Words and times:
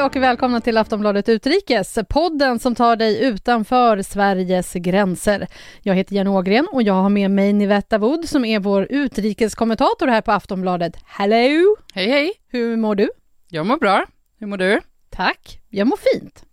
Hej 0.00 0.06
och 0.06 0.16
välkomna 0.16 0.60
till 0.60 0.76
Aftonbladet 0.76 1.28
Utrikes, 1.28 1.98
podden 2.08 2.58
som 2.58 2.74
tar 2.74 2.96
dig 2.96 3.24
utanför 3.24 4.02
Sveriges 4.02 4.72
gränser. 4.72 5.46
Jag 5.82 5.94
heter 5.94 6.14
Jenny 6.14 6.30
Ågren 6.30 6.66
och 6.72 6.82
jag 6.82 6.94
har 6.94 7.08
med 7.08 7.30
mig 7.30 7.52
Nivetta 7.52 7.98
Wood 7.98 8.28
som 8.28 8.44
är 8.44 8.58
vår 8.60 8.86
utrikeskommentator 8.90 10.06
här 10.06 10.20
på 10.20 10.32
Aftonbladet. 10.32 10.96
Hello! 11.04 11.76
Hej 11.94 12.10
hej! 12.10 12.32
Hur 12.48 12.76
mår 12.76 12.94
du? 12.94 13.10
Jag 13.48 13.66
mår 13.66 13.76
bra. 13.76 14.06
Hur 14.38 14.46
mår 14.46 14.56
du? 14.56 14.80
Tack, 15.10 15.60
jag 15.68 15.86
mår 15.86 15.98
fint. 16.12 16.44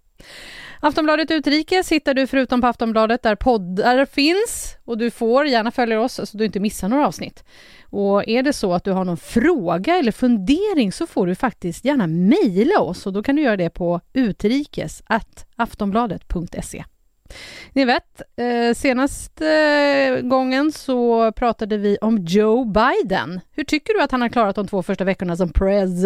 Aftonbladet 0.79 1.31
Utrikes 1.31 1.91
hittar 1.91 2.13
du 2.13 2.27
förutom 2.27 2.61
på 2.61 2.67
Aftonbladet 2.67 3.23
där 3.23 3.35
poddar 3.35 4.05
finns 4.05 4.77
och 4.85 4.97
du 4.97 5.11
får 5.11 5.45
gärna 5.45 5.71
följa 5.71 6.01
oss 6.01 6.13
så 6.13 6.37
du 6.37 6.45
inte 6.45 6.59
missar 6.59 6.89
några 6.89 7.07
avsnitt. 7.07 7.43
Och 7.89 8.27
är 8.27 8.43
det 8.43 8.53
så 8.53 8.73
att 8.73 8.83
du 8.83 8.91
har 8.91 9.05
någon 9.05 9.17
fråga 9.17 9.97
eller 9.97 10.11
fundering 10.11 10.91
så 10.91 11.07
får 11.07 11.27
du 11.27 11.35
faktiskt 11.35 11.85
gärna 11.85 12.07
mejla 12.07 12.79
oss 12.79 13.05
och 13.05 13.13
då 13.13 13.23
kan 13.23 13.35
du 13.35 13.41
göra 13.41 13.57
det 13.57 13.69
på 13.69 14.01
utrikes 14.13 15.03
aftonbladet.se. 15.55 16.83
Ni 17.73 17.85
vet, 17.85 18.21
eh, 18.35 18.75
senaste 18.75 19.47
eh, 19.49 20.21
gången 20.21 20.71
så 20.71 21.31
pratade 21.31 21.77
vi 21.77 21.97
om 22.01 22.17
Joe 22.17 22.65
Biden. 22.65 23.39
Hur 23.51 23.63
tycker 23.63 23.93
du 23.93 24.01
att 24.01 24.11
han 24.11 24.21
har 24.21 24.29
klarat 24.29 24.55
de 24.55 24.67
två 24.67 24.83
första 24.83 25.03
veckorna 25.03 25.35
som 25.35 25.49
prez? 25.49 26.03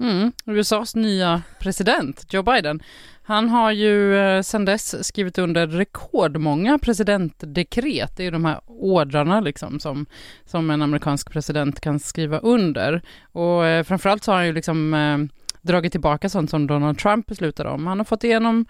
Mm, 0.00 0.32
USAs 0.46 0.94
nya 0.94 1.42
president, 1.58 2.26
Joe 2.32 2.42
Biden. 2.42 2.82
Han 3.30 3.48
har 3.48 3.72
ju 3.72 4.16
eh, 4.16 4.42
sedan 4.42 4.64
dess 4.64 5.06
skrivit 5.06 5.38
under 5.38 5.66
rekordmånga 5.66 6.78
presidentdekret. 6.78 8.16
Det 8.16 8.22
är 8.22 8.24
ju 8.24 8.30
de 8.30 8.44
här 8.44 8.60
ordrarna 8.66 9.40
liksom 9.40 9.80
som, 9.80 10.06
som 10.44 10.70
en 10.70 10.82
amerikansk 10.82 11.32
president 11.32 11.80
kan 11.80 12.00
skriva 12.00 12.38
under. 12.38 13.02
Och 13.32 13.66
eh, 13.66 13.84
framförallt 13.84 14.24
så 14.24 14.32
har 14.32 14.36
han 14.36 14.46
ju 14.46 14.52
liksom 14.52 14.94
eh, 14.94 15.18
dragit 15.62 15.92
tillbaka 15.92 16.28
sånt 16.28 16.50
som 16.50 16.66
Donald 16.66 16.98
Trump 16.98 17.26
beslutade 17.26 17.70
om. 17.70 17.86
Han 17.86 17.98
har 17.98 18.04
fått 18.04 18.24
igenom 18.24 18.66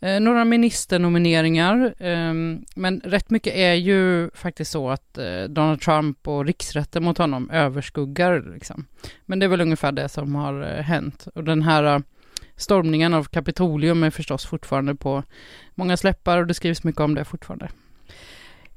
eh, 0.00 0.20
några 0.20 0.44
ministernomineringar, 0.44 1.94
eh, 1.98 2.34
men 2.74 3.00
rätt 3.04 3.30
mycket 3.30 3.54
är 3.54 3.74
ju 3.74 4.30
faktiskt 4.34 4.72
så 4.72 4.90
att 4.90 5.18
eh, 5.18 5.42
Donald 5.48 5.80
Trump 5.80 6.28
och 6.28 6.44
riksrätten 6.44 7.04
mot 7.04 7.18
honom 7.18 7.50
överskuggar. 7.50 8.52
Liksom. 8.54 8.86
Men 9.26 9.38
det 9.38 9.46
är 9.46 9.50
väl 9.50 9.60
ungefär 9.60 9.92
det 9.92 10.08
som 10.08 10.34
har 10.34 10.62
eh, 10.62 10.82
hänt. 10.82 11.26
Och 11.34 11.44
den 11.44 11.62
här 11.62 11.94
eh, 11.94 12.00
stormningen 12.56 13.14
av 13.14 13.24
Kapitolium 13.24 14.02
är 14.02 14.10
förstås 14.10 14.46
fortfarande 14.46 14.94
på 14.94 15.22
många 15.74 15.96
släppar 15.96 16.38
och 16.38 16.46
det 16.46 16.54
skrivs 16.54 16.84
mycket 16.84 17.00
om 17.00 17.14
det 17.14 17.24
fortfarande. 17.24 17.68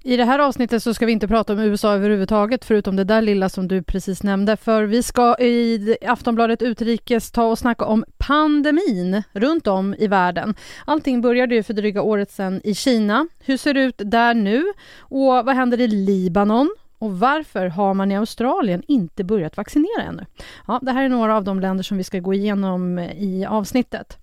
I 0.04 0.18
det 0.18 0.26
här 0.26 0.40
avsnittet 0.40 0.84
så 0.84 0.94
ska 0.94 1.06
vi 1.06 1.12
inte 1.12 1.28
prata 1.28 1.54
om 1.54 1.60
USA 1.60 1.94
överhuvudtaget, 1.94 2.66
förutom 2.66 2.96
det 2.96 3.04
där 3.04 3.22
lilla 3.22 3.50
som 3.50 3.68
du 3.68 3.84
precis 3.84 4.24
nämnde, 4.24 4.58
för 4.58 4.84
vi 4.84 5.04
ska 5.04 5.36
i 5.40 5.98
Aftonbladet 6.02 6.62
Utrikes 6.62 7.32
ta 7.32 7.44
och 7.44 7.60
snacka 7.60 7.86
om 7.86 8.06
pandemin 8.18 9.24
runt 9.34 9.68
om 9.68 9.96
i 10.00 10.08
världen. 10.08 10.56
Allting 10.86 11.22
började 11.22 11.56
ju 11.56 11.64
för 11.64 11.74
dryga 11.74 12.02
året 12.02 12.32
sedan 12.32 12.62
i 12.64 12.76
Kina. 12.76 13.28
Hur 13.40 13.58
ser 13.58 13.74
det 13.74 13.84
ut 13.84 13.96
där 13.98 14.34
nu? 14.34 14.64
Och 15.00 15.46
vad 15.46 15.56
händer 15.56 15.82
i 15.82 15.88
Libanon? 15.88 16.76
Och 17.00 17.20
varför 17.20 17.68
har 17.68 17.94
man 17.94 18.12
i 18.12 18.18
Australien 18.18 18.84
inte 18.88 19.24
börjat 19.24 19.58
vaccinera 19.58 20.04
ännu? 20.04 20.26
Ja, 20.68 20.80
det 20.82 20.92
här 20.92 21.04
är 21.04 21.10
några 21.10 21.38
av 21.38 21.44
de 21.44 21.60
länder 21.60 21.84
som 21.84 21.98
vi 21.98 22.04
ska 22.04 22.20
gå 22.20 22.34
igenom 22.34 22.98
eh, 23.00 23.24
i 23.24 23.46
avsnittet. 23.46 24.18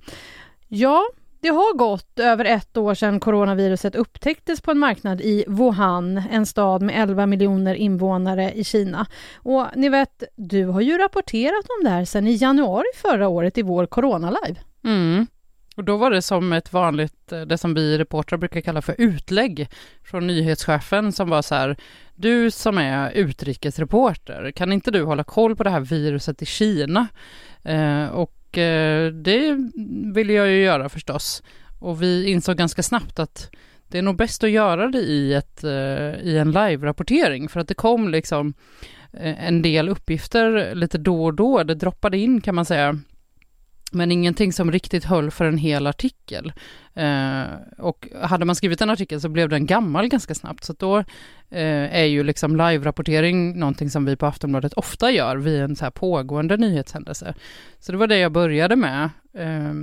Ja, 0.68 1.04
det 1.40 1.48
har 1.48 1.76
gått 1.76 2.18
över 2.18 2.44
ett 2.44 2.76
år 2.76 2.94
sedan 2.94 3.20
coronaviruset 3.20 3.94
upptäcktes 3.94 4.60
på 4.60 4.70
en 4.70 4.78
marknad 4.78 5.20
i 5.20 5.44
Wuhan, 5.48 6.22
en 6.30 6.46
stad 6.46 6.82
med 6.82 7.02
11 7.02 7.26
miljoner 7.26 7.74
invånare 7.74 8.52
i 8.52 8.64
Kina. 8.64 9.06
Och 9.36 9.66
ni 9.74 9.88
vet, 9.88 10.22
du 10.36 10.64
har 10.66 10.80
ju 10.80 10.98
rapporterat 10.98 11.66
om 11.78 11.84
det 11.84 11.90
här 11.90 12.04
sedan 12.04 12.26
i 12.26 12.34
januari 12.34 12.86
förra 12.96 13.28
året 13.28 13.58
i 13.58 13.62
vår 13.62 13.86
Corona-live. 13.86 14.56
Mm. 14.84 15.26
Och 15.74 15.84
då 15.84 15.96
var 15.96 16.10
det 16.10 16.22
som 16.22 16.52
ett 16.52 16.72
vanligt, 16.72 17.32
eh, 17.32 17.40
det 17.40 17.58
som 17.58 17.74
vi 17.74 17.98
reportrar 17.98 18.38
brukar 18.38 18.60
kalla 18.60 18.82
för 18.82 18.94
utlägg 18.98 19.68
från 20.02 20.26
nyhetschefen 20.26 21.12
som 21.12 21.30
var 21.30 21.42
så 21.42 21.54
här, 21.54 21.76
du 22.14 22.50
som 22.50 22.78
är 22.78 23.10
utrikesreporter, 23.10 24.50
kan 24.50 24.72
inte 24.72 24.90
du 24.90 25.02
hålla 25.02 25.24
koll 25.24 25.56
på 25.56 25.64
det 25.64 25.70
här 25.70 25.80
viruset 25.80 26.42
i 26.42 26.46
Kina? 26.46 27.06
Eh, 27.62 28.06
och 28.06 28.58
eh, 28.58 29.12
det 29.12 29.70
ville 30.14 30.32
jag 30.32 30.48
ju 30.48 30.62
göra 30.62 30.88
förstås. 30.88 31.42
Och 31.80 32.02
vi 32.02 32.30
insåg 32.30 32.56
ganska 32.56 32.82
snabbt 32.82 33.18
att 33.18 33.50
det 33.88 33.98
är 33.98 34.02
nog 34.02 34.16
bäst 34.16 34.44
att 34.44 34.50
göra 34.50 34.86
det 34.86 34.98
i, 34.98 35.34
ett, 35.34 35.64
eh, 35.64 36.14
i 36.22 36.38
en 36.38 36.52
live-rapportering 36.52 37.48
för 37.48 37.60
att 37.60 37.68
det 37.68 37.74
kom 37.74 38.08
liksom 38.08 38.54
eh, 39.12 39.46
en 39.46 39.62
del 39.62 39.88
uppgifter 39.88 40.74
lite 40.74 40.98
då 40.98 41.24
och 41.24 41.34
då, 41.34 41.62
det 41.62 41.74
droppade 41.74 42.18
in 42.18 42.40
kan 42.40 42.54
man 42.54 42.64
säga 42.64 42.98
men 43.94 44.12
ingenting 44.12 44.52
som 44.52 44.72
riktigt 44.72 45.04
höll 45.04 45.30
för 45.30 45.44
en 45.44 45.58
hel 45.58 45.86
artikel. 45.86 46.52
Eh, 46.94 47.42
och 47.78 48.08
hade 48.22 48.44
man 48.44 48.56
skrivit 48.56 48.80
en 48.80 48.90
artikel 48.90 49.20
så 49.20 49.28
blev 49.28 49.48
den 49.48 49.66
gammal 49.66 50.08
ganska 50.08 50.34
snabbt, 50.34 50.64
så 50.64 50.72
då 50.72 50.98
eh, 51.50 51.96
är 51.96 52.04
ju 52.04 52.24
liksom 52.24 52.56
live-rapportering 52.56 53.58
någonting 53.58 53.90
som 53.90 54.04
vi 54.04 54.16
på 54.16 54.26
Aftonbladet 54.26 54.72
ofta 54.72 55.10
gör 55.10 55.36
vid 55.36 55.60
en 55.60 55.76
så 55.76 55.84
här 55.84 55.90
pågående 55.90 56.56
nyhetshändelse. 56.56 57.34
Så 57.80 57.92
det 57.92 57.98
var 57.98 58.06
det 58.06 58.18
jag 58.18 58.32
började 58.32 58.76
med. 58.76 59.10
Eh, 59.38 59.74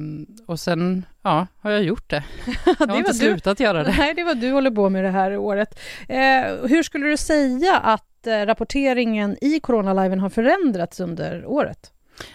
och 0.48 0.60
sen, 0.60 1.06
ja, 1.22 1.48
har 1.60 1.72
jag 1.72 1.84
gjort 1.84 2.10
det. 2.10 2.24
Jag 2.80 2.88
har 2.88 2.98
inte 2.98 3.14
slutat 3.14 3.58
du, 3.58 3.64
göra 3.64 3.84
det. 3.84 3.96
Nej, 3.98 4.14
det 4.14 4.24
var 4.24 4.36
du 4.36 4.52
håller 4.52 4.72
på 4.72 4.90
med 4.90 5.04
det 5.04 5.10
här 5.10 5.38
året. 5.38 5.80
Eh, 6.08 6.68
hur 6.70 6.84
skulle 6.84 7.08
du 7.08 7.18
säga 7.18 7.78
att 7.78 8.28
eh, 8.28 8.46
rapporteringen 8.46 9.38
i 9.42 9.60
Corona-liven 9.60 10.20
har 10.20 10.30
förändrats 10.30 11.00
under 11.00 11.46
året? 11.46 11.92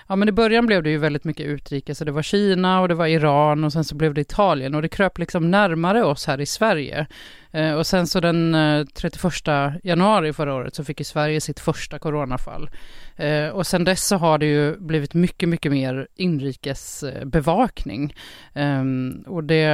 Ja, 0.08 0.16
men 0.16 0.28
i 0.28 0.32
början 0.32 0.66
blev 0.66 0.82
det 0.82 0.91
ju 0.91 0.98
väldigt 0.98 1.24
mycket 1.24 1.47
utrikes, 1.47 2.00
och 2.00 2.06
det 2.06 2.12
var 2.12 2.22
Kina 2.22 2.80
och 2.80 2.88
det 2.88 2.94
var 2.94 3.06
Iran 3.06 3.64
och 3.64 3.72
sen 3.72 3.84
så 3.84 3.94
blev 3.94 4.14
det 4.14 4.20
Italien 4.20 4.74
och 4.74 4.82
det 4.82 4.88
kröp 4.88 5.19
liksom 5.19 5.50
närmare 5.50 6.04
oss 6.04 6.26
här 6.26 6.41
i 6.41 6.47
Sverige. 6.47 7.06
Eh, 7.56 7.72
och 7.72 7.86
sen 7.86 8.06
så 8.06 8.20
den 8.20 8.54
eh, 8.54 8.86
31 8.94 9.32
januari 9.82 10.32
förra 10.32 10.54
året 10.54 10.74
så 10.74 10.84
fick 10.84 11.00
ju 11.00 11.04
Sverige 11.04 11.41
sitt 11.41 11.60
första 11.60 11.98
coronafall. 11.98 12.70
Eh, 13.16 13.48
och 13.48 13.66
sen 13.66 13.84
dess 13.84 14.06
så 14.06 14.16
har 14.16 14.38
det 14.38 14.47
ju 14.47 14.76
blivit 14.76 15.14
mycket, 15.14 15.48
mycket 15.48 15.72
mer 15.72 16.08
inrikesbevakning. 16.14 18.14
Ehm, 18.54 19.24
och 19.26 19.44
det, 19.44 19.66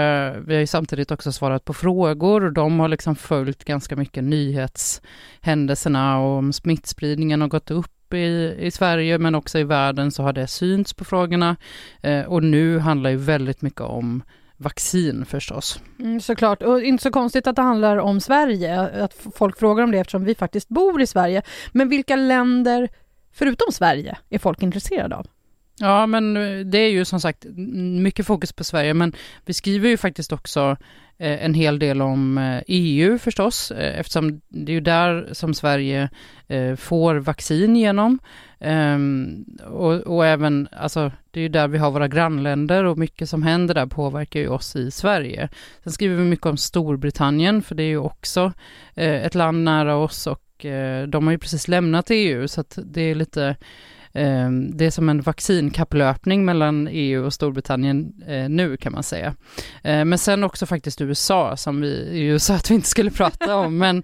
vi 0.46 0.54
har 0.54 0.60
ju 0.60 0.66
samtidigt 0.66 1.10
också 1.10 1.32
svarat 1.32 1.64
på 1.64 1.74
frågor 1.74 2.44
och 2.44 2.52
de 2.52 2.80
har 2.80 2.88
liksom 2.88 3.16
följt 3.16 3.64
ganska 3.64 3.96
mycket 3.96 4.24
nyhetshändelserna 4.24 6.18
och 6.18 6.38
om 6.38 6.52
smittspridningen 6.52 7.40
har 7.40 7.48
gått 7.48 7.70
upp 7.70 8.01
i, 8.14 8.56
i 8.58 8.70
Sverige 8.70 9.18
men 9.18 9.34
också 9.34 9.58
i 9.58 9.64
världen 9.64 10.10
så 10.10 10.22
har 10.22 10.32
det 10.32 10.46
synts 10.46 10.94
på 10.94 11.04
frågorna. 11.04 11.56
Eh, 12.02 12.24
och 12.24 12.42
nu 12.42 12.78
handlar 12.78 13.10
ju 13.10 13.16
väldigt 13.16 13.62
mycket 13.62 13.80
om 13.80 14.22
vaccin 14.56 15.24
förstås. 15.24 15.80
Mm, 15.98 16.20
såklart, 16.20 16.62
och 16.62 16.82
inte 16.82 17.02
så 17.02 17.10
konstigt 17.10 17.46
att 17.46 17.56
det 17.56 17.62
handlar 17.62 17.96
om 17.96 18.20
Sverige, 18.20 18.80
att 19.04 19.14
folk 19.34 19.58
frågar 19.58 19.84
om 19.84 19.90
det 19.90 19.98
eftersom 19.98 20.24
vi 20.24 20.34
faktiskt 20.34 20.68
bor 20.68 21.02
i 21.02 21.06
Sverige. 21.06 21.42
Men 21.72 21.88
vilka 21.88 22.16
länder, 22.16 22.88
förutom 23.32 23.72
Sverige, 23.72 24.18
är 24.30 24.38
folk 24.38 24.62
intresserade 24.62 25.16
av? 25.16 25.26
Ja, 25.78 26.06
men 26.06 26.36
eh, 26.36 26.66
det 26.66 26.78
är 26.78 26.90
ju 26.90 27.04
som 27.04 27.20
sagt 27.20 27.46
mycket 28.02 28.26
fokus 28.26 28.52
på 28.52 28.64
Sverige, 28.64 28.94
men 28.94 29.12
vi 29.44 29.52
skriver 29.52 29.88
ju 29.88 29.96
faktiskt 29.96 30.32
också 30.32 30.76
eh, 31.18 31.44
en 31.44 31.54
hel 31.54 31.78
del 31.78 32.02
om 32.02 32.38
eh, 32.38 32.62
EU 32.66 33.18
förstås, 33.18 33.70
eftersom 33.70 34.40
det 34.48 34.72
är 34.72 34.74
ju 34.74 34.80
där 34.80 35.28
som 35.32 35.54
Sverige 35.54 36.08
får 36.76 37.14
vaccin 37.14 37.76
genom. 37.76 38.18
Ehm, 38.60 39.44
och, 39.64 39.92
och, 39.92 40.26
även, 40.26 40.68
alltså 40.72 41.12
det 41.30 41.40
är 41.40 41.42
ju 41.42 41.48
där 41.48 41.68
vi 41.68 41.78
har 41.78 41.90
våra 41.90 42.08
grannländer 42.08 42.84
och 42.84 42.98
mycket 42.98 43.28
som 43.28 43.42
händer 43.42 43.74
där 43.74 43.86
påverkar 43.86 44.40
ju 44.40 44.48
oss 44.48 44.76
i 44.76 44.90
Sverige. 44.90 45.48
Sen 45.82 45.92
skriver 45.92 46.16
vi 46.16 46.24
mycket 46.24 46.46
om 46.46 46.56
Storbritannien, 46.56 47.62
för 47.62 47.74
det 47.74 47.82
är 47.82 47.88
ju 47.88 47.98
också 47.98 48.52
ett 48.94 49.34
land 49.34 49.64
nära 49.64 49.96
oss 49.96 50.26
och 50.26 50.51
Eh, 50.64 51.02
de 51.02 51.26
har 51.26 51.32
ju 51.32 51.38
precis 51.38 51.68
lämnat 51.68 52.06
EU, 52.10 52.48
så 52.48 52.60
att 52.60 52.78
det 52.84 53.00
är 53.02 53.14
lite 53.14 53.56
eh, 54.12 54.50
det 54.50 54.86
är 54.86 54.90
som 54.90 55.08
en 55.08 55.20
vaccinkapplöpning 55.20 56.44
mellan 56.44 56.88
EU 56.90 57.24
och 57.24 57.32
Storbritannien 57.32 58.22
eh, 58.26 58.48
nu 58.48 58.76
kan 58.76 58.92
man 58.92 59.02
säga. 59.02 59.34
Eh, 59.82 60.04
men 60.04 60.18
sen 60.18 60.44
också 60.44 60.66
faktiskt 60.66 61.00
USA 61.00 61.56
som 61.56 61.80
vi 61.80 62.18
ju 62.18 62.38
sa 62.38 62.54
att 62.54 62.70
vi 62.70 62.74
inte 62.74 62.88
skulle 62.88 63.10
prata 63.10 63.56
om, 63.56 63.78
men, 63.78 64.02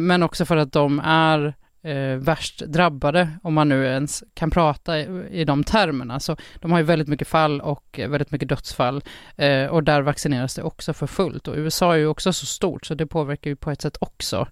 men 0.00 0.22
också 0.22 0.44
för 0.44 0.56
att 0.56 0.72
de 0.72 1.00
är 1.04 1.54
eh, 1.82 2.16
värst 2.16 2.58
drabbade, 2.66 3.28
om 3.42 3.54
man 3.54 3.68
nu 3.68 3.86
ens 3.86 4.24
kan 4.34 4.50
prata 4.50 4.98
i, 4.98 5.26
i 5.30 5.44
de 5.44 5.64
termerna. 5.64 6.20
Så 6.20 6.36
de 6.60 6.72
har 6.72 6.78
ju 6.78 6.84
väldigt 6.84 7.08
mycket 7.08 7.28
fall 7.28 7.60
och 7.60 8.00
väldigt 8.08 8.30
mycket 8.30 8.48
dödsfall 8.48 9.02
eh, 9.36 9.66
och 9.66 9.84
där 9.84 10.02
vaccineras 10.02 10.54
det 10.54 10.62
också 10.62 10.92
för 10.92 11.06
fullt. 11.06 11.48
Och 11.48 11.54
USA 11.56 11.94
är 11.94 11.98
ju 11.98 12.06
också 12.06 12.32
så 12.32 12.46
stort 12.46 12.86
så 12.86 12.94
det 12.94 13.06
påverkar 13.06 13.50
ju 13.50 13.56
på 13.56 13.70
ett 13.70 13.82
sätt 13.82 13.96
också 14.00 14.48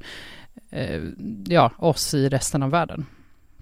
eh, 0.71 1.03
ja, 1.49 1.71
oss 1.79 2.15
i 2.15 2.29
resten 2.29 2.63
av 2.63 2.71
världen. 2.71 3.07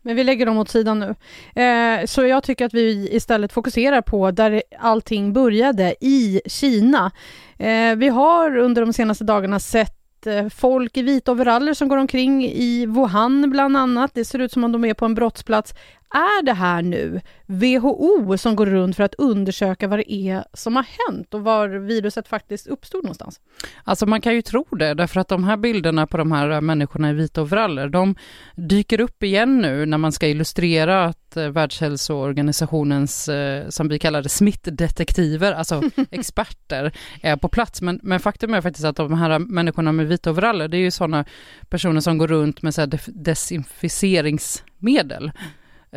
Men 0.07 0.17
vi 0.17 0.25
lägger 0.25 0.47
dem 0.47 0.59
åt 0.59 0.69
sidan 0.69 0.99
nu. 0.99 1.15
Eh, 1.63 2.07
så 2.07 2.27
jag 2.27 2.43
tycker 2.43 2.67
att 2.67 2.75
vi 2.75 3.09
istället 3.13 3.53
fokuserar 3.53 4.01
på 4.01 4.31
där 4.31 4.63
allting 4.79 5.33
började, 5.33 5.95
i 6.01 6.41
Kina. 6.47 7.11
Eh, 7.59 7.97
vi 7.97 8.09
har 8.09 8.57
under 8.57 8.83
de 8.83 8.93
senaste 8.93 9.25
dagarna 9.25 9.61
sett 9.61 10.27
eh, 10.27 10.49
folk 10.49 10.97
i 10.97 11.03
vita 11.03 11.33
overaller 11.33 11.75
som 11.75 11.89
går 11.89 11.97
omkring 11.97 12.45
i 12.45 12.87
Wuhan 12.87 13.51
bland 13.51 13.77
annat. 13.77 14.11
Det 14.15 14.25
ser 14.25 14.39
ut 14.39 14.53
som 14.53 14.65
om 14.65 14.73
de 14.73 14.85
är 14.85 14.95
på 14.95 15.05
en 15.05 15.15
brottsplats 15.15 15.75
är 16.15 16.43
det 16.43 16.53
här 16.53 16.83
nu 16.83 17.21
WHO 17.47 18.39
som 18.39 18.57
går 18.57 18.67
runt 18.67 18.97
för 18.97 19.05
att 19.05 19.15
undersöka 19.15 19.89
vad 19.89 19.99
det 19.99 20.13
är 20.13 20.45
som 20.53 20.77
har 20.77 20.87
hänt 21.09 21.35
och 21.35 21.45
var 21.45 21.69
viruset 21.69 22.29
faktiskt 22.29 22.67
uppstod 22.67 23.05
någonstans? 23.05 23.41
Alltså 23.85 24.07
man 24.07 24.21
kan 24.21 24.35
ju 24.35 24.43
tro 24.43 24.67
det, 24.71 24.95
därför 24.95 25.21
att 25.21 25.29
de 25.29 25.45
här 25.45 25.57
bilderna 25.57 26.07
på 26.07 26.17
de 26.17 26.33
här 26.33 26.61
människorna 26.61 27.11
i 27.11 27.13
vita 27.13 27.43
overaller, 27.43 27.89
de 27.89 28.15
dyker 28.57 29.01
upp 29.01 29.23
igen 29.23 29.59
nu 29.59 29.87
när 29.87 29.99
man 29.99 30.13
ska 30.13 30.29
illustrera 30.29 31.05
att 31.05 31.37
eh, 31.37 31.49
Världshälsoorganisationens, 31.49 33.29
eh, 33.29 33.69
som 33.69 33.89
vi 33.89 33.99
kallar 33.99 34.23
det, 34.23 34.29
smittdetektiver, 34.29 35.53
alltså 35.53 35.83
experter, 36.11 36.93
är 37.23 37.37
på 37.37 37.49
plats. 37.49 37.83
Men, 37.83 38.01
men 38.03 38.21
faktum 38.21 38.55
är 38.55 38.61
faktiskt 38.61 38.85
att 38.85 38.97
de 38.97 39.15
här 39.15 39.39
människorna 39.39 39.93
med 39.93 40.09
vita 40.09 40.31
overaller, 40.31 40.69
det 40.69 40.77
är 40.77 40.81
ju 40.81 40.91
sådana 40.91 41.25
personer 41.69 42.01
som 42.01 42.19
går 42.19 42.29
runt 42.29 42.63
med 42.63 42.75
så 42.75 42.87
desinficeringsmedel. 43.07 45.33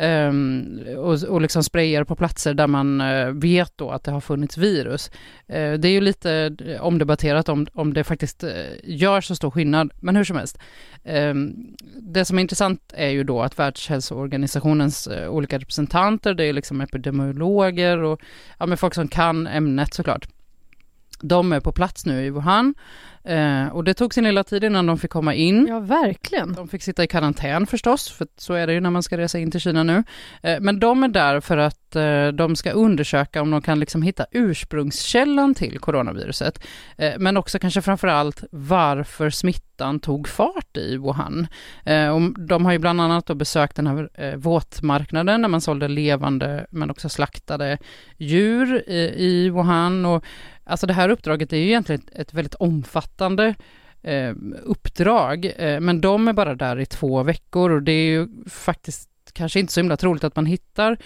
Um, 0.00 0.80
och, 0.96 1.22
och 1.22 1.40
liksom 1.40 1.64
sprayar 1.64 2.04
på 2.04 2.16
platser 2.16 2.54
där 2.54 2.66
man 2.66 3.00
uh, 3.00 3.32
vet 3.32 3.72
då 3.76 3.90
att 3.90 4.04
det 4.04 4.10
har 4.10 4.20
funnits 4.20 4.58
virus. 4.58 5.10
Uh, 5.50 5.72
det 5.72 5.88
är 5.88 5.92
ju 5.92 6.00
lite 6.00 6.56
eh, 6.66 6.82
omdebatterat 6.82 7.48
om, 7.48 7.66
om 7.72 7.94
det 7.94 8.04
faktiskt 8.04 8.44
uh, 8.44 8.50
gör 8.84 9.20
så 9.20 9.36
stor 9.36 9.50
skillnad, 9.50 9.92
men 10.00 10.16
hur 10.16 10.24
som 10.24 10.36
helst. 10.36 10.58
Um, 11.04 11.76
det 11.96 12.24
som 12.24 12.38
är 12.38 12.42
intressant 12.42 12.92
är 12.94 13.08
ju 13.08 13.24
då 13.24 13.42
att 13.42 13.58
Världshälsoorganisationens 13.58 15.08
olika 15.28 15.58
representanter, 15.58 16.34
det 16.34 16.44
är 16.44 16.52
liksom 16.52 16.80
epidemiologer 16.80 17.98
och 17.98 18.20
ja, 18.58 18.66
men 18.66 18.78
folk 18.78 18.94
som 18.94 19.08
kan 19.08 19.46
ämnet 19.46 19.94
såklart. 19.94 20.28
De 21.20 21.52
är 21.52 21.60
på 21.60 21.72
plats 21.72 22.06
nu 22.06 22.24
i 22.24 22.30
Wuhan 22.30 22.74
Eh, 23.28 23.68
och 23.68 23.84
det 23.84 23.94
tog 23.94 24.14
sin 24.14 24.24
lilla 24.24 24.44
tid 24.44 24.64
innan 24.64 24.86
de 24.86 24.98
fick 24.98 25.10
komma 25.10 25.34
in. 25.34 25.66
Ja, 25.68 25.80
verkligen. 25.80 26.52
De 26.52 26.68
fick 26.68 26.82
sitta 26.82 27.04
i 27.04 27.06
karantän 27.06 27.66
förstås, 27.66 28.10
för 28.10 28.26
så 28.36 28.54
är 28.54 28.66
det 28.66 28.72
ju 28.72 28.80
när 28.80 28.90
man 28.90 29.02
ska 29.02 29.18
resa 29.18 29.38
in 29.38 29.50
till 29.50 29.60
Kina 29.60 29.82
nu. 29.82 30.04
Eh, 30.42 30.60
men 30.60 30.80
de 30.80 31.02
är 31.02 31.08
där 31.08 31.40
för 31.40 31.56
att 31.56 31.96
eh, 31.96 32.28
de 32.28 32.56
ska 32.56 32.70
undersöka 32.70 33.42
om 33.42 33.50
de 33.50 33.62
kan 33.62 33.80
liksom 33.80 34.02
hitta 34.02 34.26
ursprungskällan 34.30 35.54
till 35.54 35.78
coronaviruset. 35.78 36.64
Eh, 36.98 37.12
men 37.18 37.36
också 37.36 37.58
kanske 37.58 37.82
framför 37.82 38.08
allt 38.08 38.44
varför 38.50 39.30
smittan 39.30 40.00
tog 40.00 40.28
fart 40.28 40.76
i 40.76 40.96
Wuhan. 40.96 41.46
Eh, 41.84 42.08
och 42.08 42.40
de 42.40 42.64
har 42.64 42.72
ju 42.72 42.78
bland 42.78 43.00
annat 43.00 43.26
då 43.26 43.34
besökt 43.34 43.76
den 43.76 43.86
här 43.86 44.08
eh, 44.14 44.34
våtmarknaden 44.34 45.42
där 45.42 45.48
man 45.48 45.60
sålde 45.60 45.88
levande 45.88 46.66
men 46.70 46.90
också 46.90 47.08
slaktade 47.08 47.78
djur 48.16 48.90
i, 48.90 49.14
i 49.16 49.50
Wuhan. 49.50 50.06
Och 50.06 50.24
Alltså 50.68 50.86
det 50.86 50.92
här 50.92 51.08
uppdraget 51.08 51.52
är 51.52 51.56
ju 51.56 51.66
egentligen 51.66 52.02
ett, 52.06 52.18
ett 52.20 52.34
väldigt 52.34 52.54
omfattande 52.54 53.17
eh, 54.02 54.34
uppdrag, 54.62 55.52
eh, 55.56 55.80
men 55.80 56.00
de 56.00 56.28
är 56.28 56.32
bara 56.32 56.54
där 56.54 56.80
i 56.80 56.86
två 56.86 57.22
veckor 57.22 57.70
och 57.70 57.82
det 57.82 57.92
är 57.92 58.06
ju 58.06 58.28
faktiskt 58.46 59.08
kanske 59.32 59.60
inte 59.60 59.72
så 59.72 59.80
himla 59.80 59.96
troligt 59.96 60.24
att 60.24 60.36
man 60.36 60.46
hittar 60.46 60.98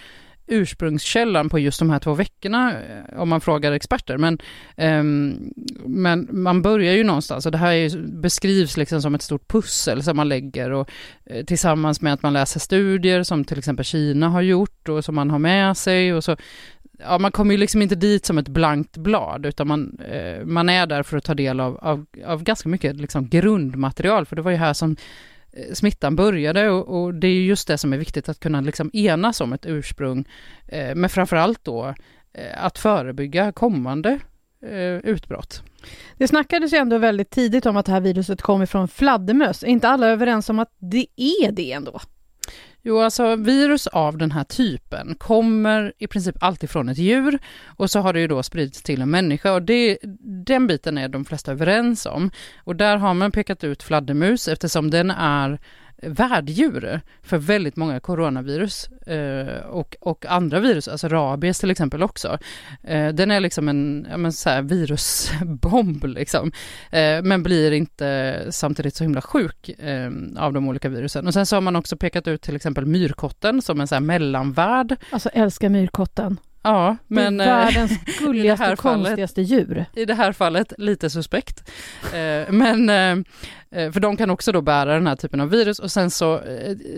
ursprungskällan 0.46 1.48
på 1.48 1.58
just 1.58 1.78
de 1.78 1.90
här 1.90 1.98
två 1.98 2.14
veckorna 2.14 2.72
eh, 2.72 3.20
om 3.20 3.28
man 3.28 3.40
frågar 3.40 3.72
experter. 3.72 4.18
Men, 4.18 4.38
um, 4.76 5.52
men 5.86 6.28
man 6.30 6.62
börjar 6.62 6.94
ju 6.94 7.04
någonstans 7.04 7.46
och 7.46 7.52
det 7.52 7.58
här 7.58 7.72
är, 7.72 7.98
beskrivs 8.20 8.76
liksom 8.76 9.02
som 9.02 9.14
ett 9.14 9.22
stort 9.22 9.48
pussel 9.48 10.02
som 10.02 10.16
man 10.16 10.28
lägger 10.28 10.70
och 10.70 10.90
eh, 11.24 11.44
tillsammans 11.44 12.00
med 12.00 12.12
att 12.12 12.22
man 12.22 12.32
läser 12.32 12.60
studier 12.60 13.22
som 13.22 13.44
till 13.44 13.58
exempel 13.58 13.84
Kina 13.84 14.28
har 14.28 14.42
gjort 14.42 14.88
och 14.88 15.04
som 15.04 15.14
man 15.14 15.30
har 15.30 15.38
med 15.38 15.76
sig 15.76 16.14
och 16.14 16.24
så 16.24 16.36
ja, 17.04 17.18
man 17.18 17.32
kommer 17.32 17.52
ju 17.52 17.58
liksom 17.58 17.82
inte 17.82 17.94
dit 17.94 18.26
som 18.26 18.38
ett 18.38 18.48
blankt 18.48 18.96
blad, 18.96 19.46
utan 19.46 19.68
man, 19.68 19.98
eh, 19.98 20.44
man 20.44 20.68
är 20.68 20.86
där 20.86 21.02
för 21.02 21.16
att 21.16 21.24
ta 21.24 21.34
del 21.34 21.60
av, 21.60 21.78
av, 21.82 22.06
av 22.26 22.42
ganska 22.42 22.68
mycket 22.68 22.96
liksom 22.96 23.28
grundmaterial, 23.28 24.26
för 24.26 24.36
det 24.36 24.42
var 24.42 24.50
ju 24.50 24.56
här 24.56 24.72
som 24.72 24.96
eh, 25.52 25.74
smittan 25.74 26.16
började 26.16 26.70
och, 26.70 27.02
och, 27.02 27.14
det 27.14 27.26
är 27.26 27.42
just 27.42 27.68
det 27.68 27.78
som 27.78 27.92
är 27.92 27.96
viktigt 27.96 28.28
att 28.28 28.40
kunna 28.40 28.60
liksom 28.60 28.90
enas 28.92 29.40
om 29.40 29.52
ett 29.52 29.66
ursprung, 29.66 30.24
eh, 30.68 30.94
men 30.94 31.10
framförallt 31.10 31.64
då 31.64 31.94
eh, 32.32 32.64
att 32.64 32.78
förebygga 32.78 33.52
kommande 33.52 34.18
eh, 34.66 34.96
utbrott. 34.96 35.62
Det 36.16 36.28
snackades 36.28 36.72
ju 36.72 36.76
ändå 36.76 36.98
väldigt 36.98 37.30
tidigt 37.30 37.66
om 37.66 37.76
att 37.76 37.86
det 37.86 37.92
här 37.92 38.00
viruset 38.00 38.42
kom 38.42 38.62
ifrån 38.62 38.88
fladdermöss. 38.88 39.62
Är 39.62 39.66
inte 39.66 39.88
alla 39.88 40.06
överens 40.06 40.48
om 40.48 40.58
att 40.58 40.76
det 40.78 41.06
är 41.16 41.52
det 41.52 41.72
ändå? 41.72 42.00
Jo, 42.84 42.98
alltså 42.98 43.36
virus 43.36 43.86
av 43.86 44.18
den 44.18 44.30
här 44.30 44.44
typen 44.44 45.14
kommer 45.18 45.92
i 45.98 46.06
princip 46.06 46.36
alltid 46.40 46.70
från 46.70 46.88
ett 46.88 46.98
djur 46.98 47.38
och 47.66 47.90
så 47.90 48.00
har 48.00 48.12
det 48.12 48.20
ju 48.20 48.28
då 48.28 48.42
spridits 48.42 48.82
till 48.82 49.02
en 49.02 49.10
människa 49.10 49.52
och 49.52 49.62
det, 49.62 49.98
den 50.46 50.66
biten 50.66 50.98
är 50.98 51.08
de 51.08 51.24
flesta 51.24 51.52
överens 51.52 52.06
om. 52.06 52.30
Och 52.64 52.76
där 52.76 52.96
har 52.96 53.14
man 53.14 53.32
pekat 53.32 53.64
ut 53.64 53.82
fladdermus 53.82 54.48
eftersom 54.48 54.90
den 54.90 55.10
är 55.10 55.58
värddjur 56.02 57.00
för 57.22 57.38
väldigt 57.38 57.76
många 57.76 58.00
coronavirus 58.00 58.88
eh, 58.88 59.64
och, 59.66 59.96
och 60.00 60.26
andra 60.26 60.60
virus, 60.60 60.88
alltså 60.88 61.08
rabies 61.08 61.58
till 61.58 61.70
exempel 61.70 62.02
också. 62.02 62.38
Eh, 62.82 63.08
den 63.08 63.30
är 63.30 63.40
liksom 63.40 63.68
en 63.68 64.06
ja, 64.10 64.16
men 64.16 64.32
så 64.32 64.50
här, 64.50 64.62
virusbomb 64.62 66.04
liksom, 66.04 66.52
eh, 66.90 67.22
men 67.22 67.42
blir 67.42 67.72
inte 67.72 68.38
samtidigt 68.50 68.94
så 68.94 69.04
himla 69.04 69.22
sjuk 69.22 69.68
eh, 69.68 70.10
av 70.36 70.52
de 70.52 70.68
olika 70.68 70.88
virusen. 70.88 71.26
Och 71.26 71.34
sen 71.34 71.46
så 71.46 71.56
har 71.56 71.60
man 71.60 71.76
också 71.76 71.96
pekat 71.96 72.28
ut 72.28 72.42
till 72.42 72.56
exempel 72.56 72.86
myrkotten 72.86 73.62
som 73.62 73.80
en 73.80 73.88
så 73.88 73.94
här 73.94 74.00
mellanvärld. 74.00 74.96
Alltså 75.10 75.28
älskar 75.28 75.68
myrkotten. 75.68 76.38
Ja, 76.62 76.96
men... 77.06 77.36
Det 77.36 77.44
är 77.44 77.48
eh, 77.48 77.64
världens 77.64 78.04
gulligaste, 78.18 78.76
konstigaste 78.76 79.34
fallet, 79.34 79.50
djur. 79.50 79.84
I 79.94 80.04
det 80.04 80.14
här 80.14 80.32
fallet 80.32 80.72
lite 80.78 81.10
suspekt. 81.10 81.70
Eh, 82.04 82.52
men, 82.52 82.88
eh, 82.90 83.92
för 83.92 84.00
de 84.00 84.16
kan 84.16 84.30
också 84.30 84.52
då 84.52 84.60
bära 84.60 84.94
den 84.94 85.06
här 85.06 85.16
typen 85.16 85.40
av 85.40 85.50
virus 85.50 85.78
och 85.78 85.90
sen 85.90 86.10
så, 86.10 86.40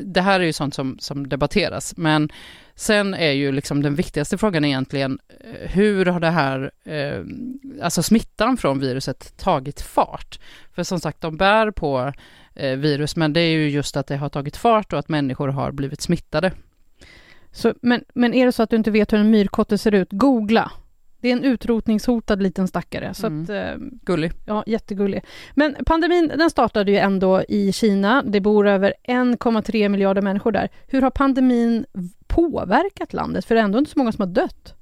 det 0.05 0.20
här 0.20 0.40
är 0.40 0.44
ju 0.44 0.52
sånt 0.52 0.75
som, 0.75 0.96
som 1.00 1.28
debatteras, 1.28 1.96
men 1.96 2.28
sen 2.75 3.14
är 3.14 3.31
ju 3.31 3.52
liksom 3.52 3.82
den 3.82 3.94
viktigaste 3.94 4.38
frågan 4.38 4.64
egentligen, 4.64 5.19
hur 5.61 6.06
har 6.06 6.20
det 6.20 6.31
här, 6.31 6.70
alltså 7.82 8.02
smittan 8.02 8.56
från 8.56 8.78
viruset 8.78 9.37
tagit 9.37 9.81
fart? 9.81 10.38
För 10.75 10.82
som 10.82 11.00
sagt, 11.00 11.20
de 11.20 11.37
bär 11.37 11.70
på 11.70 12.12
virus, 12.55 13.16
men 13.16 13.32
det 13.32 13.40
är 13.40 13.52
ju 13.52 13.69
just 13.69 13.96
att 13.96 14.06
det 14.06 14.16
har 14.16 14.28
tagit 14.28 14.56
fart 14.56 14.93
och 14.93 14.99
att 14.99 15.08
människor 15.08 15.49
har 15.49 15.72
blivit 15.72 16.00
smittade. 16.00 16.52
Så, 17.55 17.75
men, 17.81 18.05
men 18.15 18.35
är 18.35 18.47
det 18.47 18.53
så 18.53 18.62
att 18.62 18.71
du 18.71 18.77
inte 18.77 18.91
vet 18.91 19.12
hur 19.12 19.19
en 19.19 19.31
myrkotte 19.31 19.78
ser 19.78 19.95
ut, 19.95 20.09
googla. 20.11 20.73
Det 21.21 21.28
är 21.28 21.33
en 21.33 21.45
utrotningshotad 21.45 22.43
liten 22.43 22.69
stackare. 22.69 23.14
Så 23.14 23.26
mm. 23.26 23.43
att, 23.43 23.49
eh, 23.50 23.87
Gullig. 24.02 24.33
Ja, 24.47 24.64
jättegullig. 24.67 25.25
Men 25.55 25.76
pandemin 25.87 26.33
den 26.38 26.50
startade 26.50 26.90
ju 26.90 26.97
ändå 26.97 27.43
i 27.49 27.73
Kina. 27.73 28.23
Det 28.26 28.40
bor 28.40 28.69
över 28.69 28.95
1,3 29.09 29.88
miljarder 29.88 30.23
människor 30.23 30.52
där. 30.52 30.69
Hur 30.87 31.02
har 31.02 31.11
pandemin 31.11 31.87
påverkat 32.26 33.12
landet? 33.12 33.45
För 33.45 33.55
det 33.55 33.61
är 33.61 33.64
ändå 33.64 33.78
inte 33.78 33.90
så 33.90 33.99
många 33.99 34.12
som 34.12 34.23
har 34.23 34.35
dött. 34.35 34.75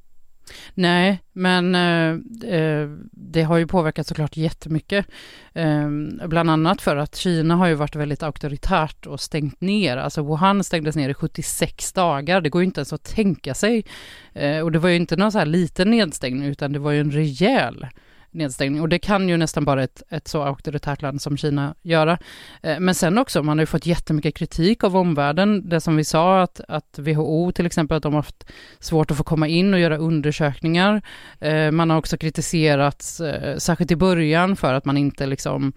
Nej, 0.74 1.22
men 1.32 1.74
eh, 1.74 2.50
eh, 2.54 2.88
det 3.12 3.42
har 3.42 3.56
ju 3.56 3.66
påverkat 3.66 4.06
såklart 4.06 4.36
jättemycket. 4.36 5.06
Eh, 5.52 5.88
bland 6.26 6.50
annat 6.50 6.82
för 6.82 6.96
att 6.96 7.16
Kina 7.16 7.56
har 7.56 7.66
ju 7.66 7.74
varit 7.74 7.96
väldigt 7.96 8.22
auktoritärt 8.22 9.06
och 9.06 9.20
stängt 9.20 9.60
ner. 9.60 9.96
Alltså 9.96 10.22
Wuhan 10.22 10.64
stängdes 10.64 10.96
ner 10.96 11.08
i 11.08 11.14
76 11.14 11.92
dagar. 11.92 12.40
Det 12.40 12.48
går 12.48 12.62
ju 12.62 12.66
inte 12.66 12.80
ens 12.80 12.92
att 12.92 13.04
tänka 13.04 13.54
sig. 13.54 13.84
Eh, 14.32 14.60
och 14.60 14.72
det 14.72 14.78
var 14.78 14.88
ju 14.88 14.96
inte 14.96 15.16
någon 15.16 15.32
så 15.32 15.38
här 15.38 15.46
liten 15.46 15.90
nedstängning 15.90 16.48
utan 16.48 16.72
det 16.72 16.78
var 16.78 16.90
ju 16.90 17.00
en 17.00 17.10
rejäl 17.10 17.86
nedstängning. 18.32 18.80
Och 18.80 18.88
det 18.88 18.98
kan 18.98 19.28
ju 19.28 19.36
nästan 19.36 19.64
bara 19.64 19.82
ett, 19.82 20.02
ett 20.10 20.28
så 20.28 20.42
auktoritärt 20.42 21.02
land 21.02 21.22
som 21.22 21.36
Kina 21.36 21.74
göra. 21.82 22.18
Eh, 22.62 22.80
men 22.80 22.94
sen 22.94 23.18
också, 23.18 23.42
man 23.42 23.58
har 23.58 23.62
ju 23.62 23.66
fått 23.66 23.86
jättemycket 23.86 24.34
kritik 24.34 24.84
av 24.84 24.96
omvärlden. 24.96 25.68
Det 25.68 25.80
som 25.80 25.96
vi 25.96 26.04
sa, 26.04 26.42
att, 26.42 26.60
att 26.68 26.98
WHO 26.98 27.52
till 27.52 27.66
exempel, 27.66 27.96
att 27.96 28.02
de 28.02 28.12
har 28.12 28.18
haft 28.18 28.46
svårt 28.78 29.10
att 29.10 29.16
få 29.16 29.24
komma 29.24 29.48
in 29.48 29.74
och 29.74 29.80
göra 29.80 29.96
undersökningar. 29.96 31.02
Eh, 31.40 31.70
man 31.70 31.90
har 31.90 31.98
också 31.98 32.16
kritiserats, 32.16 33.20
eh, 33.20 33.56
särskilt 33.56 33.90
i 33.90 33.96
början, 33.96 34.56
för 34.56 34.74
att 34.74 34.84
man 34.84 34.96
inte 34.96 35.26
liksom 35.26 35.72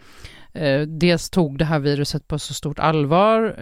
dels 0.87 1.29
tog 1.29 1.57
det 1.57 1.65
här 1.65 1.79
viruset 1.79 2.27
på 2.27 2.39
så 2.39 2.53
stort 2.53 2.79
allvar, 2.79 3.55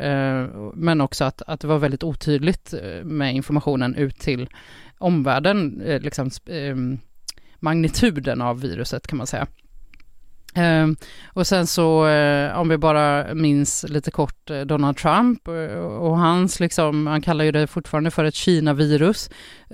men 0.75 1.01
också 1.01 1.23
att, 1.23 1.41
att 1.41 1.59
det 1.59 1.67
var 1.67 1.77
väldigt 1.77 2.03
otydligt 2.03 2.73
med 3.03 3.35
informationen 3.35 3.95
ut 3.95 4.19
till 4.19 4.49
omvärlden. 4.97 5.83
Liksom, 6.01 6.29
ehm, 6.49 6.99
magnituden 7.63 8.41
av 8.41 8.61
viruset 8.61 9.07
kan 9.07 9.17
man 9.17 9.27
säga. 9.27 9.47
Ehm, 10.55 10.95
och 11.25 11.47
sen 11.47 11.67
så, 11.67 12.07
eh, 12.07 12.59
om 12.59 12.69
vi 12.69 12.77
bara 12.77 13.33
minns 13.33 13.85
lite 13.89 14.11
kort 14.11 14.49
eh, 14.49 14.61
Donald 14.61 14.97
Trump 14.97 15.47
eh, 15.47 15.77
och 15.77 16.17
hans, 16.17 16.59
liksom, 16.59 17.07
han 17.07 17.21
kallar 17.21 17.45
ju 17.45 17.51
det 17.51 17.67
fortfarande 17.67 18.11
för 18.11 18.25
ett 18.25 18.35
Kina-virus. 18.35 19.29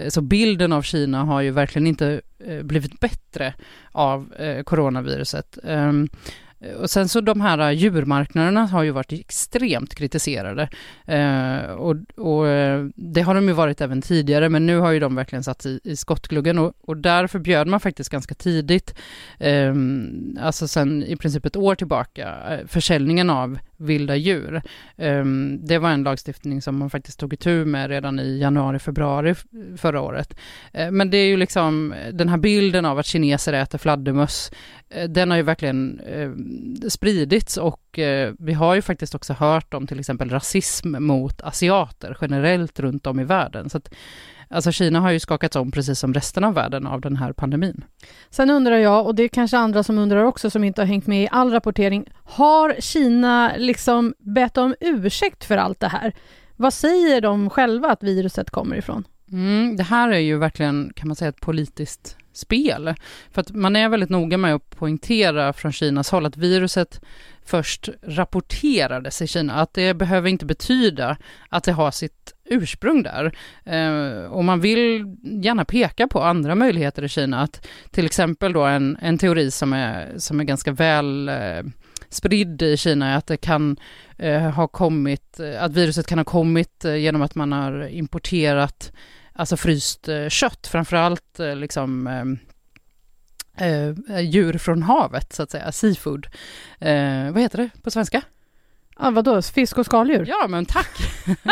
så 0.10 0.22
bilden 0.22 0.74
av 0.74 0.82
Kina 0.82 1.24
har 1.24 1.42
ju 1.42 1.52
verkligen 1.52 1.88
inte 1.88 2.22
blivit 2.64 3.00
bättre 3.00 3.54
av 3.92 4.34
coronaviruset. 4.66 5.58
Um, 5.64 6.10
Eh, 6.60 6.74
och 6.74 6.90
sen 6.90 7.10
så 7.10 7.22
de 7.22 7.42
här 7.42 7.60
eh, 7.60 7.72
djurmarknaderna 7.72 8.66
har 8.66 8.84
ju 8.84 8.92
varit 8.92 9.12
extremt 9.12 9.96
kritiserade. 9.96 10.70
Eh, 11.06 11.72
och, 11.72 11.96
och, 12.18 12.48
eh, 12.48 12.86
det 12.96 13.22
har 13.22 13.36
de 13.36 13.48
ju 13.48 13.54
varit 13.54 13.82
även 13.82 14.02
tidigare, 14.02 14.50
men 14.50 14.66
nu 14.66 14.78
har 14.78 14.92
ju 14.92 15.00
de 15.00 15.16
verkligen 15.16 15.44
satt 15.44 15.66
i, 15.66 15.80
i 15.84 15.96
skottgluggen 15.96 16.60
och, 16.60 16.74
och 16.82 16.98
där 16.98 17.28
förbjöd 17.28 17.68
man 17.68 17.80
faktiskt 17.80 18.10
ganska 18.10 18.36
tidigt, 18.36 18.96
eh, 19.38 19.74
alltså 20.40 20.68
sen 20.68 21.04
i 21.04 21.16
princip 21.16 21.46
ett 21.46 21.56
år 21.56 21.76
tillbaka, 21.76 22.36
försäljningen 22.68 23.30
av 23.30 23.60
vilda 23.80 24.16
djur. 24.16 24.62
Um, 24.96 25.66
det 25.66 25.78
var 25.78 25.90
en 25.90 26.04
lagstiftning 26.04 26.62
som 26.62 26.78
man 26.78 26.90
faktiskt 26.90 27.20
tog 27.20 27.34
itu 27.34 27.66
med 27.66 27.90
redan 27.90 28.20
i 28.20 28.40
januari, 28.40 28.80
februari 28.80 29.36
förra 29.78 30.02
året. 30.02 30.40
Uh, 30.80 30.92
men 30.92 31.10
det 31.10 31.18
är 31.18 31.26
ju 31.26 31.38
liksom 31.38 31.94
eh, 31.94 32.14
den 32.14 32.30
här 32.30 32.38
bilden 32.38 32.86
av 32.86 33.00
att 33.00 33.06
kineser 33.06 33.54
äter 33.54 33.78
fladdermöss, 33.78 34.52
uh, 34.98 35.04
den 35.04 35.32
har 35.32 35.38
ju 35.38 35.44
verkligen 35.44 36.00
uh, 36.00 36.34
spridits 36.90 37.58
och 37.58 37.80
vi 38.40 38.54
har 38.54 38.76
ju 38.76 38.82
faktiskt 38.82 39.16
också 39.16 39.34
hört 39.34 39.74
om 39.74 39.88
till 39.88 40.00
exempel 40.00 40.30
rasism 40.30 40.96
mot 41.00 41.42
asiater 41.42 42.18
generellt 42.22 42.80
runt 42.80 43.08
om 43.08 43.20
i 43.20 43.24
världen. 43.24 43.70
Så 43.70 43.78
att, 43.78 43.90
Alltså 44.50 44.72
Kina 44.72 45.00
har 45.00 45.12
ju 45.12 45.20
skakats 45.20 45.56
om 45.56 45.72
precis 45.72 46.00
som 46.00 46.14
resten 46.14 46.44
av 46.44 46.54
världen 46.54 46.88
av 46.88 47.02
den 47.02 47.16
här 47.16 47.34
pandemin. 47.34 47.84
Sen 48.30 48.50
undrar 48.50 48.78
jag, 48.78 49.06
och 49.06 49.16
det 49.16 49.24
är 49.24 49.28
kanske 49.28 49.58
andra 49.58 49.84
som 49.84 49.98
undrar 49.98 50.24
också 50.24 50.50
som 50.50 50.64
inte 50.64 50.82
har 50.82 50.86
hängt 50.86 51.08
med 51.08 51.24
i 51.24 51.28
all 51.32 51.52
rapportering, 51.52 52.06
har 52.24 52.76
Kina 52.80 53.52
liksom 53.58 54.14
bett 54.20 54.58
om 54.58 54.76
ursäkt 54.80 55.44
för 55.44 55.58
allt 55.58 55.80
det 55.80 55.88
här? 55.88 56.14
Vad 56.56 56.74
säger 56.74 57.22
de 57.22 57.50
själva 57.50 57.92
att 57.92 58.04
viruset 58.04 58.50
kommer 58.50 58.76
ifrån? 58.76 59.04
Mm, 59.32 59.76
det 59.76 59.84
här 59.84 60.10
är 60.10 60.20
ju 60.20 60.38
verkligen, 60.38 60.92
kan 60.96 61.08
man 61.08 61.16
säga, 61.16 61.30
ett 61.30 61.42
politiskt 61.42 62.18
spel. 62.34 62.96
För 63.32 63.42
att 63.42 63.52
man 63.52 63.76
är 63.76 63.90
väldigt 63.90 64.10
noga 64.10 64.38
med 64.38 64.56
att 64.56 64.70
poängtera 64.70 65.54
från 65.54 65.72
Kinas 65.72 66.12
håll 66.12 66.26
att 66.26 66.38
viruset 66.38 67.02
först 67.46 67.90
rapporterades 68.04 69.22
i 69.22 69.28
Kina, 69.28 69.54
att 69.54 69.74
det 69.74 69.94
behöver 69.94 70.30
inte 70.30 70.46
betyda 70.46 71.18
att 71.50 71.64
det 71.64 71.72
har 71.72 71.92
sitt 71.92 72.34
ursprung 72.50 73.04
där. 73.04 73.36
Eh, 73.66 74.32
och 74.32 74.44
man 74.44 74.60
vill 74.60 75.16
gärna 75.24 75.66
peka 75.66 76.08
på 76.08 76.24
andra 76.24 76.56
möjligheter 76.56 77.04
i 77.04 77.10
Kina, 77.10 77.42
att 77.42 77.68
till 77.92 78.06
exempel 78.06 78.54
då 78.54 78.64
en, 78.64 78.98
en 79.02 79.18
teori 79.18 79.52
som 79.52 79.74
är, 79.74 80.14
som 80.18 80.40
är 80.40 80.44
ganska 80.44 80.72
väl 80.72 81.30
eh, 81.30 81.64
spridd 82.10 82.62
i 82.62 82.78
Kina 82.78 83.10
är 83.10 83.18
att 83.18 83.28
det 83.28 83.38
kan 83.38 83.78
eh, 84.18 84.42
ha 84.42 84.68
kommit, 84.68 85.40
eh, 85.40 85.64
att 85.64 85.74
viruset 85.74 86.08
kan 86.08 86.18
ha 86.18 86.26
kommit 86.26 86.86
eh, 86.86 86.96
genom 86.96 87.22
att 87.22 87.36
man 87.36 87.52
har 87.52 87.88
importerat 87.88 88.92
alltså 89.34 89.58
fryst 89.58 90.08
eh, 90.08 90.30
kött, 90.30 90.68
framförallt 90.68 91.40
eh, 91.40 91.56
liksom 91.56 92.08
eh, 92.08 93.68
eh 93.68 94.20
djur 94.20 94.58
från 94.58 94.84
havet, 94.84 95.34
så 95.34 95.44
att 95.44 95.52
säga, 95.52 95.72
seafood. 95.72 96.28
Eh, 96.80 97.32
vad 97.32 97.42
heter 97.42 97.58
det 97.58 97.70
på 97.84 97.92
svenska? 97.92 98.22
Ja, 99.02 99.12
vadå, 99.12 99.42
fisk 99.42 99.78
och 99.78 99.86
skaldjur? 99.86 100.26
Ja, 100.28 100.48
men 100.48 100.66
tack! 100.66 100.90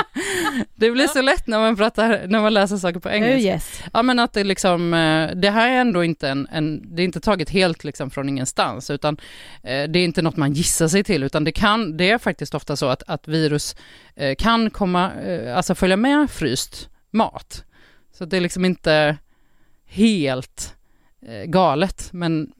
det 0.75 0.91
blir 0.91 1.07
så 1.07 1.21
lätt 1.21 1.47
när 1.47 1.59
man 1.59 1.75
pratar, 1.75 2.27
när 2.27 2.41
man 2.41 2.53
läser 2.53 2.77
saker 2.77 2.99
på 2.99 3.09
engelska. 3.09 3.53
yes. 3.53 3.81
Ja, 3.93 4.03
men 4.03 4.19
att 4.19 4.33
det 4.33 4.43
liksom, 4.43 4.91
det 5.35 5.49
här 5.49 5.69
är 5.69 5.81
ändå 5.81 6.03
inte 6.03 6.29
en, 6.29 6.47
en 6.51 6.95
det 6.95 7.01
är 7.01 7.05
inte 7.05 7.19
taget 7.19 7.49
helt 7.49 7.83
liksom 7.83 8.09
från 8.09 8.29
ingenstans, 8.29 8.89
utan 8.89 9.17
eh, 9.63 9.83
det 9.83 9.99
är 9.99 10.03
inte 10.03 10.21
något 10.21 10.37
man 10.37 10.53
gissar 10.53 10.87
sig 10.87 11.03
till, 11.03 11.23
utan 11.23 11.43
det 11.43 11.51
kan, 11.51 11.97
det 11.97 12.09
är 12.09 12.17
faktiskt 12.17 12.55
ofta 12.55 12.75
så 12.75 12.85
att, 12.87 13.03
att 13.07 13.27
virus 13.27 13.75
eh, 14.15 14.35
kan 14.35 14.69
komma, 14.69 15.13
eh, 15.13 15.57
alltså 15.57 15.75
följa 15.75 15.97
med 15.97 16.31
fryst 16.31 16.89
mat. 17.11 17.63
Så 18.13 18.25
det 18.25 18.37
är 18.37 18.41
liksom 18.41 18.65
inte 18.65 19.17
helt 19.85 20.75
eh, 21.21 21.43
galet, 21.43 22.09
men 22.11 22.51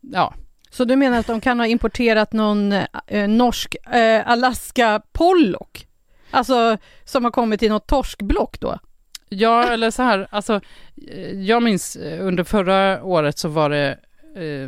ja. 0.00 0.34
Så 0.70 0.84
du 0.84 0.96
menar 0.96 1.18
att 1.18 1.26
de 1.26 1.40
kan 1.40 1.60
ha 1.60 1.66
importerat 1.66 2.32
någon 2.32 2.72
eh, 3.06 3.28
norsk 3.28 3.76
eh, 3.92 4.28
Alaska 4.28 5.02
Pollock? 5.12 5.86
Alltså 6.30 6.78
som 7.04 7.24
har 7.24 7.30
kommit 7.30 7.62
i 7.62 7.68
något 7.68 7.86
torskblock 7.86 8.60
då? 8.60 8.78
Ja, 9.28 9.68
eller 9.68 9.90
så 9.90 10.02
här, 10.02 10.28
alltså 10.30 10.60
eh, 11.10 11.30
jag 11.30 11.62
minns 11.62 11.96
eh, 11.96 12.26
under 12.26 12.44
förra 12.44 13.04
året 13.04 13.38
så 13.38 13.48
var 13.48 13.70
det 13.70 13.98
eh, 14.36 14.64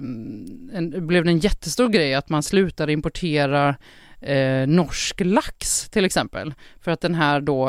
en, 0.77 1.07
blev 1.07 1.25
det 1.25 1.31
en 1.31 1.39
jättestor 1.39 1.89
grej 1.89 2.15
att 2.15 2.29
man 2.29 2.43
slutade 2.43 2.93
importera 2.93 3.77
eh, 4.21 4.67
norsk 4.67 5.21
lax 5.25 5.91
till 5.91 6.05
exempel. 6.05 6.55
För 6.81 6.91
att 6.91 7.01
den 7.01 7.15
här 7.15 7.41
då 7.41 7.69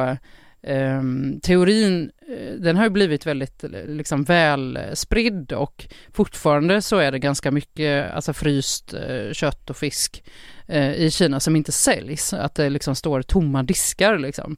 eh, 0.62 1.02
teorin, 1.42 2.12
Eh, 2.32 2.54
den 2.54 2.78
har 2.78 2.84
ju 2.84 2.90
blivit 2.90 3.26
väldigt 3.26 3.64
eh, 3.64 3.70
liksom 3.86 4.24
väl 4.24 4.78
eh, 4.78 4.94
spridd 4.94 5.52
och 5.52 5.88
fortfarande 6.14 6.82
så 6.82 6.98
är 6.98 7.12
det 7.12 7.20
ganska 7.20 7.52
mycket 7.52 8.14
alltså 8.14 8.34
fryst 8.34 8.96
kött 9.32 9.70
och 9.70 9.78
fisk 9.78 10.24
i 10.96 11.12
Kina 11.12 11.40
som 11.40 11.56
inte 11.56 11.72
säljs, 11.72 12.34
att 12.34 12.56
det 12.56 12.70
liksom 12.70 12.96
står 12.96 13.22
tomma 13.22 13.64
diskar 13.64 14.18
liksom. 14.18 14.58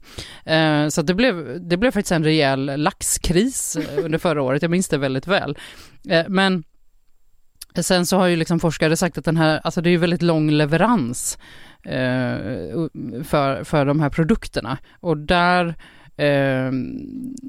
Så 0.90 1.02
det 1.02 1.14
blev, 1.14 1.60
det 1.68 1.76
blev 1.76 1.90
faktiskt 1.90 2.12
en 2.12 2.24
rejäl 2.24 2.72
laxkris 2.76 3.78
under 3.96 4.18
förra 4.18 4.42
året, 4.42 4.62
jag 4.62 4.70
minns 4.70 4.88
det 4.88 4.98
väldigt 4.98 5.26
väl. 5.26 5.58
men 6.28 6.64
Sen 7.80 8.06
så 8.06 8.16
har 8.16 8.26
ju 8.26 8.36
liksom 8.36 8.60
forskare 8.60 8.96
sagt 8.96 9.18
att 9.18 9.24
den 9.24 9.36
här, 9.36 9.60
alltså 9.64 9.80
det 9.80 9.88
är 9.88 9.92
ju 9.92 9.96
väldigt 9.96 10.22
lång 10.22 10.50
leverans 10.50 11.38
för, 13.24 13.64
för 13.64 13.86
de 13.86 14.00
här 14.00 14.10
produkterna 14.10 14.78
och 15.00 15.16
där 15.16 15.74
Eh, 16.16 16.70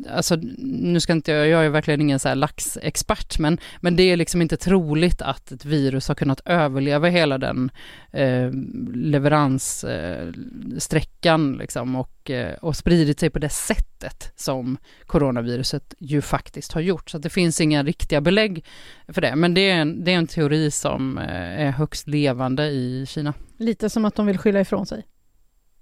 alltså, 0.10 0.36
nu 0.58 1.00
ska 1.00 1.14
inte 1.14 1.32
jag, 1.32 1.48
jag 1.48 1.66
är 1.66 1.70
verkligen 1.70 2.02
ingen 2.02 2.20
så 2.20 2.28
här 2.28 2.36
laxexpert, 2.36 3.40
men, 3.40 3.58
men 3.80 3.96
det 3.96 4.04
är 4.04 4.18
liksom 4.18 4.42
inte 4.42 4.58
troligt 4.58 5.22
att 5.22 5.52
ett 5.52 5.66
virus 5.66 6.08
har 6.08 6.16
kunnat 6.16 6.42
överleva 6.46 7.08
hela 7.08 7.38
den 7.38 7.72
eh, 8.12 8.52
leveranssträckan 8.94 11.54
eh, 11.54 11.60
liksom 11.60 11.96
och, 11.96 12.30
eh, 12.30 12.54
och 12.54 12.76
spridit 12.76 13.20
sig 13.20 13.30
på 13.30 13.40
det 13.40 13.50
sättet 13.50 14.32
som 14.36 14.78
coronaviruset 15.06 15.94
ju 16.00 16.22
faktiskt 16.22 16.72
har 16.72 16.82
gjort. 16.82 17.10
Så 17.10 17.18
det 17.18 17.30
finns 17.30 17.62
inga 17.62 17.84
riktiga 17.84 18.22
belägg 18.22 18.66
för 19.08 19.22
det, 19.22 19.36
men 19.36 19.54
det 19.54 19.70
är 19.70 19.76
en, 19.76 20.04
det 20.04 20.12
är 20.12 20.18
en 20.18 20.28
teori 20.28 20.72
som 20.72 21.18
eh, 21.18 21.62
är 21.62 21.72
högst 21.72 22.08
levande 22.08 22.66
i 22.66 23.06
Kina. 23.08 23.34
Lite 23.58 23.90
som 23.90 24.06
att 24.06 24.16
de 24.16 24.26
vill 24.26 24.38
skylla 24.38 24.62
ifrån 24.62 24.86
sig. 24.86 25.06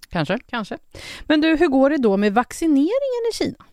Kanske. 0.09 0.39
Kanske. 0.49 0.77
Men 1.27 1.41
du, 1.41 1.55
hur 1.55 1.67
går 1.67 1.89
det 1.89 1.97
då 1.97 2.17
med 2.17 2.33
vaccineringen 2.33 3.23
i 3.31 3.37
Kina? 3.37 3.65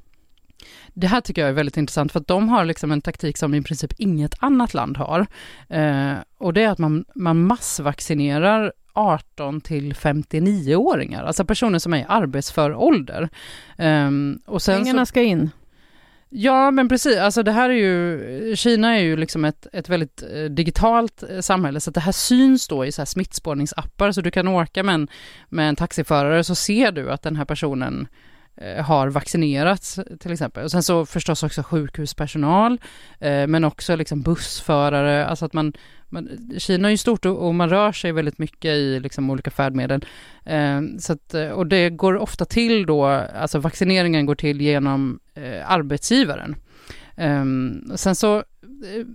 Det 0.94 1.06
här 1.06 1.20
tycker 1.20 1.42
jag 1.42 1.48
är 1.48 1.54
väldigt 1.54 1.76
intressant 1.76 2.12
för 2.12 2.20
att 2.20 2.26
de 2.26 2.48
har 2.48 2.64
liksom 2.64 2.92
en 2.92 3.00
taktik 3.00 3.38
som 3.38 3.54
i 3.54 3.62
princip 3.62 3.92
inget 3.96 4.34
annat 4.38 4.74
land 4.74 4.96
har. 4.96 5.26
Eh, 5.68 6.12
och 6.38 6.52
det 6.52 6.62
är 6.62 6.68
att 6.68 6.78
man, 6.78 7.04
man 7.14 7.46
massvaccinerar 7.46 8.72
18 8.92 9.60
till 9.60 9.94
59-åringar, 9.94 11.24
alltså 11.24 11.44
personer 11.44 11.78
som 11.78 11.94
är 11.94 11.98
i 11.98 12.04
arbetsför 12.08 12.74
ålder. 12.74 13.28
Eh, 13.78 14.10
och 14.46 14.62
sen 14.62 14.78
Pengarna 14.78 15.06
så, 15.06 15.08
ska 15.08 15.22
in. 15.22 15.50
Ja, 16.32 16.70
men 16.70 16.88
precis. 16.88 17.18
Alltså 17.18 17.42
det 17.42 17.52
här 17.52 17.70
är 17.70 17.74
ju, 17.74 18.56
Kina 18.56 18.96
är 18.96 19.00
ju 19.00 19.16
liksom 19.16 19.44
ett, 19.44 19.66
ett 19.72 19.88
väldigt 19.88 20.22
eh, 20.22 20.44
digitalt 20.44 21.22
eh, 21.22 21.40
samhälle, 21.40 21.80
så 21.80 21.90
det 21.90 22.00
här 22.00 22.12
syns 22.12 22.68
då 22.68 22.84
i 22.84 22.92
så 22.92 23.00
här 23.00 23.06
smittspårningsappar, 23.06 24.12
så 24.12 24.20
du 24.20 24.30
kan 24.30 24.48
åka 24.48 24.82
med 24.82 24.94
en, 24.94 25.08
med 25.48 25.68
en 25.68 25.76
taxiförare 25.76 26.44
så 26.44 26.54
ser 26.54 26.92
du 26.92 27.12
att 27.12 27.22
den 27.22 27.36
här 27.36 27.44
personen 27.44 28.08
eh, 28.56 28.84
har 28.84 29.08
vaccinerats 29.08 30.00
till 30.20 30.32
exempel. 30.32 30.64
Och 30.64 30.70
sen 30.70 30.82
så 30.82 31.06
förstås 31.06 31.42
också 31.42 31.62
sjukhuspersonal, 31.62 32.80
men 33.48 33.64
också 33.64 33.96
liksom 33.96 34.22
bussförare, 34.22 35.26
alltså 35.26 35.44
att 35.44 35.52
man, 35.52 35.72
man 36.10 36.28
Kina 36.58 36.88
är 36.88 36.90
ju 36.90 36.96
stort 36.96 37.26
och, 37.26 37.46
och, 37.46 37.54
man 37.54 37.70
rör 37.70 37.92
sig 37.92 38.12
väldigt 38.12 38.38
mycket 38.38 38.70
i 38.70 39.00
liksom 39.00 39.30
olika 39.30 39.50
färdmedel. 39.50 40.04
Eh, 40.44 40.80
så 40.98 41.12
att, 41.12 41.34
eh, 41.34 41.48
och 41.48 41.66
det 41.66 41.90
går 41.90 42.16
ofta 42.16 42.44
till 42.44 42.86
då, 42.86 43.04
alltså 43.04 43.58
vaccineringen 43.58 44.26
går 44.26 44.34
till 44.34 44.60
genom 44.60 45.20
eh, 45.34 45.70
arbetsgivaren. 45.70 46.56
Eh, 47.16 47.44
sen 47.96 48.14
så, 48.14 48.36
eh, 48.36 49.06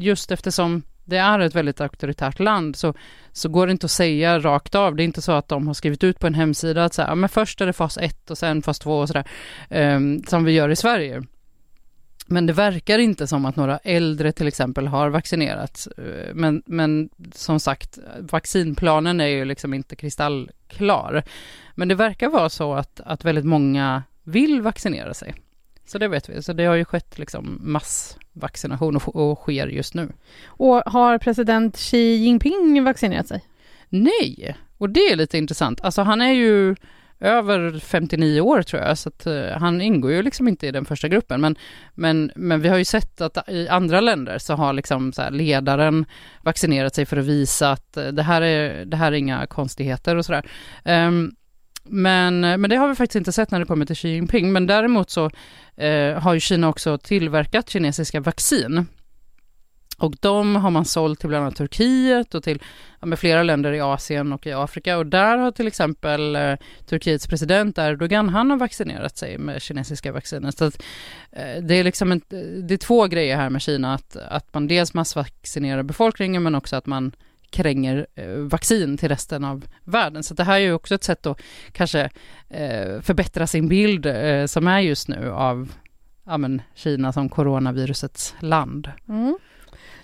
just 0.00 0.30
eftersom 0.30 0.82
det 1.04 1.16
är 1.16 1.40
ett 1.40 1.54
väldigt 1.54 1.80
auktoritärt 1.80 2.40
land 2.40 2.76
så, 2.76 2.94
så 3.32 3.48
går 3.48 3.66
det 3.66 3.72
inte 3.72 3.84
att 3.84 3.90
säga 3.90 4.38
rakt 4.38 4.74
av. 4.74 4.96
Det 4.96 5.02
är 5.02 5.04
inte 5.04 5.22
så 5.22 5.32
att 5.32 5.48
de 5.48 5.66
har 5.66 5.74
skrivit 5.74 6.04
ut 6.04 6.18
på 6.18 6.26
en 6.26 6.34
hemsida 6.34 6.84
att 6.84 6.94
så 6.94 7.02
här, 7.02 7.08
ja, 7.08 7.14
men 7.14 7.28
först 7.28 7.60
är 7.60 7.66
det 7.66 7.72
fas 7.72 7.98
1 7.98 8.30
och 8.30 8.38
sen 8.38 8.62
fas 8.62 8.78
2 8.78 8.98
och 8.98 9.08
sådär, 9.08 9.28
um, 9.70 10.16
eh, 10.16 10.22
som 10.28 10.44
vi 10.44 10.52
gör 10.52 10.68
i 10.68 10.76
Sverige. 10.76 11.22
Men 12.26 12.46
det 12.46 12.52
verkar 12.52 12.98
inte 12.98 13.26
som 13.26 13.44
att 13.44 13.56
några 13.56 13.78
äldre 13.78 14.32
till 14.32 14.48
exempel 14.48 14.86
har 14.86 15.08
vaccinerats. 15.08 15.86
Eh, 15.86 16.34
men, 16.34 16.62
men 16.66 17.08
som 17.34 17.60
sagt, 17.60 17.98
vaccinplanen 18.18 19.20
är 19.20 19.26
ju 19.26 19.44
liksom 19.44 19.74
inte 19.74 19.96
kristallklar. 19.96 21.24
Men 21.74 21.88
det 21.88 21.94
verkar 21.94 22.28
vara 22.28 22.48
så 22.48 22.74
att, 22.74 23.00
att 23.00 23.24
väldigt 23.24 23.44
många 23.44 24.02
vill 24.22 24.62
vaccinera 24.62 25.14
sig. 25.14 25.34
Så 25.86 25.98
det 25.98 26.08
vet 26.08 26.28
vi. 26.28 26.42
Så 26.42 26.52
det 26.52 26.64
har 26.64 26.74
ju 26.74 26.84
skett 26.84 27.18
liksom 27.18 27.58
massvaccination 27.62 28.96
och, 28.96 29.16
och 29.16 29.38
sker 29.38 29.66
just 29.66 29.94
nu. 29.94 30.12
Och 30.46 30.82
har 30.86 31.18
president 31.18 31.76
Xi 31.76 32.16
Jinping 32.16 32.84
vaccinerat 32.84 33.28
sig? 33.28 33.44
Nej, 33.88 34.56
och 34.78 34.90
det 34.90 35.00
är 35.00 35.16
lite 35.16 35.38
intressant. 35.38 35.80
Alltså 35.80 36.02
han 36.02 36.20
är 36.20 36.32
ju 36.32 36.76
över 37.24 37.78
59 37.78 38.40
år 38.40 38.62
tror 38.62 38.82
jag, 38.82 38.98
så 38.98 39.08
att, 39.08 39.26
uh, 39.26 39.48
han 39.48 39.80
ingår 39.80 40.12
ju 40.12 40.22
liksom 40.22 40.48
inte 40.48 40.66
i 40.66 40.70
den 40.70 40.84
första 40.84 41.08
gruppen. 41.08 41.40
Men, 41.40 41.56
men, 41.94 42.32
men 42.36 42.60
vi 42.60 42.68
har 42.68 42.76
ju 42.76 42.84
sett 42.84 43.20
att 43.20 43.48
i 43.48 43.68
andra 43.68 44.00
länder 44.00 44.38
så 44.38 44.54
har 44.54 44.72
liksom 44.72 45.12
så 45.12 45.30
ledaren 45.30 46.04
vaccinerat 46.42 46.94
sig 46.94 47.06
för 47.06 47.16
att 47.16 47.24
visa 47.24 47.70
att 47.70 47.96
uh, 47.98 48.06
det, 48.06 48.22
här 48.22 48.42
är, 48.42 48.84
det 48.84 48.96
här 48.96 49.12
är 49.12 49.16
inga 49.16 49.46
konstigheter 49.46 50.16
och 50.16 50.24
sådär. 50.24 50.46
Um, 50.84 51.34
men, 51.88 52.40
men 52.40 52.70
det 52.70 52.76
har 52.76 52.88
vi 52.88 52.94
faktiskt 52.94 53.16
inte 53.16 53.32
sett 53.32 53.50
när 53.50 53.60
det 53.60 53.66
kommer 53.66 53.86
till 53.86 53.96
Xi 53.96 54.08
Jinping. 54.08 54.52
Men 54.52 54.66
däremot 54.66 55.10
så 55.10 55.30
eh, 55.76 56.18
har 56.18 56.34
ju 56.34 56.40
Kina 56.40 56.68
också 56.68 56.98
tillverkat 56.98 57.70
kinesiska 57.70 58.20
vaccin. 58.20 58.86
Och 59.98 60.14
de 60.20 60.56
har 60.56 60.70
man 60.70 60.84
sålt 60.84 61.20
till 61.20 61.28
bland 61.28 61.44
annat 61.44 61.56
Turkiet 61.56 62.34
och 62.34 62.42
till 62.42 62.62
ja, 63.00 63.06
med 63.06 63.18
flera 63.18 63.42
länder 63.42 63.72
i 63.72 63.80
Asien 63.80 64.32
och 64.32 64.46
i 64.46 64.52
Afrika. 64.52 64.98
Och 64.98 65.06
där 65.06 65.38
har 65.38 65.50
till 65.50 65.66
exempel 65.66 66.36
eh, 66.36 66.54
Turkiets 66.86 67.26
president 67.26 67.78
Erdogan, 67.78 68.28
han 68.28 68.50
har 68.50 68.56
vaccinerat 68.56 69.16
sig 69.16 69.38
med 69.38 69.62
kinesiska 69.62 70.12
vacciner. 70.12 70.50
Så 70.50 70.64
att, 70.64 70.82
eh, 71.32 71.62
det, 71.62 71.74
är 71.74 71.84
liksom 71.84 72.12
en, 72.12 72.20
det 72.68 72.74
är 72.74 72.78
två 72.78 73.06
grejer 73.06 73.36
här 73.36 73.50
med 73.50 73.62
Kina, 73.62 73.94
att, 73.94 74.16
att 74.16 74.54
man 74.54 74.66
dels 74.66 74.94
massvaccinerar 74.94 75.82
befolkningen 75.82 76.42
men 76.42 76.54
också 76.54 76.76
att 76.76 76.86
man 76.86 77.12
kränger 77.50 78.06
eh, 78.14 78.28
vaccin 78.28 78.98
till 78.98 79.08
resten 79.08 79.44
av 79.44 79.64
världen. 79.84 80.22
Så 80.22 80.34
det 80.34 80.44
här 80.44 80.54
är 80.54 80.64
ju 80.64 80.72
också 80.72 80.94
ett 80.94 81.04
sätt 81.04 81.26
att 81.26 81.40
kanske 81.72 82.10
eh, 82.48 83.00
förbättra 83.00 83.46
sin 83.46 83.68
bild 83.68 84.06
eh, 84.06 84.46
som 84.46 84.66
är 84.66 84.80
just 84.80 85.08
nu 85.08 85.30
av 85.30 85.72
ja, 86.24 86.38
men, 86.38 86.62
Kina 86.74 87.12
som 87.12 87.28
coronavirusets 87.28 88.34
land. 88.40 88.90
Mm. 89.08 89.38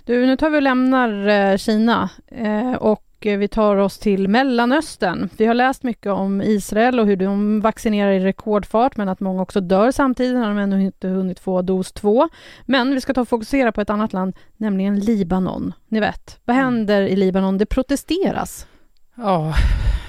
Du, 0.05 0.25
nu 0.25 0.37
tar 0.37 0.49
vi 0.49 0.57
och 0.57 0.61
lämnar 0.61 1.27
eh, 1.27 1.57
Kina 1.57 2.09
eh, 2.27 2.73
och 2.73 3.07
vi 3.21 3.47
tar 3.47 3.75
oss 3.75 3.99
till 3.99 4.27
Mellanöstern. 4.27 5.29
Vi 5.37 5.45
har 5.45 5.53
läst 5.53 5.83
mycket 5.83 6.11
om 6.11 6.41
Israel 6.41 6.99
och 6.99 7.05
hur 7.05 7.15
de 7.15 7.61
vaccinerar 7.61 8.11
i 8.11 8.19
rekordfart, 8.19 8.97
men 8.97 9.09
att 9.09 9.19
många 9.19 9.41
också 9.41 9.61
dör 9.61 9.91
samtidigt 9.91 10.35
när 10.35 10.47
de 10.47 10.57
ännu 10.57 10.83
inte 10.83 11.07
hunnit 11.07 11.39
få 11.39 11.61
dos 11.61 11.91
två. 11.91 12.29
Men 12.65 12.93
vi 12.93 13.01
ska 13.01 13.13
ta 13.13 13.21
och 13.21 13.27
fokusera 13.27 13.71
på 13.71 13.81
ett 13.81 13.89
annat 13.89 14.13
land, 14.13 14.35
nämligen 14.57 14.99
Libanon. 14.99 15.73
Ni 15.87 15.99
vet, 15.99 16.39
vad 16.45 16.55
mm. 16.55 16.65
händer 16.65 17.01
i 17.01 17.15
Libanon? 17.15 17.57
Det 17.57 17.65
protesteras. 17.65 18.67
Ja, 19.15 19.53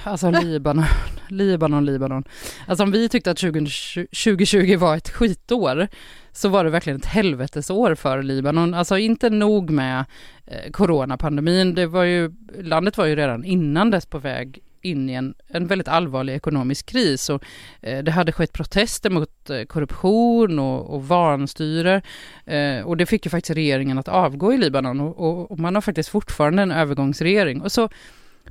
alltså 0.04 0.30
Libanon, 0.42 0.84
Libanon, 1.32 1.84
Libanon. 1.84 2.24
Alltså 2.66 2.84
om 2.84 2.90
vi 2.90 3.08
tyckte 3.08 3.30
att 3.30 3.38
2020 3.38 4.76
var 4.76 4.96
ett 4.96 5.10
skitår, 5.10 5.88
så 6.32 6.48
var 6.48 6.64
det 6.64 6.70
verkligen 6.70 6.98
ett 6.98 7.06
helvetesår 7.06 7.94
för 7.94 8.22
Libanon. 8.22 8.74
Alltså 8.74 8.98
inte 8.98 9.30
nog 9.30 9.70
med 9.70 10.04
eh, 10.46 10.70
coronapandemin, 10.70 11.74
det 11.74 11.86
var 11.86 12.04
ju, 12.04 12.32
landet 12.60 12.98
var 12.98 13.06
ju 13.06 13.16
redan 13.16 13.44
innan 13.44 13.90
dess 13.90 14.06
på 14.06 14.18
väg 14.18 14.62
in 14.82 15.10
i 15.10 15.12
en, 15.12 15.34
en 15.48 15.66
väldigt 15.66 15.88
allvarlig 15.88 16.34
ekonomisk 16.34 16.86
kris 16.86 17.30
och 17.30 17.44
eh, 17.80 18.04
det 18.04 18.10
hade 18.10 18.32
skett 18.32 18.52
protester 18.52 19.10
mot 19.10 19.50
eh, 19.50 19.62
korruption 19.62 20.58
och, 20.58 20.94
och 20.94 21.08
vanstyre 21.08 22.02
eh, 22.44 22.80
och 22.80 22.96
det 22.96 23.06
fick 23.06 23.26
ju 23.26 23.30
faktiskt 23.30 23.56
regeringen 23.56 23.98
att 23.98 24.08
avgå 24.08 24.52
i 24.52 24.58
Libanon 24.58 25.00
och, 25.00 25.18
och, 25.18 25.50
och 25.50 25.58
man 25.58 25.74
har 25.74 25.82
faktiskt 25.82 26.08
fortfarande 26.08 26.62
en 26.62 26.70
övergångsregering 26.72 27.62
och 27.62 27.72
så 27.72 27.88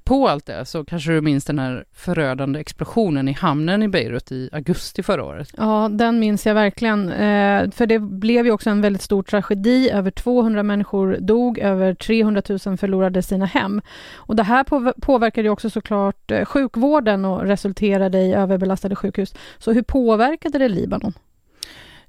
på 0.04 0.28
allt 0.28 0.46
det 0.46 0.66
så 0.66 0.86
kanske 0.86 1.12
du 1.12 1.22
minns 1.22 1.46
den 1.46 1.60
här 1.60 1.86
förödande 1.94 2.60
explosionen 2.60 3.28
i 3.28 3.32
hamnen 3.32 3.84
i 3.84 3.88
Beirut 3.88 4.32
i 4.32 4.50
augusti 4.52 5.04
förra 5.04 5.24
året? 5.24 5.50
Ja, 5.58 5.90
den 5.92 6.20
minns 6.20 6.46
jag 6.46 6.54
verkligen. 6.54 7.10
Eh, 7.10 7.72
för 7.72 7.86
det 7.86 8.00
blev 8.00 8.46
ju 8.46 8.52
också 8.52 8.70
en 8.70 8.82
väldigt 8.82 9.02
stor 9.02 9.24
tragedi. 9.24 9.90
Över 9.90 10.12
200 10.12 10.64
människor 10.64 11.18
dog, 11.20 11.60
över 11.60 11.94
300 11.94 12.42
000 12.66 12.78
förlorade 12.78 13.22
sina 13.22 13.46
hem. 13.46 13.82
Och 14.16 14.36
det 14.36 14.44
här 14.44 14.64
påverkade 15.02 15.48
ju 15.48 15.52
också 15.52 15.70
såklart 15.70 16.32
eh, 16.32 16.46
sjukvården 16.46 17.26
och 17.26 17.42
resulterade 17.42 18.20
i 18.20 18.34
överbelastade 18.34 18.96
sjukhus. 18.96 19.34
Så 19.58 19.72
hur 19.72 19.84
påverkade 19.84 20.58
det 20.58 20.68
Libanon? 20.68 21.14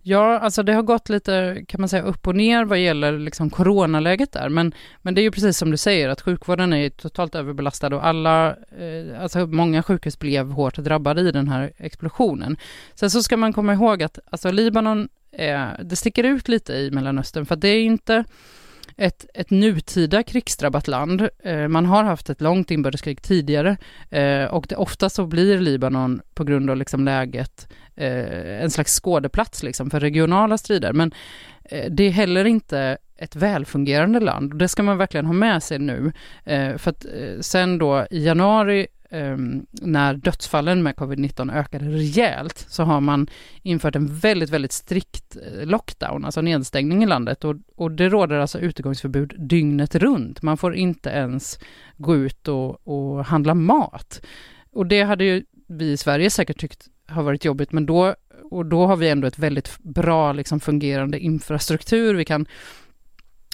Ja, 0.04 0.38
alltså 0.38 0.62
det 0.62 0.72
har 0.72 0.82
gått 0.82 1.08
lite, 1.08 1.64
kan 1.68 1.80
man 1.80 1.88
säga, 1.88 2.02
upp 2.02 2.26
och 2.26 2.36
ner 2.36 2.64
vad 2.64 2.78
gäller 2.78 3.18
liksom 3.18 3.50
coronaläget 3.50 4.32
där, 4.32 4.48
men, 4.48 4.74
men 5.02 5.14
det 5.14 5.20
är 5.20 5.22
ju 5.22 5.30
precis 5.30 5.58
som 5.58 5.70
du 5.70 5.76
säger, 5.76 6.08
att 6.08 6.20
sjukvården 6.20 6.72
är 6.72 6.90
totalt 6.90 7.34
överbelastad 7.34 7.96
och 7.96 8.06
alla, 8.06 8.48
eh, 8.50 9.22
alltså 9.22 9.46
många 9.46 9.82
sjukhus 9.82 10.18
blev 10.18 10.50
hårt 10.50 10.78
drabbade 10.78 11.20
i 11.20 11.30
den 11.30 11.48
här 11.48 11.72
explosionen. 11.76 12.56
Sen 12.94 13.10
så 13.10 13.22
ska 13.22 13.36
man 13.36 13.52
komma 13.52 13.72
ihåg 13.72 14.02
att, 14.02 14.18
alltså 14.30 14.50
Libanon, 14.50 15.08
eh, 15.32 15.66
det 15.82 15.96
sticker 15.96 16.24
ut 16.24 16.48
lite 16.48 16.72
i 16.72 16.90
Mellanöstern, 16.90 17.46
för 17.46 17.56
det 17.56 17.68
är 17.68 17.82
inte 17.82 18.24
ett, 18.96 19.26
ett 19.34 19.50
nutida 19.50 20.22
krigsdrabbat 20.22 20.88
land. 20.88 21.28
Eh, 21.44 21.68
man 21.68 21.86
har 21.86 22.04
haft 22.04 22.30
ett 22.30 22.40
långt 22.40 22.70
inbördeskrig 22.70 23.22
tidigare 23.22 23.76
eh, 24.10 24.44
och 24.44 24.66
det, 24.68 24.76
ofta 24.76 25.10
så 25.10 25.26
blir 25.26 25.60
Libanon 25.60 26.20
på 26.34 26.44
grund 26.44 26.70
av 26.70 26.76
liksom 26.76 27.04
läget 27.04 27.68
eh, 27.96 28.62
en 28.62 28.70
slags 28.70 28.94
skådeplats 28.94 29.62
liksom 29.62 29.90
för 29.90 30.00
regionala 30.00 30.58
strider. 30.58 30.92
Men 30.92 31.12
eh, 31.64 31.90
det 31.90 32.04
är 32.04 32.10
heller 32.10 32.44
inte 32.44 32.98
ett 33.16 33.36
välfungerande 33.36 34.20
land. 34.20 34.58
Det 34.58 34.68
ska 34.68 34.82
man 34.82 34.98
verkligen 34.98 35.26
ha 35.26 35.32
med 35.32 35.62
sig 35.62 35.78
nu. 35.78 36.12
Eh, 36.44 36.76
för 36.76 36.90
att 36.90 37.04
eh, 37.04 37.40
sen 37.40 37.78
då 37.78 38.06
i 38.10 38.24
januari 38.24 38.86
um, 39.12 39.66
när 39.70 40.14
dödsfallen 40.14 40.82
med 40.82 40.94
covid-19 40.94 41.54
ökade 41.54 41.84
rejält 41.84 42.66
så 42.68 42.82
har 42.82 43.00
man 43.00 43.26
infört 43.62 43.96
en 43.96 44.06
väldigt, 44.06 44.50
väldigt 44.50 44.72
strikt 44.72 45.36
eh, 45.36 45.66
lockdown, 45.66 46.24
alltså 46.24 46.40
nedstängning 46.40 47.02
i 47.02 47.06
landet 47.06 47.44
och, 47.44 47.56
och 47.76 47.90
det 47.90 48.08
råder 48.08 48.38
alltså 48.38 48.58
utegångsförbud 48.58 49.34
dygnet 49.38 49.94
runt. 49.94 50.42
Man 50.42 50.56
får 50.56 50.74
inte 50.74 51.10
ens 51.10 51.58
gå 51.96 52.16
ut 52.16 52.48
och, 52.48 52.88
och 52.88 53.24
handla 53.24 53.54
mat. 53.54 54.22
Och 54.72 54.86
det 54.86 55.02
hade 55.02 55.24
ju 55.24 55.44
vi 55.66 55.92
i 55.92 55.96
Sverige 55.96 56.30
säkert 56.30 56.60
tyckt 56.60 56.88
har 57.06 57.22
varit 57.22 57.44
jobbigt, 57.44 57.72
men 57.72 57.86
då, 57.86 58.14
och 58.50 58.66
då 58.66 58.86
har 58.86 58.96
vi 58.96 59.08
ändå 59.08 59.26
ett 59.28 59.38
väldigt 59.38 59.78
bra 59.78 60.32
liksom, 60.32 60.60
fungerande 60.60 61.18
infrastruktur. 61.18 62.14
Vi 62.14 62.24
kan 62.24 62.46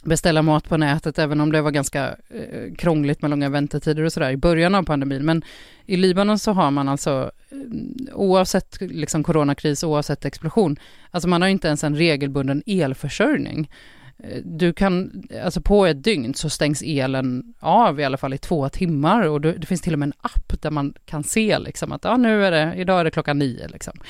beställa 0.04 0.42
mat 0.42 0.68
på 0.68 0.76
nätet, 0.76 1.18
även 1.18 1.40
om 1.40 1.52
det 1.52 1.62
var 1.62 1.70
ganska 1.70 2.16
eh, 2.28 2.74
krångligt 2.78 3.22
med 3.22 3.30
långa 3.30 3.48
väntetider 3.48 4.02
och 4.02 4.12
sådär 4.12 4.30
i 4.30 4.36
början 4.36 4.74
av 4.74 4.82
pandemin. 4.82 5.24
Men 5.24 5.42
i 5.86 5.96
Libanon 5.96 6.38
så 6.38 6.52
har 6.52 6.70
man 6.70 6.88
alltså, 6.88 7.30
eh, 7.50 8.14
oavsett 8.14 8.80
liksom 8.80 9.24
coronakris, 9.24 9.84
oavsett 9.84 10.24
explosion, 10.24 10.76
alltså 11.10 11.28
man 11.28 11.42
har 11.42 11.48
inte 11.48 11.68
ens 11.68 11.84
en 11.84 11.96
regelbunden 11.96 12.62
elförsörjning. 12.66 13.70
Eh, 14.18 14.42
du 14.44 14.72
kan, 14.72 15.22
alltså 15.44 15.60
på 15.60 15.86
ett 15.86 16.04
dygn 16.04 16.34
så 16.34 16.50
stängs 16.50 16.82
elen 16.82 17.54
av 17.60 18.00
i 18.00 18.04
alla 18.04 18.16
fall 18.16 18.34
i 18.34 18.38
två 18.38 18.68
timmar 18.68 19.22
och 19.22 19.40
det, 19.40 19.52
det 19.52 19.66
finns 19.66 19.80
till 19.80 19.92
och 19.92 19.98
med 19.98 20.06
en 20.06 20.20
app 20.20 20.62
där 20.62 20.70
man 20.70 20.94
kan 21.04 21.24
se 21.24 21.58
liksom 21.58 21.92
att 21.92 22.04
ja, 22.04 22.16
nu 22.16 22.44
är 22.44 22.50
det, 22.50 22.74
idag 22.76 23.00
är 23.00 23.04
det 23.04 23.10
klockan 23.10 23.38
nio 23.38 23.68
liksom. 23.68 24.00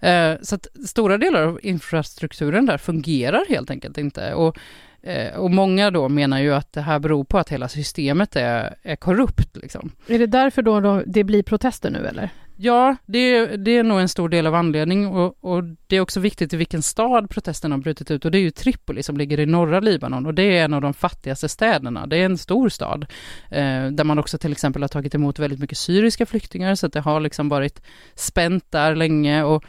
Eh, 0.00 0.34
så 0.42 0.54
att 0.54 0.66
stora 0.86 1.18
delar 1.18 1.42
av 1.42 1.60
infrastrukturen 1.62 2.66
där 2.66 2.78
fungerar 2.78 3.44
helt 3.48 3.70
enkelt 3.70 3.98
inte 3.98 4.34
och 4.34 4.58
Eh, 4.58 4.60
och 5.36 5.50
många 5.50 5.90
då 5.90 6.08
menar 6.08 6.40
ju 6.40 6.54
att 6.54 6.72
det 6.72 6.80
här 6.80 6.98
beror 6.98 7.24
på 7.24 7.38
att 7.38 7.48
hela 7.48 7.68
systemet 7.68 8.36
är, 8.36 8.74
är 8.82 8.96
korrupt. 8.96 9.56
Liksom. 9.56 9.90
Är 10.06 10.18
det 10.18 10.26
därför 10.26 10.62
då, 10.62 10.80
då 10.80 11.02
det 11.06 11.24
blir 11.24 11.42
protester 11.42 11.90
nu 11.90 12.06
eller? 12.06 12.30
Ja, 12.58 12.96
det, 13.06 13.46
det 13.46 13.70
är 13.70 13.82
nog 13.82 14.00
en 14.00 14.08
stor 14.08 14.28
del 14.28 14.46
av 14.46 14.54
anledningen 14.54 15.08
och, 15.08 15.36
och, 15.40 15.64
det 15.86 15.96
är 15.96 16.00
också 16.00 16.20
viktigt 16.20 16.54
i 16.54 16.56
vilken 16.56 16.82
stad 16.82 17.30
protesterna 17.30 17.74
har 17.74 17.80
brutit 17.80 18.10
ut 18.10 18.24
och 18.24 18.30
det 18.30 18.38
är 18.38 18.42
ju 18.42 18.50
Tripoli 18.50 19.02
som 19.02 19.16
ligger 19.16 19.40
i 19.40 19.46
norra 19.46 19.80
Libanon 19.80 20.26
och 20.26 20.34
det 20.34 20.42
är 20.42 20.64
en 20.64 20.74
av 20.74 20.80
de 20.80 20.94
fattigaste 20.94 21.48
städerna. 21.48 22.06
Det 22.06 22.16
är 22.16 22.24
en 22.24 22.38
stor 22.38 22.68
stad 22.68 23.06
eh, 23.50 23.86
där 23.86 24.04
man 24.04 24.18
också 24.18 24.38
till 24.38 24.52
exempel 24.52 24.82
har 24.82 24.88
tagit 24.88 25.14
emot 25.14 25.38
väldigt 25.38 25.60
mycket 25.60 25.78
syriska 25.78 26.26
flyktingar 26.26 26.74
så 26.74 26.86
att 26.86 26.92
det 26.92 27.00
har 27.00 27.20
liksom 27.20 27.48
varit 27.48 27.82
spänt 28.14 28.64
där 28.70 28.94
länge 28.94 29.42
och, 29.42 29.64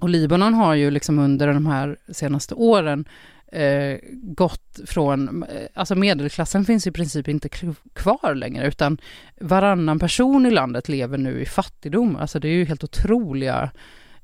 och 0.00 0.08
Libanon 0.08 0.54
har 0.54 0.74
ju 0.74 0.90
liksom 0.90 1.18
under 1.18 1.46
de 1.46 1.66
här 1.66 1.96
senaste 2.12 2.54
åren 2.54 3.04
eh, 3.52 3.98
gått 4.12 4.80
från, 4.86 5.42
eh, 5.42 5.68
alltså 5.74 5.94
medelklassen 5.94 6.64
finns 6.64 6.86
i 6.86 6.92
princip 6.92 7.28
inte 7.28 7.48
kvar 7.92 8.34
längre 8.34 8.68
utan 8.68 8.98
varannan 9.40 9.98
person 9.98 10.46
i 10.46 10.50
landet 10.50 10.88
lever 10.88 11.18
nu 11.18 11.40
i 11.40 11.46
fattigdom. 11.46 12.16
Alltså 12.16 12.38
det 12.38 12.48
är 12.48 12.52
ju 12.52 12.64
helt 12.64 12.84
otroliga 12.84 13.70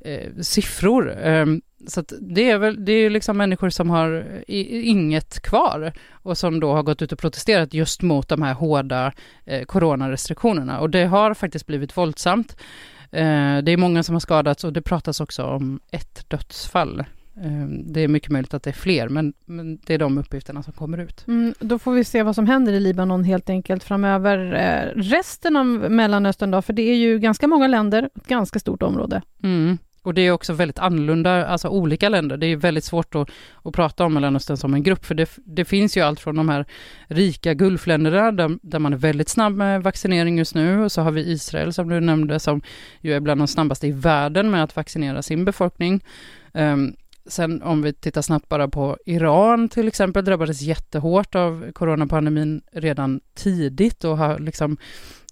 eh, 0.01 0.33
siffror. 0.41 1.17
Ehm, 1.23 1.63
så 1.87 2.05
det 2.21 2.51
är 2.51 2.59
väl, 2.59 2.85
det 2.85 2.93
är 2.93 3.11
liksom 3.11 3.37
människor 3.37 3.71
som 3.71 3.91
har 3.91 4.27
inget 4.47 5.41
kvar 5.41 5.93
och 6.13 6.39
som 6.39 6.61
då 6.61 6.73
har 6.73 6.83
gått 6.83 7.03
ut 7.03 7.13
och 7.13 7.19
protesterat 7.19 7.75
just 7.75 8.03
mot 8.03 8.29
de 8.29 8.43
här 8.43 8.55
hårda 8.55 9.13
eh, 9.45 9.65
coronarestriktionerna 9.65 10.81
och 10.81 10.91
det 10.91 11.05
har 11.05 11.35
faktiskt 11.35 11.67
blivit 11.67 11.97
våldsamt. 11.97 12.57
Eh, 13.11 13.59
det 13.63 13.73
är 13.73 13.77
många 13.77 14.03
som 14.03 14.15
har 14.15 14.21
skadats 14.21 14.65
och 14.65 14.73
det 14.73 14.83
pratas 14.83 15.21
också 15.21 15.45
om 15.45 15.81
ett 15.91 16.31
dödsfall 16.31 17.05
det 17.85 18.01
är 18.01 18.09
mycket 18.09 18.31
möjligt 18.31 18.55
att 18.55 18.63
det 18.63 18.71
är 18.71 18.75
fler, 18.75 19.09
men, 19.09 19.33
men 19.47 19.77
det 19.87 19.95
är 19.95 19.99
de 19.99 20.19
uppgifterna 20.19 20.63
som 20.63 20.73
kommer 20.73 20.99
ut. 20.99 21.25
Mm, 21.29 21.55
då 21.61 21.79
får 21.79 21.93
vi 21.93 22.05
se 22.05 22.23
vad 22.23 22.35
som 22.35 22.47
händer 22.47 22.73
i 22.73 22.81
Libanon 22.81 23.25
helt 23.25 23.51
enkelt 23.51 23.85
framöver. 23.85 24.53
Eh, 24.53 25.01
resten 25.01 25.57
av 25.57 25.67
Mellanöstern 25.67 26.51
då, 26.51 26.63
för 26.63 26.73
det 26.73 26.83
är 26.83 26.97
ju 26.97 27.19
ganska 27.19 27.47
många 27.49 27.69
länder, 27.69 28.11
ett 28.15 28.27
ganska 28.27 28.59
stort 28.59 28.83
område. 28.83 29.23
Mm. 29.43 29.79
Och 30.05 30.15
det 30.15 30.21
är 30.21 30.31
också 30.31 30.53
väldigt 30.53 30.79
annorlunda, 30.79 31.47
alltså 31.47 31.69
olika 31.69 32.09
länder. 32.09 32.37
Det 32.37 32.47
är 32.47 32.57
väldigt 32.57 32.85
svårt 32.85 33.15
att, 33.15 33.31
att 33.63 33.75
prata 33.75 34.05
om 34.05 34.15
Mellanöstern 34.15 34.57
som 34.57 34.75
en 34.75 34.83
grupp, 34.83 35.05
för 35.05 35.15
det, 35.15 35.31
det 35.45 35.65
finns 35.65 35.97
ju 35.97 36.01
allt 36.01 36.21
från 36.21 36.37
de 36.37 36.49
här 36.49 36.67
rika 37.07 37.55
Gulfländerna, 37.55 38.33
där, 38.33 38.59
där 38.63 38.79
man 38.79 38.93
är 38.93 38.97
väldigt 38.97 39.29
snabb 39.29 39.53
med 39.53 39.83
vaccinering 39.83 40.39
just 40.39 40.55
nu, 40.55 40.85
och 40.85 40.93
så 40.93 41.03
har 41.03 41.11
vi 41.11 41.31
Israel 41.31 41.73
som 41.73 41.89
du 41.89 42.01
nämnde, 42.01 42.41
som 42.41 42.63
ju 43.01 43.15
är 43.15 43.21
bland 43.21 43.41
de 43.41 43.49
snabbaste 43.49 43.87
i 43.87 43.93
världen 43.93 44.51
med 44.51 44.65
att 44.65 44.77
vaccinera 44.77 45.23
sin 45.23 45.45
befolkning. 45.45 46.05
Um, 46.53 46.97
Sen 47.27 47.63
om 47.63 47.83
vi 47.83 47.93
tittar 47.93 48.23
snabbt 48.23 48.49
bara 48.49 48.69
på 48.69 48.99
Iran 49.07 49.69
till 49.69 49.89
exempel, 49.89 50.25
drabbades 50.25 50.61
jättehårt 50.61 51.35
av 51.35 51.73
coronapandemin 51.73 52.63
redan 52.73 53.21
tidigt 53.35 54.05
och 54.05 54.19
har 54.19 54.39
liksom 54.39 54.77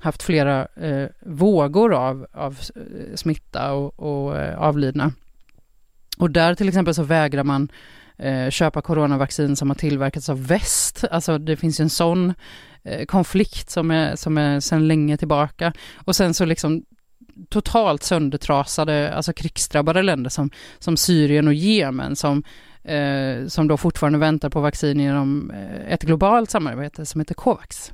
haft 0.01 0.23
flera 0.23 0.67
eh, 0.67 1.09
vågor 1.21 1.95
av, 1.95 2.27
av 2.33 2.59
eh, 2.77 3.15
smitta 3.15 3.73
och, 3.73 4.01
och 4.01 4.39
eh, 4.39 4.59
avlidna. 4.59 5.13
Och 6.19 6.31
där 6.31 6.55
till 6.55 6.69
exempel 6.69 6.95
så 6.95 7.03
vägrar 7.03 7.45
man 7.45 7.69
eh, 8.17 8.51
köpa 8.51 8.83
coronavaccin 8.83 9.57
som 9.57 9.71
har 9.71 9.75
tillverkats 9.75 10.29
av 10.29 10.47
väst. 10.47 11.05
Alltså 11.11 11.39
det 11.39 11.57
finns 11.57 11.81
ju 11.81 11.83
en 11.83 11.91
sån 11.91 12.35
eh, 12.83 13.05
konflikt 13.05 13.71
som 13.71 13.91
är, 13.91 14.17
som 14.17 14.39
är 14.39 14.61
sedan 14.61 14.89
länge 14.89 15.17
tillbaka. 15.17 15.73
Och 15.95 16.17
sen 16.17 16.35
så 16.35 16.45
liksom 16.45 16.85
totalt 17.49 18.03
söndertrasade, 18.03 19.15
alltså 19.15 19.33
krigsdrabbade 19.33 20.03
länder 20.03 20.31
som, 20.31 20.51
som 20.79 20.97
Syrien 20.97 21.49
och 21.49 21.55
Jemen 21.55 22.17
som, 22.17 22.43
eh, 22.85 23.47
som 23.47 23.69
då 23.69 23.77
fortfarande 23.77 24.19
väntar 24.19 24.51
på 24.51 24.61
vaccin 24.61 25.01
genom 25.01 25.51
eh, 25.51 25.93
ett 25.93 26.03
globalt 26.03 26.51
samarbete 26.51 27.07
som 27.07 27.21
heter 27.21 27.35
Covax. 27.35 27.91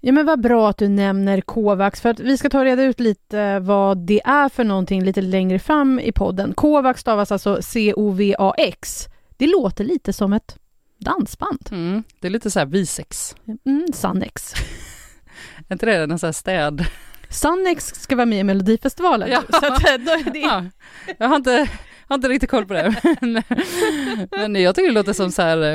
Ja 0.00 0.12
men 0.12 0.26
vad 0.26 0.40
bra 0.40 0.68
att 0.68 0.78
du 0.78 0.88
nämner 0.88 1.40
Covax 1.40 2.00
för 2.00 2.08
att 2.08 2.20
vi 2.20 2.38
ska 2.38 2.50
ta 2.50 2.64
reda 2.64 2.82
ut 2.82 3.00
lite 3.00 3.58
vad 3.58 3.98
det 3.98 4.20
är 4.24 4.48
för 4.48 4.64
någonting 4.64 5.04
lite 5.04 5.20
längre 5.20 5.58
fram 5.58 6.00
i 6.00 6.12
podden. 6.12 6.54
Covax 6.54 7.00
stavas 7.00 7.32
alltså 7.32 7.62
C-O-V-A-X. 7.62 9.08
Det 9.36 9.46
låter 9.46 9.84
lite 9.84 10.12
som 10.12 10.32
ett 10.32 10.58
dansband. 10.98 11.68
Mm, 11.70 12.02
det 12.20 12.26
är 12.26 12.30
lite 12.30 12.50
så 12.50 12.58
här 12.58 12.66
Visex. 12.66 13.36
Mm, 13.64 13.86
Sannex. 13.92 14.54
är 15.68 15.72
inte 15.72 15.86
det 15.86 15.96
en 15.96 16.18
sån 16.18 16.26
här 16.26 16.32
städ? 16.32 16.86
Sannex 17.32 17.86
ska 17.94 18.16
vara 18.16 18.26
med 18.26 18.40
i 18.40 18.44
Melodifestivalen. 18.44 19.30
Ja. 19.30 19.42
Så 19.60 19.66
att, 19.66 19.88
eh, 19.88 20.32
det... 20.32 20.38
ja. 20.38 20.64
Jag 21.18 21.28
har 21.28 21.36
inte, 21.36 21.68
har 22.08 22.14
inte 22.14 22.28
riktigt 22.28 22.50
koll 22.50 22.66
på 22.66 22.74
det. 22.74 22.94
men, 23.20 23.42
men 24.30 24.54
jag 24.62 24.74
tycker 24.74 24.88
det 24.88 24.94
låter 24.94 25.12
som 25.12 25.32
så 25.32 25.42
här, 25.42 25.58
eh, 25.58 25.74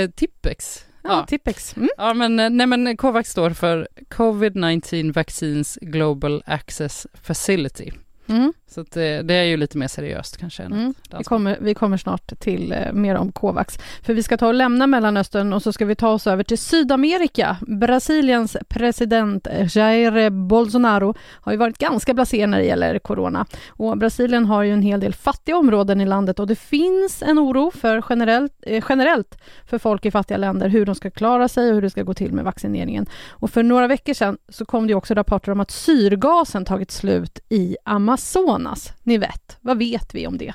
är 0.00 0.08
Tippex? 0.08 0.84
Ja, 1.02 1.26
Tippex. 1.26 1.76
Mm. 1.76 1.88
Ja, 1.96 2.14
men, 2.14 2.40
eh, 2.40 2.50
nej, 2.50 2.66
men 2.66 2.96
Covax 2.96 3.30
står 3.30 3.50
för 3.50 3.88
Covid-19 4.10 5.12
Vaccines 5.12 5.78
Global 5.80 6.42
Access 6.46 7.06
Facility. 7.22 7.90
Mm. 8.26 8.52
Så 8.74 8.84
det, 8.90 9.22
det, 9.22 9.34
är 9.34 9.42
ju 9.42 9.56
lite 9.56 9.78
mer 9.78 9.88
seriöst 9.88 10.36
kanske. 10.36 10.62
Mm. 10.62 10.94
Vi, 11.18 11.24
kommer, 11.24 11.58
vi 11.60 11.74
kommer 11.74 11.96
snart 11.96 12.38
till 12.38 12.72
eh, 12.72 12.92
mer 12.92 13.14
om 13.14 13.32
Covax. 13.32 13.78
För 14.02 14.14
vi 14.14 14.22
ska 14.22 14.36
ta 14.36 14.46
och 14.46 14.54
lämna 14.54 14.86
Mellanöstern 14.86 15.52
och 15.52 15.62
så 15.62 15.72
ska 15.72 15.84
vi 15.84 15.94
ta 15.94 16.08
oss 16.08 16.26
över 16.26 16.44
till 16.44 16.58
Sydamerika. 16.58 17.56
Brasiliens 17.60 18.56
president 18.68 19.46
Jair 19.74 20.30
Bolsonaro 20.30 21.14
har 21.20 21.52
ju 21.52 21.58
varit 21.58 21.78
ganska 21.78 22.14
blasé 22.14 22.46
när 22.46 22.58
det 22.58 22.64
gäller 22.64 22.98
corona. 22.98 23.46
Och 23.68 23.98
Brasilien 23.98 24.46
har 24.46 24.62
ju 24.62 24.72
en 24.72 24.82
hel 24.82 25.00
del 25.00 25.14
fattiga 25.14 25.56
områden 25.56 26.00
i 26.00 26.06
landet 26.06 26.38
och 26.38 26.46
det 26.46 26.56
finns 26.56 27.22
en 27.22 27.38
oro 27.38 27.70
för 27.70 28.04
generellt, 28.08 28.52
eh, 28.62 28.84
generellt 28.88 29.38
för 29.66 29.78
folk 29.78 30.06
i 30.06 30.10
fattiga 30.10 30.36
länder 30.36 30.68
hur 30.68 30.86
de 30.86 30.94
ska 30.94 31.10
klara 31.10 31.48
sig 31.48 31.68
och 31.68 31.74
hur 31.74 31.82
det 31.82 31.90
ska 31.90 32.02
gå 32.02 32.14
till 32.14 32.32
med 32.32 32.44
vaccineringen. 32.44 33.06
Och 33.28 33.50
för 33.50 33.62
några 33.62 33.86
veckor 33.86 34.14
sedan 34.14 34.38
så 34.48 34.64
kom 34.64 34.86
det 34.86 34.94
också 34.94 35.14
rapporter 35.14 35.52
om 35.52 35.60
att 35.60 35.70
syrgasen 35.70 36.64
tagit 36.64 36.90
slut 36.90 37.38
i 37.48 37.76
Amazon 37.84 38.63
Amazonas? 38.66 38.92
Ni 39.02 39.18
vet, 39.18 39.58
vad 39.60 39.78
vet 39.78 40.14
vi 40.14 40.26
om 40.26 40.38
det? 40.38 40.52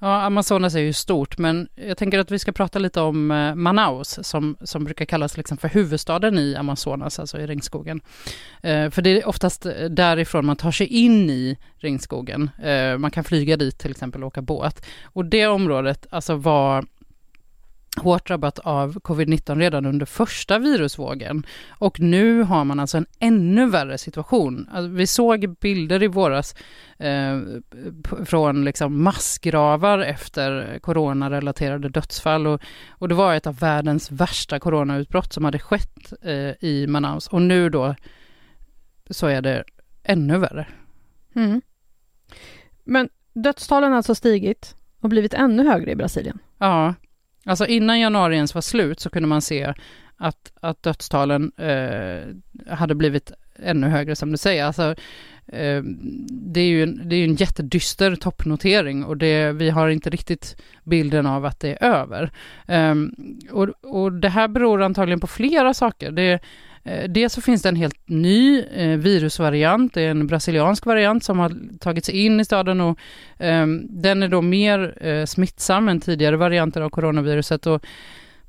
Ja, 0.00 0.22
Amazonas 0.22 0.74
är 0.74 0.80
ju 0.80 0.92
stort, 0.92 1.38
men 1.38 1.68
jag 1.74 1.96
tänker 1.96 2.18
att 2.18 2.30
vi 2.30 2.38
ska 2.38 2.52
prata 2.52 2.78
lite 2.78 3.00
om 3.00 3.30
eh, 3.30 3.54
Manaus, 3.54 4.18
som, 4.22 4.56
som 4.60 4.84
brukar 4.84 5.04
kallas 5.04 5.36
liksom 5.36 5.58
för 5.58 5.68
huvudstaden 5.68 6.38
i 6.38 6.56
Amazonas, 6.56 7.18
alltså 7.18 7.38
i 7.38 7.46
regnskogen. 7.46 8.00
Eh, 8.62 8.90
för 8.90 9.02
det 9.02 9.10
är 9.10 9.28
oftast 9.28 9.66
eh, 9.66 9.72
därifrån 9.90 10.46
man 10.46 10.56
tar 10.56 10.70
sig 10.70 10.86
in 10.86 11.30
i 11.30 11.56
regnskogen. 11.76 12.50
Eh, 12.62 12.98
man 12.98 13.10
kan 13.10 13.24
flyga 13.24 13.56
dit 13.56 13.78
till 13.78 13.90
exempel 13.90 14.22
och 14.22 14.26
åka 14.26 14.42
båt. 14.42 14.86
Och 15.04 15.24
det 15.24 15.46
området 15.46 16.06
alltså 16.10 16.34
var 16.36 16.84
hårt 17.98 18.26
drabbat 18.26 18.58
av 18.58 18.94
covid-19 19.00 19.58
redan 19.58 19.86
under 19.86 20.06
första 20.06 20.58
virusvågen. 20.58 21.46
Och 21.68 22.00
nu 22.00 22.42
har 22.42 22.64
man 22.64 22.80
alltså 22.80 22.96
en 22.96 23.06
ännu 23.18 23.66
värre 23.66 23.98
situation. 23.98 24.68
Alltså, 24.72 24.88
vi 24.88 25.06
såg 25.06 25.56
bilder 25.60 26.02
i 26.02 26.06
våras 26.06 26.54
eh, 26.98 27.40
från 28.24 28.64
liksom 28.64 29.02
massgravar 29.02 29.98
efter 29.98 30.78
coronarelaterade 30.78 31.88
dödsfall 31.88 32.46
och, 32.46 32.60
och 32.90 33.08
det 33.08 33.14
var 33.14 33.34
ett 33.34 33.46
av 33.46 33.58
världens 33.58 34.10
värsta 34.10 34.58
coronautbrott 34.58 35.32
som 35.32 35.44
hade 35.44 35.58
skett 35.58 36.12
eh, 36.22 36.64
i 36.68 36.86
Manaus. 36.88 37.28
Och 37.28 37.42
nu 37.42 37.70
då 37.70 37.94
så 39.10 39.26
är 39.26 39.42
det 39.42 39.64
ännu 40.02 40.38
värre. 40.38 40.66
Mm. 41.34 41.60
Men 42.84 43.08
dödstalen 43.32 43.90
har 43.90 43.96
alltså 43.96 44.14
stigit 44.14 44.76
och 45.00 45.08
blivit 45.08 45.34
ännu 45.34 45.68
högre 45.68 45.90
i 45.90 45.96
Brasilien? 45.96 46.38
Ja, 46.58 46.94
Alltså 47.46 47.66
innan 47.66 48.00
januari 48.00 48.34
ens 48.36 48.54
var 48.54 48.62
slut 48.62 49.00
så 49.00 49.10
kunde 49.10 49.28
man 49.28 49.42
se 49.42 49.74
att, 50.16 50.52
att 50.60 50.82
dödstalen 50.82 51.52
eh, 51.56 52.74
hade 52.74 52.94
blivit 52.94 53.32
ännu 53.58 53.86
högre 53.86 54.16
som 54.16 54.30
du 54.30 54.36
säger. 54.36 54.64
Alltså, 54.64 54.94
eh, 55.46 55.82
det, 56.30 56.60
är 56.60 56.68
ju 56.68 56.82
en, 56.82 57.08
det 57.08 57.16
är 57.16 57.24
en 57.24 57.34
jättedyster 57.34 58.16
toppnotering 58.16 59.04
och 59.04 59.16
det, 59.16 59.52
vi 59.52 59.70
har 59.70 59.88
inte 59.88 60.10
riktigt 60.10 60.56
bilden 60.84 61.26
av 61.26 61.44
att 61.44 61.60
det 61.60 61.70
är 61.80 61.84
över. 61.84 62.30
Eh, 62.66 62.94
och, 63.50 63.68
och 63.82 64.12
det 64.12 64.28
här 64.28 64.48
beror 64.48 64.82
antagligen 64.82 65.20
på 65.20 65.26
flera 65.26 65.74
saker. 65.74 66.10
Det, 66.10 66.40
Eh, 66.86 67.08
dels 67.08 67.32
så 67.32 67.40
finns 67.40 67.62
det 67.62 67.68
en 67.68 67.76
helt 67.76 68.08
ny 68.08 68.62
eh, 68.62 68.98
virusvariant, 68.98 69.94
det 69.94 70.02
är 70.02 70.10
en 70.10 70.26
brasiliansk 70.26 70.86
variant 70.86 71.24
som 71.24 71.38
har 71.38 71.78
tagit 71.78 72.04
sig 72.04 72.24
in 72.24 72.40
i 72.40 72.44
staden 72.44 72.80
och 72.80 72.98
ehm, 73.38 73.86
den 73.90 74.22
är 74.22 74.28
då 74.28 74.42
mer 74.42 75.06
eh, 75.06 75.24
smittsam 75.24 75.88
än 75.88 76.00
tidigare 76.00 76.36
varianter 76.36 76.80
av 76.80 76.90
coronaviruset 76.90 77.66
och 77.66 77.86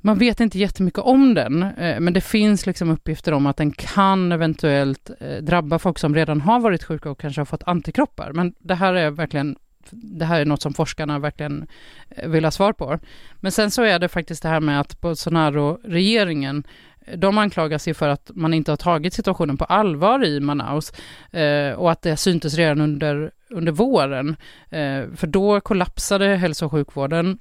man 0.00 0.18
vet 0.18 0.40
inte 0.40 0.58
jättemycket 0.58 1.00
om 1.00 1.34
den, 1.34 1.58
men 1.76 2.12
det 2.12 2.20
finns 2.20 2.66
liksom 2.66 2.90
uppgifter 2.90 3.32
om 3.32 3.46
att 3.46 3.56
den 3.56 3.70
kan 3.70 4.32
eventuellt 4.32 5.10
drabba 5.40 5.78
folk 5.78 5.98
som 5.98 6.14
redan 6.14 6.40
har 6.40 6.60
varit 6.60 6.84
sjuka 6.84 7.10
och 7.10 7.20
kanske 7.20 7.40
har 7.40 7.46
fått 7.46 7.62
antikroppar. 7.66 8.32
Men 8.32 8.54
det 8.58 8.74
här 8.74 8.94
är 8.94 9.10
verkligen 9.10 9.56
det 9.90 10.24
här 10.24 10.40
är 10.40 10.44
något 10.44 10.62
som 10.62 10.74
forskarna 10.74 11.18
verkligen 11.18 11.66
eh, 12.10 12.28
vill 12.28 12.44
ha 12.44 12.50
svar 12.50 12.72
på. 12.72 12.98
Men 13.40 13.52
sen 13.52 13.70
så 13.70 13.82
är 13.82 13.98
det 13.98 14.08
faktiskt 14.08 14.42
det 14.42 14.48
här 14.48 14.60
med 14.60 14.80
att 14.80 15.00
Bolsonaro-regeringen 15.00 16.64
eh, 17.06 17.18
de 17.18 17.38
anklagas 17.38 17.88
ju 17.88 17.94
för 17.94 18.08
att 18.08 18.30
man 18.34 18.54
inte 18.54 18.72
har 18.72 18.76
tagit 18.76 19.14
situationen 19.14 19.56
på 19.56 19.64
allvar 19.64 20.24
i 20.24 20.40
Manaus 20.40 20.92
eh, 21.30 21.72
och 21.72 21.90
att 21.90 22.02
det 22.02 22.16
syntes 22.16 22.54
redan 22.54 22.80
under, 22.80 23.30
under 23.50 23.72
våren. 23.72 24.36
Eh, 24.70 25.04
för 25.16 25.26
då 25.26 25.60
kollapsade 25.60 26.36
hälso 26.36 26.66
och 26.66 26.72
sjukvården 26.72 27.38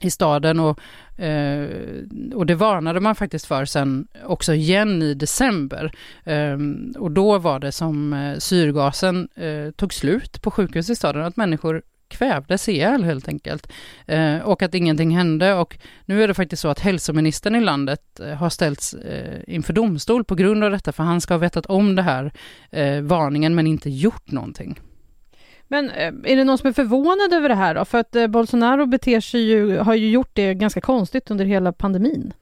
i 0.00 0.10
staden 0.10 0.60
och, 0.60 0.80
eh, 1.22 1.68
och 2.34 2.46
det 2.46 2.54
varnade 2.54 3.00
man 3.00 3.14
faktiskt 3.14 3.46
för 3.46 3.64
sen 3.64 4.06
också 4.24 4.54
igen 4.54 5.02
i 5.02 5.14
december. 5.14 5.92
Eh, 6.24 6.58
och 6.98 7.10
då 7.10 7.38
var 7.38 7.58
det 7.58 7.72
som 7.72 8.12
eh, 8.12 8.38
syrgasen 8.38 9.28
eh, 9.34 9.70
tog 9.70 9.94
slut 9.94 10.42
på 10.42 10.50
sjukhus 10.50 10.90
i 10.90 10.96
staden, 10.96 11.24
att 11.24 11.36
människor 11.36 11.82
kvävdes 12.10 12.68
ihjäl 12.68 13.04
helt 13.04 13.28
enkelt. 13.28 13.72
Eh, 14.06 14.38
och 14.38 14.62
att 14.62 14.74
ingenting 14.74 15.16
hände 15.16 15.54
och 15.54 15.78
nu 16.04 16.22
är 16.22 16.28
det 16.28 16.34
faktiskt 16.34 16.62
så 16.62 16.68
att 16.68 16.80
hälsoministern 16.80 17.54
i 17.54 17.60
landet 17.60 18.20
eh, 18.20 18.34
har 18.34 18.50
ställts 18.50 18.94
eh, 18.94 19.40
inför 19.46 19.72
domstol 19.72 20.24
på 20.24 20.34
grund 20.34 20.64
av 20.64 20.70
detta, 20.70 20.92
för 20.92 21.02
han 21.02 21.20
ska 21.20 21.34
ha 21.34 21.38
vetat 21.38 21.66
om 21.66 21.94
det 21.94 22.02
här 22.02 22.32
eh, 22.70 23.00
varningen 23.00 23.54
men 23.54 23.66
inte 23.66 23.90
gjort 23.90 24.30
någonting. 24.30 24.80
Men 25.70 25.90
eh, 25.90 26.12
är 26.24 26.36
det 26.36 26.44
någon 26.44 26.58
som 26.58 26.68
är 26.68 26.72
förvånad 26.72 27.32
över 27.32 27.48
det 27.48 27.54
här 27.54 27.74
då? 27.74 27.84
För 27.84 27.98
att 27.98 28.16
eh, 28.16 28.26
Bolsonaro 28.26 28.86
beter 28.86 29.20
sig 29.20 29.40
ju, 29.40 29.78
har 29.78 29.94
ju 29.94 30.10
gjort 30.10 30.30
det 30.32 30.54
ganska 30.54 30.80
konstigt 30.80 31.30
under 31.30 31.44
hela 31.44 31.72
pandemin. 31.72 32.32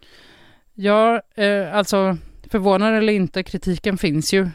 Ja, 0.75 1.23
eh, 1.35 1.75
alltså 1.75 2.17
förvånad 2.51 2.95
eller 2.95 3.12
inte, 3.12 3.43
kritiken 3.43 3.99
finns 3.99 4.33
ju. 4.33 4.49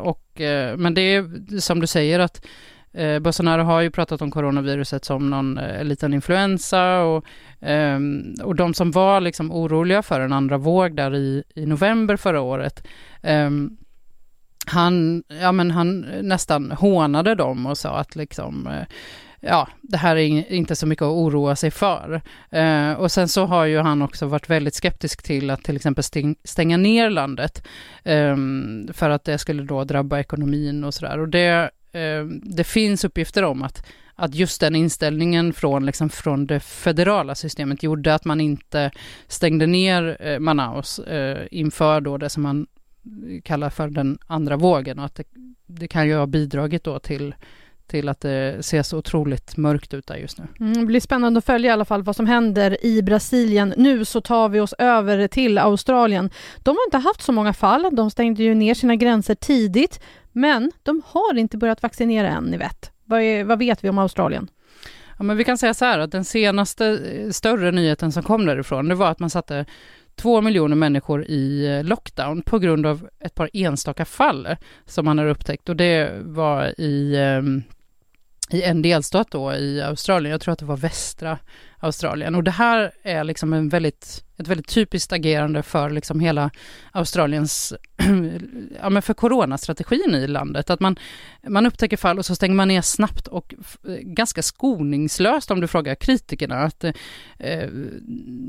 och, 0.00 0.40
men 0.76 0.94
det 0.94 1.00
är 1.00 1.60
som 1.60 1.80
du 1.80 1.86
säger 1.86 2.18
att 2.18 2.46
Eh, 2.94 3.18
Bolsonaro 3.18 3.62
har 3.62 3.80
ju 3.80 3.90
pratat 3.90 4.22
om 4.22 4.30
coronaviruset 4.30 5.04
som 5.04 5.30
någon 5.30 5.58
eh, 5.58 5.84
liten 5.84 6.14
influensa 6.14 7.02
och, 7.02 7.24
eh, 7.66 7.98
och 8.42 8.56
de 8.56 8.74
som 8.74 8.90
var 8.90 9.20
liksom 9.20 9.52
oroliga 9.52 10.02
för 10.02 10.20
en 10.20 10.32
andra 10.32 10.58
våg 10.58 10.96
där 10.96 11.14
i, 11.14 11.42
i 11.54 11.66
november 11.66 12.16
förra 12.16 12.40
året 12.40 12.86
eh, 13.22 13.50
han, 14.66 15.22
ja, 15.40 15.52
men 15.52 15.70
han 15.70 16.04
eh, 16.04 16.22
nästan 16.22 16.70
hånade 16.70 17.34
dem 17.34 17.66
och 17.66 17.78
sa 17.78 17.98
att 17.98 18.16
liksom, 18.16 18.66
eh, 18.66 18.86
ja, 19.40 19.68
det 19.82 19.96
här 19.96 20.16
är 20.16 20.52
inte 20.52 20.76
så 20.76 20.86
mycket 20.86 21.02
att 21.02 21.08
oroa 21.08 21.56
sig 21.56 21.70
för. 21.70 22.22
Eh, 22.50 22.92
och 22.92 23.12
sen 23.12 23.28
så 23.28 23.44
har 23.44 23.64
ju 23.64 23.78
han 23.78 24.02
också 24.02 24.26
varit 24.26 24.50
väldigt 24.50 24.74
skeptisk 24.74 25.22
till 25.22 25.50
att 25.50 25.64
till 25.64 25.76
exempel 25.76 26.04
stänga 26.44 26.76
ner 26.76 27.10
landet, 27.10 27.66
eh, 28.02 28.36
för 28.92 29.10
att 29.10 29.24
det 29.24 29.38
skulle 29.38 29.62
då 29.62 29.84
drabba 29.84 30.18
ekonomin 30.18 30.84
och 30.84 30.94
sådär. 30.94 31.18
Och 31.18 31.28
det 31.28 31.70
eh, 31.92 32.24
det 32.42 32.64
finns 32.64 33.04
uppgifter 33.04 33.42
om 33.42 33.62
att, 33.62 33.86
att 34.14 34.34
just 34.34 34.60
den 34.60 34.76
inställningen 34.76 35.52
från, 35.52 35.86
liksom, 35.86 36.10
från 36.10 36.46
det 36.46 36.60
federala 36.60 37.34
systemet 37.34 37.82
gjorde 37.82 38.14
att 38.14 38.24
man 38.24 38.40
inte 38.40 38.90
stängde 39.28 39.66
ner 39.66 40.16
eh, 40.20 40.38
Manaus 40.38 40.98
eh, 40.98 41.46
inför 41.50 42.00
då 42.00 42.18
det 42.18 42.28
som 42.28 42.42
man 42.42 42.66
kallar 43.44 43.70
för 43.70 43.88
den 43.88 44.18
andra 44.26 44.56
vågen 44.56 44.98
och 44.98 45.04
att 45.04 45.14
det, 45.14 45.24
det 45.66 45.88
kan 45.88 46.08
ju 46.08 46.16
ha 46.16 46.26
bidragit 46.26 46.84
då 46.84 46.98
till 46.98 47.34
till 47.92 48.08
att 48.08 48.20
det 48.20 48.64
ser 48.64 48.82
så 48.82 48.98
otroligt 48.98 49.56
mörkt 49.56 49.94
ut 49.94 50.06
där 50.06 50.16
just 50.16 50.38
nu. 50.38 50.44
Mm, 50.60 50.72
det 50.72 50.86
blir 50.86 51.00
spännande 51.00 51.38
att 51.38 51.44
följa 51.44 51.70
i 51.70 51.72
alla 51.72 51.84
fall 51.84 52.02
vad 52.02 52.16
som 52.16 52.26
händer 52.26 52.86
i 52.86 53.02
Brasilien. 53.02 53.74
Nu 53.76 54.04
så 54.04 54.20
tar 54.20 54.48
vi 54.48 54.60
oss 54.60 54.74
över 54.78 55.28
till 55.28 55.58
Australien. 55.58 56.30
De 56.58 56.76
har 56.76 56.84
inte 56.86 56.98
haft 56.98 57.22
så 57.22 57.32
många 57.32 57.52
fall. 57.52 57.88
De 57.92 58.10
stängde 58.10 58.42
ju 58.42 58.54
ner 58.54 58.74
sina 58.74 58.96
gränser 58.96 59.34
tidigt, 59.34 60.00
men 60.32 60.72
de 60.82 61.02
har 61.06 61.38
inte 61.38 61.56
börjat 61.56 61.82
vaccinera 61.82 62.28
än, 62.28 62.44
ni 62.44 62.56
vet. 62.56 62.90
Vad, 63.04 63.20
är, 63.20 63.44
vad 63.44 63.58
vet 63.58 63.84
vi 63.84 63.88
om 63.88 63.98
Australien? 63.98 64.48
Ja, 65.18 65.24
men 65.24 65.36
vi 65.36 65.44
kan 65.44 65.58
säga 65.58 65.74
så 65.74 65.84
här 65.84 65.98
att 65.98 66.12
den 66.12 66.24
senaste 66.24 66.86
eh, 66.86 67.30
större 67.30 67.70
nyheten 67.70 68.12
som 68.12 68.22
kom 68.22 68.46
därifrån, 68.46 68.88
det 68.88 68.94
var 68.94 69.10
att 69.10 69.18
man 69.18 69.30
satte 69.30 69.66
två 70.16 70.40
miljoner 70.40 70.76
människor 70.76 71.24
i 71.24 71.66
eh, 71.66 71.84
lockdown 71.84 72.42
på 72.42 72.58
grund 72.58 72.86
av 72.86 73.08
ett 73.20 73.34
par 73.34 73.50
enstaka 73.52 74.04
fall 74.04 74.48
som 74.86 75.04
man 75.04 75.18
har 75.18 75.26
upptäckt. 75.26 75.68
Och 75.68 75.76
det 75.76 76.22
var 76.24 76.80
i, 76.80 77.14
eh, 77.14 77.42
i 78.54 78.62
en 78.62 78.82
delstat 78.82 79.30
då 79.30 79.54
i 79.54 79.82
Australien, 79.82 80.30
jag 80.30 80.40
tror 80.40 80.52
att 80.52 80.58
det 80.58 80.64
var 80.64 80.76
västra 80.76 81.38
Australien. 81.78 82.34
Och 82.34 82.44
det 82.44 82.50
här 82.50 82.92
är 83.02 83.24
liksom 83.24 83.52
en 83.52 83.68
väldigt, 83.68 84.24
ett 84.38 84.48
väldigt 84.48 84.68
typiskt 84.68 85.12
agerande 85.12 85.62
för 85.62 85.90
liksom 85.90 86.20
hela 86.20 86.50
Australiens, 86.92 87.72
ja 88.82 88.90
men 88.90 89.02
för 89.02 89.14
coronastrategin 89.14 90.14
i 90.14 90.26
landet, 90.26 90.70
att 90.70 90.80
man, 90.80 90.98
man 91.48 91.66
upptäcker 91.66 91.96
fall 91.96 92.18
och 92.18 92.26
så 92.26 92.34
stänger 92.34 92.54
man 92.54 92.68
ner 92.68 92.82
snabbt 92.82 93.26
och 93.26 93.54
eh, 93.88 93.94
ganska 93.94 94.42
skoningslöst 94.42 95.50
om 95.50 95.60
du 95.60 95.66
frågar 95.66 95.94
kritikerna, 95.94 96.56
att 96.56 96.84
eh, 96.84 96.92
eh 97.38 97.68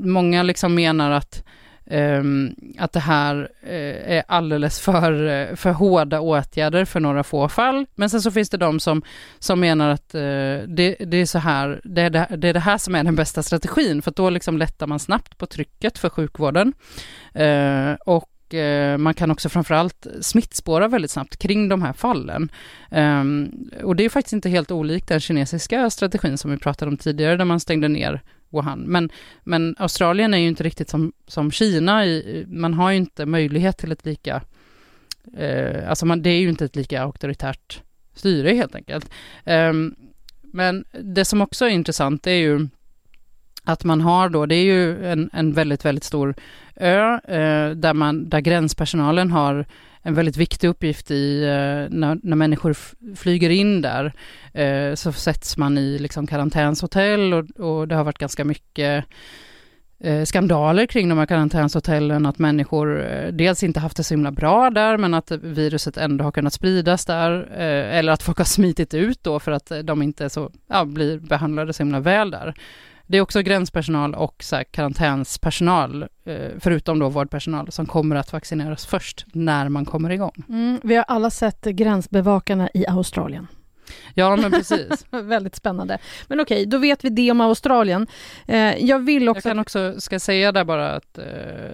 många 0.04 0.42
liksom 0.42 0.74
menar 0.74 1.10
att 1.10 1.44
Ehm, 1.86 2.54
att 2.78 2.92
det 2.92 3.00
här 3.00 3.48
eh, 3.62 4.16
är 4.16 4.22
alldeles 4.28 4.80
för, 4.80 5.26
eh, 5.26 5.56
för 5.56 5.72
hårda 5.72 6.20
åtgärder 6.20 6.84
för 6.84 7.00
några 7.00 7.24
få 7.24 7.48
fall. 7.48 7.86
Men 7.94 8.10
sen 8.10 8.22
så 8.22 8.30
finns 8.30 8.50
det 8.50 8.56
de 8.56 8.80
som, 8.80 9.02
som 9.38 9.60
menar 9.60 9.88
att 9.88 10.14
eh, 10.14 10.20
det, 10.68 10.96
det, 10.98 11.16
är 11.16 11.26
så 11.26 11.38
här, 11.38 11.80
det 11.84 12.02
är 12.02 12.10
det, 12.10 12.26
det 12.36 12.48
är 12.48 12.54
det 12.54 12.60
här 12.60 12.78
som 12.78 12.94
är 12.94 13.04
den 13.04 13.16
bästa 13.16 13.42
strategin, 13.42 14.02
för 14.02 14.10
då 14.16 14.30
liksom 14.30 14.58
lättar 14.58 14.86
man 14.86 14.98
snabbt 14.98 15.38
på 15.38 15.46
trycket 15.46 15.98
för 15.98 16.08
sjukvården. 16.08 16.72
och 18.06 18.30
man 18.98 19.14
kan 19.14 19.30
också 19.30 19.48
framförallt 19.48 20.06
smittspåra 20.20 20.88
väldigt 20.88 21.10
snabbt 21.10 21.36
kring 21.36 21.68
de 21.68 21.82
här 21.82 21.92
fallen. 21.92 22.48
Ehm, 22.90 23.50
och 23.82 23.96
det 23.96 24.04
är 24.04 24.08
faktiskt 24.08 24.32
inte 24.32 24.48
helt 24.48 24.70
olikt 24.70 25.08
den 25.08 25.20
kinesiska 25.20 25.90
strategin 25.90 26.38
som 26.38 26.50
vi 26.50 26.58
pratade 26.58 26.90
om 26.90 26.96
tidigare, 26.96 27.36
där 27.36 27.44
man 27.44 27.60
stängde 27.60 27.88
ner 27.88 28.20
Wuhan. 28.54 28.80
Men, 28.80 29.10
men 29.44 29.74
Australien 29.78 30.34
är 30.34 30.38
ju 30.38 30.48
inte 30.48 30.62
riktigt 30.62 30.88
som, 30.88 31.12
som 31.26 31.50
Kina, 31.50 32.06
i, 32.06 32.44
man 32.48 32.74
har 32.74 32.90
ju 32.90 32.96
inte 32.96 33.26
möjlighet 33.26 33.78
till 33.78 33.92
ett 33.92 34.06
lika, 34.06 34.42
eh, 35.36 35.88
alltså 35.88 36.06
man, 36.06 36.22
det 36.22 36.30
är 36.30 36.40
ju 36.40 36.48
inte 36.48 36.64
ett 36.64 36.76
lika 36.76 37.02
auktoritärt 37.02 37.82
styre 38.14 38.54
helt 38.54 38.74
enkelt. 38.74 39.10
Eh, 39.44 39.72
men 40.42 40.84
det 41.02 41.24
som 41.24 41.40
också 41.40 41.64
är 41.64 41.70
intressant 41.70 42.26
är 42.26 42.32
ju 42.32 42.68
att 43.64 43.84
man 43.84 44.00
har 44.00 44.28
då, 44.28 44.46
det 44.46 44.54
är 44.54 44.64
ju 44.64 45.06
en, 45.06 45.30
en 45.32 45.52
väldigt, 45.52 45.84
väldigt 45.84 46.04
stor 46.04 46.34
ö 46.76 47.14
eh, 47.14 47.70
där, 47.70 47.94
man, 47.94 48.28
där 48.28 48.40
gränspersonalen 48.40 49.30
har 49.30 49.66
en 50.06 50.14
väldigt 50.14 50.36
viktig 50.36 50.68
uppgift 50.68 51.10
i 51.10 51.42
eh, 51.42 51.96
när, 51.96 52.18
när 52.22 52.36
människor 52.36 52.76
flyger 53.16 53.50
in 53.50 53.82
där 53.82 54.12
eh, 54.52 54.94
så 54.94 55.12
sätts 55.12 55.56
man 55.56 55.78
i 55.78 55.98
liksom 55.98 56.26
karantänshotell 56.26 57.34
och, 57.34 57.60
och 57.60 57.88
det 57.88 57.94
har 57.94 58.04
varit 58.04 58.18
ganska 58.18 58.44
mycket 58.44 59.04
eh, 60.00 60.24
skandaler 60.24 60.86
kring 60.86 61.08
de 61.08 61.18
här 61.18 61.26
karantänshotellen, 61.26 62.26
att 62.26 62.38
människor 62.38 62.88
dels 63.30 63.62
inte 63.62 63.80
haft 63.80 63.96
det 63.96 64.04
så 64.04 64.14
himla 64.14 64.30
bra 64.30 64.70
där, 64.70 64.96
men 64.96 65.14
att 65.14 65.30
viruset 65.30 65.96
ändå 65.96 66.24
har 66.24 66.32
kunnat 66.32 66.52
spridas 66.52 67.04
där, 67.04 67.32
eller 67.52 68.12
att 68.12 68.22
folk 68.22 68.38
har 68.38 68.44
smitit 68.44 68.94
ut 68.94 69.18
då 69.22 69.40
för 69.40 69.52
att 69.52 69.72
de 69.84 70.02
inte 70.02 70.30
så, 70.30 70.50
ja, 70.66 70.84
blir 70.84 71.18
behandlade 71.18 71.72
så 71.72 71.82
himla 71.82 72.00
väl 72.00 72.30
där. 72.30 72.54
Det 73.06 73.16
är 73.18 73.20
också 73.20 73.42
gränspersonal 73.42 74.14
och 74.14 74.42
så 74.42 74.56
här, 74.56 74.64
karantänspersonal, 74.64 76.02
eh, 76.24 76.50
förutom 76.58 76.98
då 76.98 77.08
vårdpersonal, 77.08 77.72
som 77.72 77.86
kommer 77.86 78.16
att 78.16 78.32
vaccineras 78.32 78.86
först 78.86 79.26
när 79.32 79.68
man 79.68 79.84
kommer 79.84 80.10
igång. 80.10 80.44
Mm, 80.48 80.80
vi 80.82 80.94
har 80.94 81.04
alla 81.08 81.30
sett 81.30 81.64
gränsbevakarna 81.64 82.68
i 82.74 82.86
Australien. 82.86 83.46
Ja, 84.14 84.36
men 84.36 84.50
precis. 84.50 85.06
Väldigt 85.10 85.56
spännande. 85.56 85.98
Men 86.28 86.40
okej, 86.40 86.66
då 86.66 86.78
vet 86.78 87.04
vi 87.04 87.08
det 87.08 87.30
om 87.30 87.40
Australien. 87.40 88.06
Eh, 88.46 88.84
jag 88.84 88.98
vill 88.98 89.28
också... 89.28 89.48
Jag 89.48 89.50
kan 89.50 89.58
också, 89.58 90.00
ska 90.00 90.20
säga 90.20 90.52
där 90.52 90.64
bara 90.64 90.90
att 90.90 91.18
eh, 91.18 91.24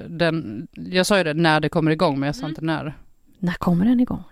den, 0.09 0.67
jag 0.73 1.07
sa 1.07 1.19
ju 1.19 1.25
det 1.25 1.35
när 1.35 1.61
det 1.61 1.69
kommer 1.69 1.91
igång, 1.91 2.21
men 2.21 2.27
jag 2.27 2.37
sa 2.37 2.41
mm. 2.41 2.51
inte 2.51 2.65
när. 2.65 2.97
När 3.39 3.53
kommer 3.53 3.85
den 3.85 4.01
igång? 4.01 4.25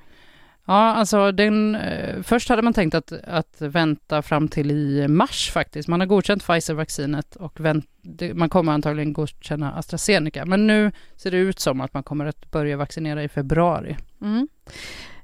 Ja, 0.68 0.74
alltså 0.74 1.33
den, 1.33 1.74
eh, 1.74 2.22
först 2.22 2.48
hade 2.48 2.62
man 2.62 2.72
tänkt 2.72 2.94
att, 2.94 3.12
att 3.12 3.57
vänta 3.59 4.22
fram 4.22 4.48
till 4.48 4.70
i 4.70 5.09
mars 5.09 5.50
faktiskt. 5.50 5.88
Man 5.88 6.00
har 6.00 6.07
godkänt 6.07 6.42
Pfizer-vaccinet 6.42 7.37
och 7.37 7.61
vänt, 7.61 7.87
det, 8.02 8.35
man 8.35 8.48
kommer 8.48 8.72
antagligen 8.72 9.12
godkänna 9.12 9.72
AstraZeneca. 9.72 10.44
Men 10.44 10.66
nu 10.66 10.92
ser 11.16 11.31
det 11.31 11.37
ut 11.37 11.61
som 11.61 11.81
att 11.81 11.94
man 11.94 12.02
kommer 12.02 12.26
att 12.26 12.50
börja 12.50 12.76
vaccinera 12.76 13.22
i 13.22 13.28
februari. 13.28 13.96
Mm. 14.20 14.48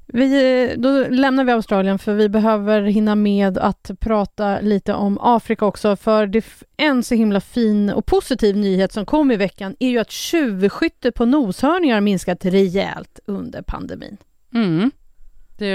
Vi, 0.05 0.73
då 0.77 1.07
lämnar 1.09 1.43
vi 1.43 1.51
Australien 1.51 1.99
för 1.99 2.13
vi 2.13 2.29
behöver 2.29 2.81
hinna 2.81 3.15
med 3.15 3.57
att 3.57 3.91
prata 3.99 4.59
lite 4.59 4.93
om 4.93 5.17
Afrika 5.21 5.65
också 5.65 5.95
för 5.95 6.27
det, 6.27 6.45
en 6.77 7.03
så 7.03 7.15
himla 7.15 7.41
fin 7.41 7.89
och 7.89 8.05
positiv 8.05 8.57
nyhet 8.57 8.93
som 8.93 9.05
kom 9.05 9.31
i 9.31 9.35
veckan 9.35 9.75
är 9.79 9.89
ju 9.89 9.97
att 9.97 10.11
tjuvskytte 10.11 11.11
på 11.11 11.25
noshörningar 11.25 12.01
minskat 12.01 12.45
rejält 12.45 13.19
under 13.25 13.61
pandemin. 13.61 14.17
Mm. 14.53 14.91
Det, 15.57 15.71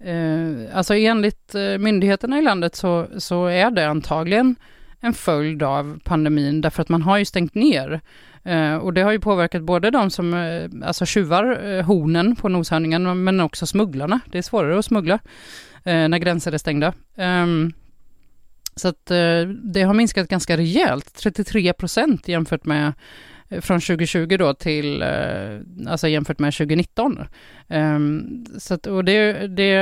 eh, 0.00 0.76
alltså 0.76 0.94
enligt 0.94 1.54
eh, 1.54 1.78
myndigheterna 1.78 2.38
i 2.38 2.42
landet 2.42 2.74
så, 2.74 3.06
så 3.18 3.46
är 3.46 3.70
det 3.70 3.88
antagligen 3.88 4.56
en 5.00 5.14
följd 5.14 5.62
av 5.62 5.98
pandemin 6.04 6.60
därför 6.60 6.82
att 6.82 6.88
man 6.88 7.02
har 7.02 7.18
ju 7.18 7.24
stängt 7.24 7.54
ner. 7.54 8.00
Eh, 8.44 8.76
och 8.76 8.92
det 8.92 9.02
har 9.02 9.12
ju 9.12 9.20
påverkat 9.20 9.62
både 9.62 9.90
de 9.90 10.10
som 10.10 10.34
eh, 10.34 10.86
alltså 10.88 11.06
tjuvar 11.06 11.66
eh, 11.66 11.84
hornen 11.84 12.36
på 12.36 12.48
noshörningen 12.48 13.24
men 13.24 13.40
också 13.40 13.66
smugglarna. 13.66 14.20
Det 14.26 14.38
är 14.38 14.42
svårare 14.42 14.78
att 14.78 14.84
smuggla 14.84 15.18
eh, 15.84 16.08
när 16.08 16.18
gränser 16.18 16.52
är 16.52 16.58
stängda. 16.58 16.92
Ehm, 17.16 17.72
så 18.76 18.88
att 18.88 19.10
eh, 19.10 19.40
det 19.62 19.82
har 19.82 19.94
minskat 19.94 20.28
ganska 20.28 20.56
rejält, 20.56 21.14
33 21.14 21.72
procent 21.72 22.28
jämfört 22.28 22.64
med 22.64 22.92
från 23.60 23.80
2020 23.80 24.36
då 24.38 24.54
till, 24.54 25.02
eh, 25.02 25.88
alltså 25.88 26.08
jämfört 26.08 26.38
med 26.38 26.54
2019. 26.54 27.18
Um, 27.18 27.26
ehm, 27.68 28.44
så 28.58 28.74
att, 28.74 28.86
och 28.86 29.04
det, 29.04 29.46
det 29.46 29.72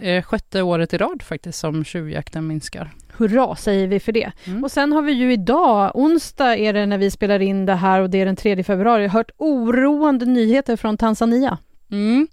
är 0.00 0.22
sjätte 0.22 0.62
året 0.62 0.94
i 0.94 0.98
rad 0.98 1.22
faktiskt 1.22 1.58
som 1.58 1.84
tjuvjakten 1.84 2.46
minskar. 2.46 2.90
Hurra 3.16 3.56
säger 3.56 3.86
vi 3.86 4.00
för 4.00 4.12
det. 4.12 4.32
Mm. 4.44 4.64
Och 4.64 4.70
sen 4.70 4.92
har 4.92 5.02
vi 5.02 5.12
ju 5.12 5.32
idag, 5.32 5.90
onsdag 5.94 6.56
är 6.56 6.72
det 6.72 6.86
när 6.86 6.98
vi 6.98 7.10
spelar 7.10 7.40
in 7.40 7.66
det 7.66 7.74
här 7.74 8.00
och 8.00 8.10
det 8.10 8.20
är 8.20 8.26
den 8.26 8.36
3 8.36 8.64
februari, 8.64 9.06
hört 9.06 9.30
oroande 9.36 10.26
nyheter 10.26 10.76
från 10.76 10.96
Tanzania. 10.96 11.58
Mm. 11.90 12.28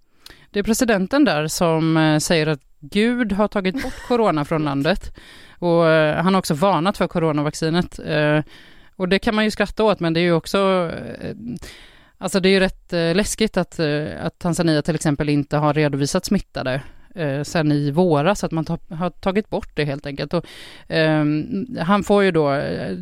Det 0.51 0.59
är 0.59 0.63
presidenten 0.63 1.25
där 1.25 1.47
som 1.47 1.97
eh, 1.97 2.17
säger 2.17 2.47
att 2.47 2.61
Gud 2.79 3.31
har 3.31 3.47
tagit 3.47 3.83
bort 3.83 4.07
corona 4.07 4.45
från 4.45 4.63
landet 4.63 5.15
och 5.59 5.87
eh, 5.87 6.23
han 6.23 6.33
har 6.33 6.39
också 6.39 6.53
varnat 6.53 6.97
för 6.97 7.07
coronavaccinet. 7.07 7.99
Och 8.95 9.09
det 9.09 9.19
kan 9.19 9.35
man 9.35 9.43
ju 9.43 9.51
skratta 9.51 9.83
åt, 9.83 9.99
men 9.99 10.13
det 10.13 10.19
är 10.19 10.23
ju 10.23 10.33
också 10.33 10.91
eh, 11.21 11.35
Alltså 12.17 12.39
det 12.39 12.49
är 12.49 12.51
ju 12.51 12.59
rätt 12.59 12.93
eh, 12.93 13.15
läskigt 13.15 13.57
att, 13.57 13.79
eh, 13.79 14.05
att 14.21 14.39
Tanzania 14.39 14.81
till 14.81 14.95
exempel 14.95 15.29
inte 15.29 15.57
har 15.57 15.73
redovisat 15.73 16.25
smittade 16.25 16.81
eh, 17.15 17.43
sen 17.43 17.71
i 17.71 17.91
våras, 17.91 18.43
att 18.43 18.51
man 18.51 18.65
ta, 18.65 18.77
har 18.89 19.09
tagit 19.09 19.49
bort 19.49 19.69
det 19.73 19.85
helt 19.85 20.05
enkelt. 20.05 20.33
Och, 20.33 20.45
eh, 20.91 21.25
han 21.79 22.03
får 22.03 22.23
ju 22.23 22.31
då, 22.31 22.49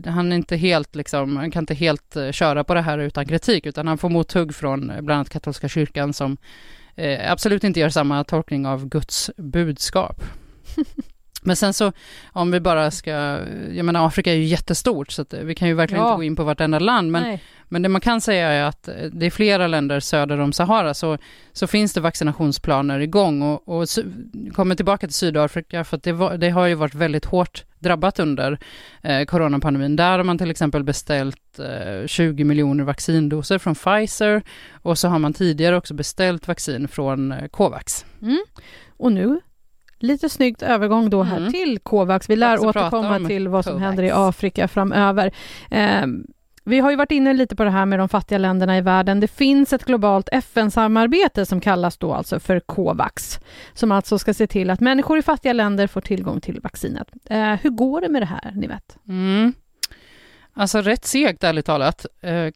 han 0.06 0.32
är 0.32 0.36
inte 0.36 0.56
helt 0.56 0.95
liksom, 0.95 1.38
han 1.38 1.51
kan 1.51 1.63
inte 1.63 1.73
helt 1.73 2.17
köra 2.32 2.63
på 2.63 2.73
det 2.73 2.82
här 2.82 2.97
utan 2.97 3.25
kritik, 3.25 3.65
utan 3.65 3.88
han 3.88 3.97
får 3.97 4.10
mothugg 4.10 4.56
från 4.56 4.88
bland 4.88 5.12
annat 5.12 5.29
katolska 5.29 5.67
kyrkan 5.67 6.13
som 6.13 6.38
eh, 6.95 7.32
absolut 7.32 7.63
inte 7.63 7.79
gör 7.79 7.89
samma 7.89 8.23
tolkning 8.23 8.65
av 8.65 8.88
Guds 8.89 9.32
budskap. 9.38 10.23
Men 11.45 11.56
sen 11.56 11.73
så 11.73 11.91
om 12.32 12.51
vi 12.51 12.60
bara 12.60 12.91
ska, 12.91 13.12
jag 13.71 13.86
menar 13.86 14.08
Afrika 14.08 14.32
är 14.32 14.36
ju 14.36 14.43
jättestort 14.43 15.12
så 15.12 15.25
vi 15.41 15.56
kan 15.56 15.67
ju 15.67 15.73
verkligen 15.73 16.03
ja. 16.03 16.10
inte 16.10 16.17
gå 16.17 16.23
in 16.23 16.36
på 16.36 16.43
vartenda 16.43 16.79
land 16.79 17.12
men, 17.12 17.39
men 17.69 17.82
det 17.82 17.89
man 17.89 18.01
kan 18.01 18.21
säga 18.21 18.47
är 18.47 18.63
att 18.63 18.89
det 19.12 19.25
är 19.25 19.29
flera 19.29 19.67
länder 19.67 19.99
söder 19.99 20.39
om 20.39 20.53
Sahara 20.53 20.93
så, 20.93 21.17
så 21.53 21.67
finns 21.67 21.93
det 21.93 22.01
vaccinationsplaner 22.01 22.99
igång 22.99 23.41
och, 23.41 23.69
och 23.69 23.88
kommer 24.53 24.75
tillbaka 24.75 25.08
till 25.08 25.15
Sydafrika 25.15 25.84
för 25.84 25.97
att 25.97 26.03
det, 26.03 26.13
var, 26.13 26.38
det 26.38 26.49
har 26.49 26.67
ju 26.67 26.75
varit 26.75 26.95
väldigt 26.95 27.25
hårt 27.25 27.63
drabbat 27.84 28.19
under 28.19 28.60
eh, 29.01 29.25
coronapandemin. 29.25 29.95
Där 29.95 30.17
har 30.17 30.23
man 30.23 30.38
till 30.38 30.51
exempel 30.51 30.84
beställt 30.84 31.60
eh, 31.60 32.08
20 32.08 32.43
miljoner 32.43 32.84
vaccindoser 32.84 33.58
från 33.58 33.75
Pfizer 33.75 34.43
och 34.71 34.97
så 34.97 35.08
har 35.08 35.19
man 35.19 35.34
tidigare 35.34 35.77
också 35.77 35.93
beställt 35.93 36.47
vaccin 36.47 36.88
från 36.88 37.32
eh, 37.32 37.47
Covax. 37.47 38.06
Mm. 38.21 38.43
Och 38.97 39.12
nu 39.12 39.39
Lite 40.03 40.29
snyggt 40.29 40.61
övergång 40.61 41.09
då 41.09 41.23
här 41.23 41.37
mm. 41.37 41.51
till 41.51 41.79
Covax. 41.79 42.29
Vi 42.29 42.35
lär 42.35 42.65
återkomma 42.65 43.19
till 43.19 43.47
vad 43.47 43.63
som 43.63 43.73
Covax. 43.73 43.85
händer 43.85 44.03
i 44.03 44.11
Afrika 44.13 44.67
framöver. 44.67 45.31
Eh, 45.71 46.05
vi 46.63 46.79
har 46.79 46.89
ju 46.89 46.95
varit 46.95 47.11
inne 47.11 47.33
lite 47.33 47.55
på 47.55 47.63
det 47.63 47.69
här 47.69 47.85
med 47.85 47.99
de 47.99 48.09
fattiga 48.09 48.37
länderna 48.37 48.77
i 48.77 48.81
världen. 48.81 49.19
Det 49.19 49.27
finns 49.27 49.73
ett 49.73 49.85
globalt 49.85 50.29
FN-samarbete 50.31 51.45
som 51.45 51.61
kallas 51.61 51.97
då 51.97 52.13
alltså 52.13 52.39
för 52.39 52.59
Covax, 52.59 53.39
som 53.73 53.91
alltså 53.91 54.19
ska 54.19 54.33
se 54.33 54.47
till 54.47 54.69
att 54.69 54.79
människor 54.79 55.17
i 55.17 55.21
fattiga 55.21 55.53
länder 55.53 55.87
får 55.87 56.01
tillgång 56.01 56.41
till 56.41 56.59
vaccinet. 56.63 57.07
Eh, 57.29 57.53
hur 57.53 57.69
går 57.69 58.01
det 58.01 58.09
med 58.09 58.21
det 58.21 58.25
här, 58.25 58.51
ni 58.55 58.67
vet? 58.67 58.97
Mm. 59.07 59.53
Alltså 60.55 60.81
rätt 60.81 61.05
segt 61.05 61.43
ärligt 61.43 61.65
talat. 61.65 62.05
Eh, 62.21 62.47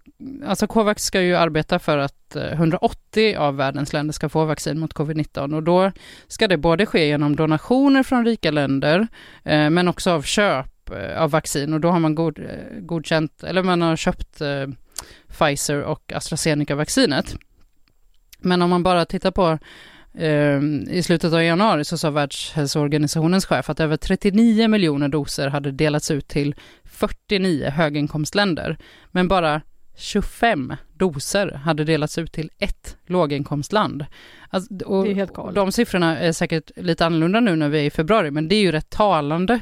alltså 0.45 0.67
Covax 0.67 1.03
ska 1.03 1.21
ju 1.21 1.35
arbeta 1.35 1.79
för 1.79 1.97
att 1.97 2.35
eh, 2.35 2.51
180 2.51 3.35
av 3.37 3.55
världens 3.55 3.93
länder 3.93 4.13
ska 4.13 4.29
få 4.29 4.45
vaccin 4.45 4.79
mot 4.79 4.93
covid-19 4.93 5.55
och 5.55 5.63
då 5.63 5.91
ska 6.27 6.47
det 6.47 6.57
både 6.57 6.85
ske 6.85 7.07
genom 7.07 7.35
donationer 7.35 8.03
från 8.03 8.25
rika 8.25 8.51
länder 8.51 9.07
eh, 9.43 9.69
men 9.69 9.87
också 9.87 10.11
av 10.11 10.21
köp 10.21 10.89
eh, 10.91 11.21
av 11.21 11.31
vaccin 11.31 11.73
och 11.73 11.79
då 11.79 11.89
har 11.89 11.99
man 11.99 12.15
god, 12.15 12.39
godkänt, 12.79 13.43
eller 13.43 13.63
man 13.63 13.81
har 13.81 13.95
köpt 13.95 14.41
Pfizer 15.27 15.81
och 15.81 16.11
AstraZeneca-vaccinet. 16.15 17.35
Men 18.39 18.61
om 18.61 18.69
man 18.69 18.83
bara 18.83 19.05
tittar 19.05 19.31
på 19.31 19.57
i 20.89 21.03
slutet 21.03 21.33
av 21.33 21.43
januari 21.43 21.85
så 21.85 21.97
sa 21.97 22.09
Världshälsoorganisationens 22.11 23.45
chef 23.45 23.69
att 23.69 23.79
över 23.79 23.97
39 23.97 24.67
miljoner 24.67 25.07
doser 25.07 25.47
hade 25.47 25.71
delats 25.71 26.11
ut 26.11 26.27
till 26.27 26.55
49 26.97 27.69
höginkomstländer, 27.69 28.77
men 29.11 29.27
bara 29.27 29.61
25 29.97 30.73
doser 30.93 31.51
hade 31.51 31.83
delats 31.83 32.17
ut 32.17 32.31
till 32.31 32.49
ett 32.59 32.97
låginkomstland. 33.05 34.05
Alltså, 34.49 34.73
det 34.73 34.85
är 34.85 35.15
helt 35.15 35.33
galet. 35.33 35.55
De 35.55 35.71
siffrorna 35.71 36.19
är 36.19 36.31
säkert 36.31 36.71
lite 36.75 37.05
annorlunda 37.05 37.39
nu 37.39 37.55
när 37.55 37.69
vi 37.69 37.79
är 37.79 37.83
i 37.83 37.89
februari, 37.89 38.31
men 38.31 38.47
det 38.47 38.55
är 38.55 38.61
ju 38.61 38.71
rätt 38.71 38.89
talande. 38.89 39.59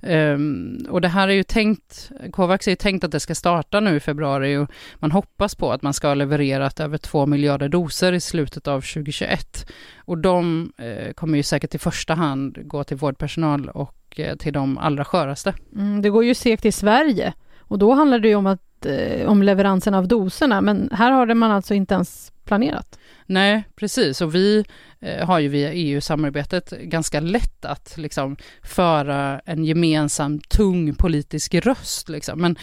Um, 0.00 0.86
och 0.90 1.00
det 1.00 1.08
här 1.08 1.28
är 1.28 1.32
ju 1.32 1.42
tänkt, 1.42 2.10
Covax 2.32 2.66
är 2.66 2.72
ju 2.72 2.76
tänkt 2.76 3.04
att 3.04 3.10
det 3.10 3.20
ska 3.20 3.34
starta 3.34 3.80
nu 3.80 3.96
i 3.96 4.00
februari 4.00 4.56
och 4.56 4.70
man 4.94 5.12
hoppas 5.12 5.54
på 5.54 5.72
att 5.72 5.82
man 5.82 5.94
ska 5.94 6.08
ha 6.08 6.14
levererat 6.14 6.80
över 6.80 6.98
2 6.98 7.26
miljarder 7.26 7.68
doser 7.68 8.12
i 8.12 8.20
slutet 8.20 8.68
av 8.68 8.80
2021. 8.80 9.66
Och 9.98 10.18
de 10.18 10.72
uh, 10.82 11.12
kommer 11.12 11.36
ju 11.36 11.42
säkert 11.42 11.74
i 11.74 11.78
första 11.78 12.14
hand 12.14 12.68
gå 12.68 12.84
till 12.84 12.96
vårdpersonal 12.96 13.68
och 13.68 14.05
uh, 14.20 14.36
till 14.36 14.52
de 14.52 14.78
allra 14.78 15.04
sköraste. 15.04 15.54
Mm, 15.74 16.02
det 16.02 16.10
går 16.10 16.24
ju 16.24 16.34
segt 16.34 16.64
i 16.64 16.72
Sverige 16.72 17.32
och 17.60 17.78
då 17.78 17.94
handlar 17.94 18.18
det 18.18 18.28
ju 18.28 18.34
om, 18.34 18.46
att, 18.46 18.86
uh, 18.86 19.28
om 19.28 19.42
leveransen 19.42 19.94
av 19.94 20.08
doserna, 20.08 20.60
men 20.60 20.90
här 20.92 21.10
har 21.10 21.34
man 21.34 21.50
alltså 21.50 21.74
inte 21.74 21.94
ens 21.94 22.32
planerat. 22.46 22.98
Nej, 23.26 23.64
precis. 23.76 24.20
Och 24.20 24.34
vi 24.34 24.64
eh, 25.00 25.26
har 25.26 25.38
ju 25.38 25.48
via 25.48 25.72
EU-samarbetet 25.72 26.70
ganska 26.70 27.20
lätt 27.20 27.64
att 27.64 27.96
liksom, 27.96 28.36
föra 28.62 29.40
en 29.44 29.64
gemensam 29.64 30.40
tung 30.40 30.94
politisk 30.94 31.54
röst. 31.54 32.08
Liksom. 32.08 32.40
Men 32.40 32.56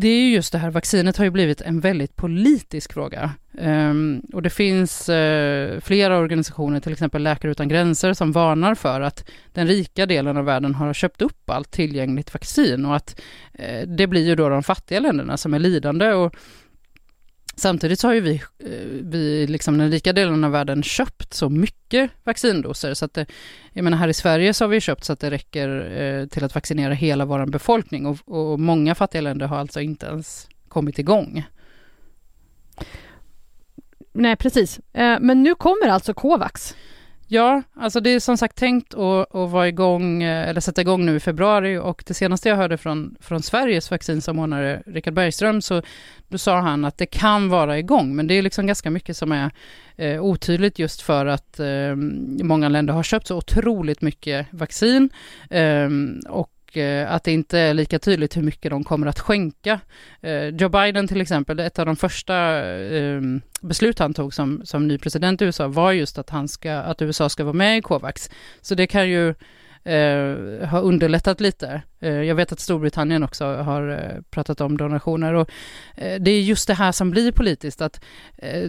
det 0.00 0.08
är 0.08 0.20
ju 0.20 0.34
just 0.34 0.52
det 0.52 0.58
här, 0.58 0.70
vaccinet 0.70 1.16
har 1.16 1.24
ju 1.24 1.30
blivit 1.30 1.60
en 1.60 1.80
väldigt 1.80 2.16
politisk 2.16 2.92
fråga. 2.92 3.30
Um, 3.52 4.22
och 4.32 4.42
det 4.42 4.50
finns 4.50 5.08
uh, 5.08 5.80
flera 5.80 6.18
organisationer, 6.18 6.80
till 6.80 6.92
exempel 6.92 7.22
Läkare 7.22 7.50
utan 7.50 7.68
gränser, 7.68 8.12
som 8.12 8.32
varnar 8.32 8.74
för 8.74 9.00
att 9.00 9.30
den 9.52 9.66
rika 9.66 10.06
delen 10.06 10.36
av 10.36 10.44
världen 10.44 10.74
har 10.74 10.94
köpt 10.94 11.22
upp 11.22 11.50
allt 11.50 11.70
tillgängligt 11.70 12.34
vaccin 12.34 12.84
och 12.86 12.96
att 12.96 13.20
uh, 13.60 13.88
det 13.88 14.06
blir 14.06 14.26
ju 14.26 14.34
då 14.34 14.48
de 14.48 14.62
fattiga 14.62 15.00
länderna 15.00 15.36
som 15.36 15.54
är 15.54 15.58
lidande. 15.58 16.12
Och 16.12 16.34
Samtidigt 17.58 18.00
så 18.00 18.08
har 18.08 18.14
ju 18.14 18.20
vi, 18.20 18.34
eh, 18.58 18.68
vi 19.02 19.46
liksom 19.46 19.78
den 19.78 19.90
rika 19.90 20.12
delen 20.12 20.44
av 20.44 20.50
världen 20.50 20.82
köpt 20.82 21.34
så 21.34 21.48
mycket 21.48 22.10
vaccindoser 22.24 22.94
så 22.94 23.04
att 23.04 23.14
det, 23.14 23.26
jag 23.72 23.84
menar 23.84 23.98
här 23.98 24.08
i 24.08 24.14
Sverige 24.14 24.54
så 24.54 24.64
har 24.64 24.68
vi 24.68 24.80
köpt 24.80 25.04
så 25.04 25.12
att 25.12 25.20
det 25.20 25.30
räcker 25.30 25.68
eh, 26.00 26.26
till 26.26 26.44
att 26.44 26.54
vaccinera 26.54 26.94
hela 26.94 27.24
vår 27.24 27.46
befolkning 27.46 28.06
och, 28.06 28.18
och 28.24 28.60
många 28.60 28.94
fattiga 28.94 29.20
länder 29.20 29.46
har 29.46 29.56
alltså 29.56 29.80
inte 29.80 30.06
ens 30.06 30.48
kommit 30.68 30.98
igång. 30.98 31.44
Nej, 34.12 34.36
precis. 34.36 34.80
Eh, 34.92 35.16
men 35.20 35.42
nu 35.42 35.54
kommer 35.54 35.88
alltså 35.88 36.14
Covax. 36.14 36.74
Ja, 37.30 37.62
alltså 37.74 38.00
det 38.00 38.10
är 38.10 38.20
som 38.20 38.36
sagt 38.36 38.56
tänkt 38.56 38.94
att, 38.94 39.34
att 39.34 39.50
vara 39.50 39.68
igång, 39.68 40.22
eh, 40.22 40.48
eller 40.48 40.60
sätta 40.60 40.80
igång 40.80 41.06
nu 41.06 41.16
i 41.16 41.20
februari. 41.20 41.78
Och 41.78 42.04
det 42.06 42.14
senaste 42.14 42.48
jag 42.48 42.56
hörde 42.56 42.76
från, 42.76 43.16
från 43.20 43.42
Sveriges 43.42 43.90
vaccinsamordnare 43.90 44.82
Richard 44.86 45.14
Bergström 45.14 45.62
så 45.62 45.82
då 46.28 46.38
sa 46.38 46.60
han 46.60 46.84
att 46.84 46.98
det 46.98 47.06
kan 47.06 47.48
vara 47.48 47.78
igång, 47.78 48.16
men 48.16 48.26
det 48.26 48.34
är 48.34 48.42
liksom 48.42 48.66
ganska 48.66 48.90
mycket 48.90 49.16
som 49.16 49.32
är 49.32 49.50
eh, 49.96 50.24
otydligt 50.24 50.78
just 50.78 51.02
för 51.02 51.26
att 51.26 51.60
eh, 51.60 51.94
många 52.42 52.68
länder 52.68 52.94
har 52.94 53.02
köpt 53.02 53.26
så 53.26 53.36
otroligt 53.36 54.00
mycket 54.00 54.46
vaccin. 54.50 55.10
Eh, 55.50 55.88
och 56.28 56.50
Eh, 56.78 57.12
att 57.12 57.24
det 57.24 57.32
inte 57.32 57.58
är 57.58 57.74
lika 57.74 57.98
tydligt 57.98 58.36
hur 58.36 58.42
mycket 58.42 58.70
de 58.70 58.84
kommer 58.84 59.06
att 59.06 59.20
skänka. 59.20 59.80
Eh, 60.20 60.46
Joe 60.46 60.68
Biden 60.68 61.08
till 61.08 61.20
exempel, 61.20 61.60
ett 61.60 61.78
av 61.78 61.86
de 61.86 61.96
första 61.96 62.34
ehm, 62.34 63.40
beslut 63.60 63.98
han 63.98 64.14
tog 64.14 64.34
som, 64.34 64.62
som 64.64 64.88
ny 64.88 64.98
president 64.98 65.42
i 65.42 65.44
USA 65.44 65.68
var 65.68 65.92
just 65.92 66.18
att, 66.18 66.30
han 66.30 66.48
ska, 66.48 66.72
att 66.72 67.02
USA 67.02 67.28
ska 67.28 67.44
vara 67.44 67.52
med 67.52 67.78
i 67.78 67.82
Covax. 67.82 68.30
Så 68.60 68.74
det 68.74 68.86
kan 68.86 69.08
ju 69.08 69.28
eh, 69.84 70.74
underlättat 70.84 71.40
lite. 71.40 71.82
Eh, 72.00 72.22
jag 72.22 72.34
vet 72.34 72.52
att 72.52 72.60
Storbritannien 72.60 73.22
också 73.22 73.44
har 73.44 73.88
eh, 73.88 74.22
pratat 74.30 74.60
om 74.60 74.76
donationer 74.76 75.34
och 75.34 75.50
eh, 75.96 76.20
det 76.20 76.30
är 76.30 76.40
just 76.40 76.68
det 76.68 76.74
här 76.74 76.92
som 76.92 77.10
blir 77.10 77.32
politiskt, 77.32 77.80
att 77.80 78.04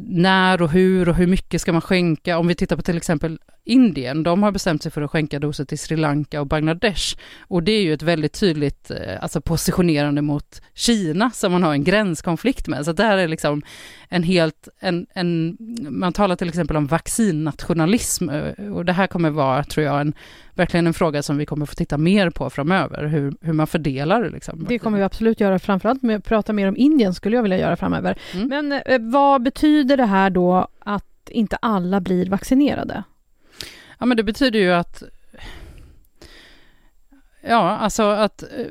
när 0.01 0.61
och 0.61 0.69
hur 0.69 1.09
och 1.09 1.15
hur 1.15 1.27
mycket 1.27 1.61
ska 1.61 1.73
man 1.73 1.81
skänka? 1.81 2.37
Om 2.37 2.47
vi 2.47 2.55
tittar 2.55 2.75
på 2.75 2.81
till 2.81 2.97
exempel 2.97 3.39
Indien, 3.63 4.23
de 4.23 4.43
har 4.43 4.51
bestämt 4.51 4.83
sig 4.83 4.91
för 4.91 5.01
att 5.01 5.11
skänka 5.11 5.39
doser 5.39 5.65
till 5.65 5.79
Sri 5.79 5.97
Lanka 5.97 6.41
och 6.41 6.47
Bangladesh 6.47 7.17
och 7.39 7.63
det 7.63 7.71
är 7.71 7.81
ju 7.81 7.93
ett 7.93 8.01
väldigt 8.01 8.33
tydligt 8.33 8.91
alltså 9.21 9.41
positionerande 9.41 10.21
mot 10.21 10.61
Kina 10.73 11.31
som 11.31 11.51
man 11.51 11.63
har 11.63 11.73
en 11.73 11.83
gränskonflikt 11.83 12.67
med, 12.67 12.85
så 12.85 12.93
det 12.93 13.03
här 13.03 13.17
är 13.17 13.27
liksom 13.27 13.61
en 14.09 14.23
helt, 14.23 14.67
en, 14.79 15.07
en, 15.13 15.57
man 15.89 16.13
talar 16.13 16.35
till 16.35 16.49
exempel 16.49 16.77
om 16.77 16.87
vaccinnationalism 16.87 18.29
och 18.73 18.85
det 18.85 18.93
här 18.93 19.07
kommer 19.07 19.29
vara, 19.29 19.63
tror 19.63 19.85
jag, 19.85 20.01
en 20.01 20.13
verkligen 20.59 20.87
en 20.87 20.93
fråga 20.93 21.23
som 21.23 21.37
vi 21.37 21.45
kommer 21.45 21.65
få 21.65 21.75
titta 21.75 21.97
mer 21.97 22.29
på 22.29 22.49
framöver, 22.49 23.03
hur, 23.19 23.33
hur 23.41 23.53
man 23.53 23.67
fördelar. 23.67 24.29
Liksom. 24.29 24.65
Det 24.69 24.79
kommer 24.79 24.97
vi 24.97 25.03
absolut 25.03 25.39
göra, 25.39 25.59
framförallt 25.59 26.01
med, 26.01 26.23
prata 26.23 26.53
mer 26.53 26.67
om 26.67 26.77
Indien 26.77 27.13
skulle 27.13 27.35
jag 27.35 27.43
vilja 27.43 27.57
göra 27.57 27.75
framöver. 27.75 28.17
Mm. 28.33 28.47
Men 28.47 28.71
eh, 28.85 28.99
vad 28.99 29.43
betyder 29.43 29.97
det 29.97 30.05
här 30.05 30.29
då 30.29 30.67
att 30.79 31.29
inte 31.29 31.55
alla 31.55 32.01
blir 32.01 32.29
vaccinerade? 32.29 33.03
Ja, 33.99 34.05
men 34.05 34.17
det 34.17 34.23
betyder 34.23 34.59
ju 34.59 34.71
att 34.71 35.03
Ja, 37.41 37.69
alltså 37.77 38.03
att 38.03 38.43
eh, 38.43 38.65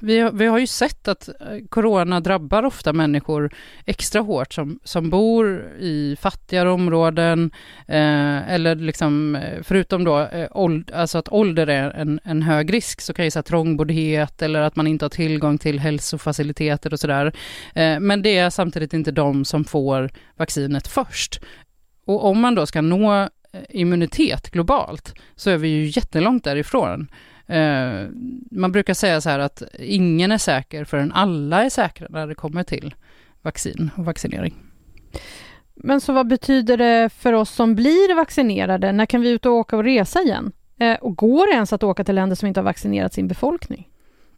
vi, 0.00 0.30
vi 0.32 0.46
har 0.46 0.58
ju 0.58 0.66
sett 0.66 1.08
att 1.08 1.28
eh, 1.28 1.34
corona 1.68 2.20
drabbar 2.20 2.62
ofta 2.62 2.92
människor 2.92 3.50
extra 3.84 4.20
hårt 4.20 4.52
som, 4.52 4.80
som 4.84 5.10
bor 5.10 5.72
i 5.78 6.16
fattigare 6.20 6.70
områden 6.70 7.50
eh, 7.86 8.52
eller 8.52 8.74
liksom 8.74 9.36
eh, 9.36 9.62
förutom 9.62 10.04
då 10.04 10.20
eh, 10.20 10.48
åld, 10.50 10.90
alltså 10.92 11.18
att 11.18 11.28
ålder 11.28 11.66
är 11.66 11.90
en, 11.90 12.20
en 12.24 12.42
hög 12.42 12.72
risk 12.72 13.00
så 13.00 13.12
kan 13.12 13.24
ju 13.24 13.30
säga 13.30 13.42
trångboddhet 13.42 14.42
eller 14.42 14.60
att 14.60 14.76
man 14.76 14.86
inte 14.86 15.04
har 15.04 15.10
tillgång 15.10 15.58
till 15.58 15.78
hälsofaciliteter 15.78 16.92
och 16.92 17.00
sådär. 17.00 17.32
Eh, 17.74 18.00
men 18.00 18.22
det 18.22 18.38
är 18.38 18.50
samtidigt 18.50 18.94
inte 18.94 19.10
de 19.10 19.44
som 19.44 19.64
får 19.64 20.10
vaccinet 20.36 20.88
först. 20.88 21.40
Och 22.04 22.24
om 22.24 22.40
man 22.40 22.54
då 22.54 22.66
ska 22.66 22.80
nå 22.80 23.28
immunitet 23.68 24.50
globalt 24.50 25.14
så 25.36 25.50
är 25.50 25.56
vi 25.56 25.68
ju 25.68 25.84
jättelångt 25.86 26.44
därifrån. 26.44 27.08
Eh, 27.48 28.06
man 28.50 28.72
brukar 28.72 28.94
säga 28.94 29.20
så 29.20 29.30
här 29.30 29.38
att 29.38 29.62
ingen 29.78 30.32
är 30.32 30.38
säker 30.38 30.84
förrän 30.84 31.12
alla 31.12 31.64
är 31.64 31.70
säkra 31.70 32.06
när 32.10 32.26
det 32.26 32.34
kommer 32.34 32.62
till 32.62 32.94
vaccin 33.42 33.90
och 33.96 34.04
vaccinering. 34.04 34.54
Men 35.74 36.00
så 36.00 36.12
vad 36.12 36.26
betyder 36.26 36.76
det 36.76 37.10
för 37.12 37.32
oss 37.32 37.50
som 37.50 37.74
blir 37.74 38.14
vaccinerade? 38.14 38.92
När 38.92 39.06
kan 39.06 39.20
vi 39.20 39.30
ut 39.30 39.46
och 39.46 39.52
åka 39.52 39.76
och 39.76 39.84
resa 39.84 40.22
igen? 40.22 40.52
Eh, 40.80 40.94
och 40.94 41.16
går 41.16 41.46
det 41.46 41.52
ens 41.52 41.72
att 41.72 41.82
åka 41.82 42.04
till 42.04 42.14
länder 42.14 42.36
som 42.36 42.48
inte 42.48 42.60
har 42.60 42.64
vaccinerat 42.64 43.14
sin 43.14 43.28
befolkning? 43.28 43.88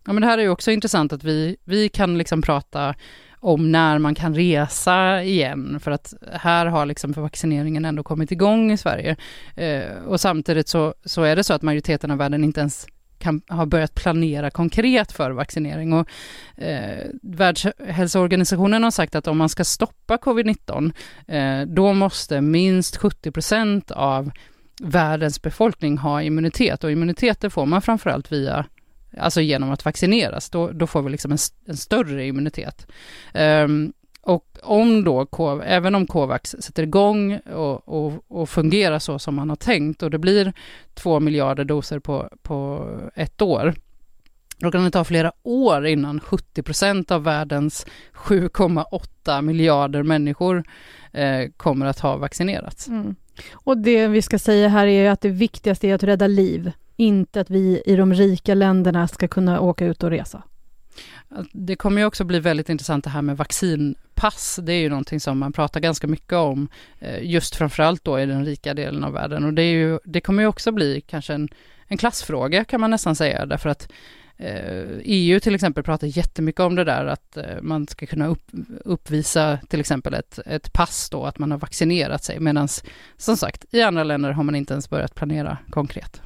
Ja, 0.06 0.12
men 0.12 0.20
det 0.20 0.26
här 0.26 0.38
är 0.38 0.42
ju 0.42 0.48
också 0.48 0.70
intressant 0.70 1.12
att 1.12 1.24
vi, 1.24 1.56
vi 1.64 1.88
kan 1.88 2.18
liksom 2.18 2.42
prata 2.42 2.94
om 3.40 3.72
när 3.72 3.98
man 3.98 4.14
kan 4.14 4.34
resa 4.34 5.22
igen, 5.22 5.80
för 5.80 5.90
att 5.90 6.14
här 6.32 6.66
har 6.66 6.86
liksom 6.86 7.12
vaccineringen 7.12 7.84
ändå 7.84 8.02
kommit 8.02 8.32
igång 8.32 8.72
i 8.72 8.76
Sverige. 8.76 9.16
Eh, 9.56 10.04
och 10.06 10.20
samtidigt 10.20 10.68
så, 10.68 10.94
så 11.04 11.22
är 11.22 11.36
det 11.36 11.44
så 11.44 11.54
att 11.54 11.62
majoriteten 11.62 12.10
av 12.10 12.18
världen 12.18 12.44
inte 12.44 12.60
ens 12.60 12.86
kan 13.20 13.42
ha 13.48 13.66
börjat 13.66 13.94
planera 13.94 14.50
konkret 14.50 15.12
för 15.12 15.30
vaccinering. 15.30 15.92
Och, 15.92 16.08
eh, 16.56 17.06
Världshälsoorganisationen 17.22 18.82
har 18.82 18.90
sagt 18.90 19.14
att 19.14 19.26
om 19.26 19.38
man 19.38 19.48
ska 19.48 19.64
stoppa 19.64 20.16
covid-19, 20.16 20.92
eh, 21.28 21.62
då 21.66 21.92
måste 21.92 22.40
minst 22.40 22.96
70 22.96 23.30
procent 23.30 23.90
av 23.90 24.30
världens 24.82 25.42
befolkning 25.42 25.98
ha 25.98 26.22
immunitet 26.22 26.84
och 26.84 26.90
immunitet 26.92 27.52
får 27.52 27.66
man 27.66 27.82
framförallt 27.82 28.32
via 28.32 28.66
Alltså 29.18 29.40
genom 29.40 29.70
att 29.70 29.84
vaccineras, 29.84 30.50
då, 30.50 30.70
då 30.72 30.86
får 30.86 31.02
vi 31.02 31.10
liksom 31.10 31.32
en, 31.32 31.38
en 31.66 31.76
större 31.76 32.26
immunitet. 32.26 32.86
Um, 33.34 33.92
och 34.22 34.58
om 34.62 35.04
då, 35.04 35.26
även 35.64 35.94
om 35.94 36.06
Covax 36.06 36.56
sätter 36.58 36.82
igång 36.82 37.38
och, 37.38 37.88
och, 37.88 38.24
och, 38.28 38.48
fungerar 38.48 38.98
så 38.98 39.18
som 39.18 39.34
man 39.34 39.48
har 39.48 39.56
tänkt 39.56 40.02
och 40.02 40.10
det 40.10 40.18
blir 40.18 40.52
två 40.94 41.20
miljarder 41.20 41.64
doser 41.64 41.98
på, 41.98 42.28
på 42.42 42.88
ett 43.14 43.42
år, 43.42 43.74
då 44.58 44.70
kan 44.70 44.84
det 44.84 44.90
ta 44.90 45.04
flera 45.04 45.32
år 45.42 45.86
innan 45.86 46.20
70 46.20 46.62
procent 46.62 47.10
av 47.10 47.22
världens 47.22 47.86
7,8 48.14 49.42
miljarder 49.42 50.02
människor 50.02 50.64
eh, 51.12 51.50
kommer 51.56 51.86
att 51.86 52.00
ha 52.00 52.16
vaccinerats. 52.16 52.88
Mm. 52.88 53.14
Och 53.52 53.78
det 53.78 54.08
vi 54.08 54.22
ska 54.22 54.38
säga 54.38 54.68
här 54.68 54.86
är 54.86 55.10
att 55.10 55.20
det 55.20 55.28
viktigaste 55.28 55.88
är 55.88 55.94
att 55.94 56.02
rädda 56.02 56.26
liv, 56.26 56.72
inte 56.96 57.40
att 57.40 57.50
vi 57.50 57.82
i 57.86 57.96
de 57.96 58.14
rika 58.14 58.54
länderna 58.54 59.08
ska 59.08 59.28
kunna 59.28 59.60
åka 59.60 59.86
ut 59.86 60.02
och 60.02 60.10
resa. 60.10 60.42
Det 61.52 61.76
kommer 61.76 62.00
ju 62.00 62.06
också 62.06 62.24
bli 62.24 62.40
väldigt 62.40 62.68
intressant 62.68 63.04
det 63.04 63.10
här 63.10 63.22
med 63.22 63.36
vaccinpass. 64.20 64.58
Det 64.62 64.72
är 64.72 64.80
ju 64.80 64.88
någonting 64.88 65.20
som 65.20 65.38
man 65.38 65.52
pratar 65.52 65.80
ganska 65.80 66.06
mycket 66.06 66.32
om, 66.32 66.68
eh, 66.98 67.22
just 67.22 67.56
framförallt 67.56 68.04
då 68.04 68.20
i 68.20 68.26
den 68.26 68.44
rika 68.44 68.74
delen 68.74 69.04
av 69.04 69.12
världen. 69.12 69.44
Och 69.44 69.54
det, 69.54 69.62
är 69.62 69.72
ju, 69.72 69.98
det 70.04 70.20
kommer 70.20 70.42
ju 70.42 70.48
också 70.48 70.72
bli 70.72 71.00
kanske 71.00 71.34
en, 71.34 71.48
en 71.86 71.98
klassfråga 71.98 72.64
kan 72.64 72.80
man 72.80 72.90
nästan 72.90 73.16
säga, 73.16 73.46
därför 73.46 73.70
att 73.70 73.88
EU 75.02 75.36
e 75.36 75.40
till 75.40 75.54
exempel 75.54 75.84
pratar 75.84 76.06
jättemycket 76.06 76.60
om 76.60 76.74
det 76.74 76.84
där 76.84 77.06
att 77.06 77.38
man 77.62 77.86
ska 77.86 78.06
kunna 78.06 78.26
upp, 78.26 78.42
uppvisa 78.84 79.58
till 79.68 79.80
exempel 79.80 80.14
ett, 80.14 80.38
ett 80.46 80.72
pass 80.72 81.10
då, 81.10 81.24
att 81.26 81.38
man 81.38 81.50
har 81.50 81.58
vaccinerat 81.58 82.24
sig, 82.24 82.40
medan 82.40 82.68
som 83.16 83.36
sagt 83.36 83.64
i 83.74 83.82
andra 83.82 84.04
länder 84.04 84.32
har 84.32 84.42
man 84.42 84.54
inte 84.54 84.74
ens 84.74 84.90
börjat 84.90 85.14
planera 85.14 85.58
konkret. 85.70 86.22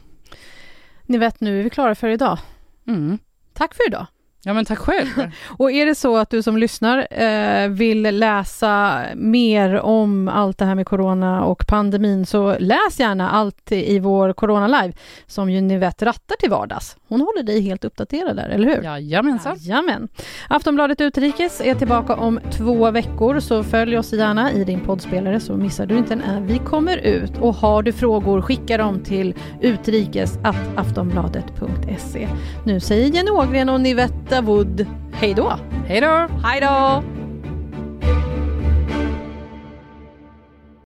Ni 1.06 1.18
vet, 1.18 1.40
nu 1.40 1.58
är 1.58 1.62
vi 1.62 1.70
klara 1.70 1.94
för 1.94 2.08
idag. 2.08 2.38
Mm. 2.86 3.18
Tack 3.52 3.74
för 3.74 3.86
idag. 3.88 4.06
Ja 4.44 4.54
men 4.54 4.64
tack 4.64 4.78
själv. 4.78 5.08
och 5.58 5.72
är 5.72 5.86
det 5.86 5.94
så 5.94 6.16
att 6.16 6.30
du 6.30 6.42
som 6.42 6.56
lyssnar 6.56 7.06
eh, 7.10 7.68
vill 7.68 8.02
läsa 8.02 9.02
mer 9.14 9.80
om 9.80 10.28
allt 10.28 10.58
det 10.58 10.64
här 10.64 10.74
med 10.74 10.86
corona 10.86 11.44
och 11.44 11.66
pandemin 11.66 12.26
så 12.26 12.56
läs 12.58 13.00
gärna 13.00 13.30
allt 13.30 13.72
i 13.72 13.98
vår 13.98 14.32
Corona 14.32 14.66
Live 14.66 14.92
som 15.26 15.50
ju 15.50 15.60
Nivette 15.60 16.04
rattar 16.04 16.36
till 16.36 16.50
vardags. 16.50 16.96
Hon 17.08 17.20
håller 17.20 17.42
dig 17.42 17.60
helt 17.60 17.84
uppdaterad 17.84 18.36
där, 18.36 18.48
eller 18.48 18.76
hur? 18.76 18.82
Jajamensan. 18.82 19.56
Jajamän. 19.58 20.08
Aftonbladet 20.48 21.00
Utrikes 21.00 21.60
är 21.60 21.74
tillbaka 21.74 22.14
om 22.14 22.40
två 22.52 22.90
veckor 22.90 23.40
så 23.40 23.62
följ 23.62 23.98
oss 23.98 24.12
gärna 24.12 24.52
i 24.52 24.64
din 24.64 24.80
poddspelare 24.80 25.40
så 25.40 25.56
missar 25.56 25.86
du 25.86 25.98
inte 25.98 26.16
när 26.16 26.40
vi 26.40 26.58
kommer 26.58 26.96
ut. 26.96 27.32
Och 27.40 27.54
har 27.54 27.82
du 27.82 27.92
frågor 27.92 28.42
skicka 28.42 28.76
dem 28.76 29.02
till 29.02 29.34
utrikes.aftonbladet.se. 29.60 32.28
Nu 32.64 32.80
säger 32.80 33.06
Jenny 33.06 33.30
Ågren 33.30 33.68
och 33.68 33.80
Nivette 33.80 34.33
Wood 34.40 34.86
hej 35.12 35.34
då! 35.34 35.52
Hej 35.86 36.00
då! 36.00 36.28
Hej 36.44 36.60
då! 36.60 37.02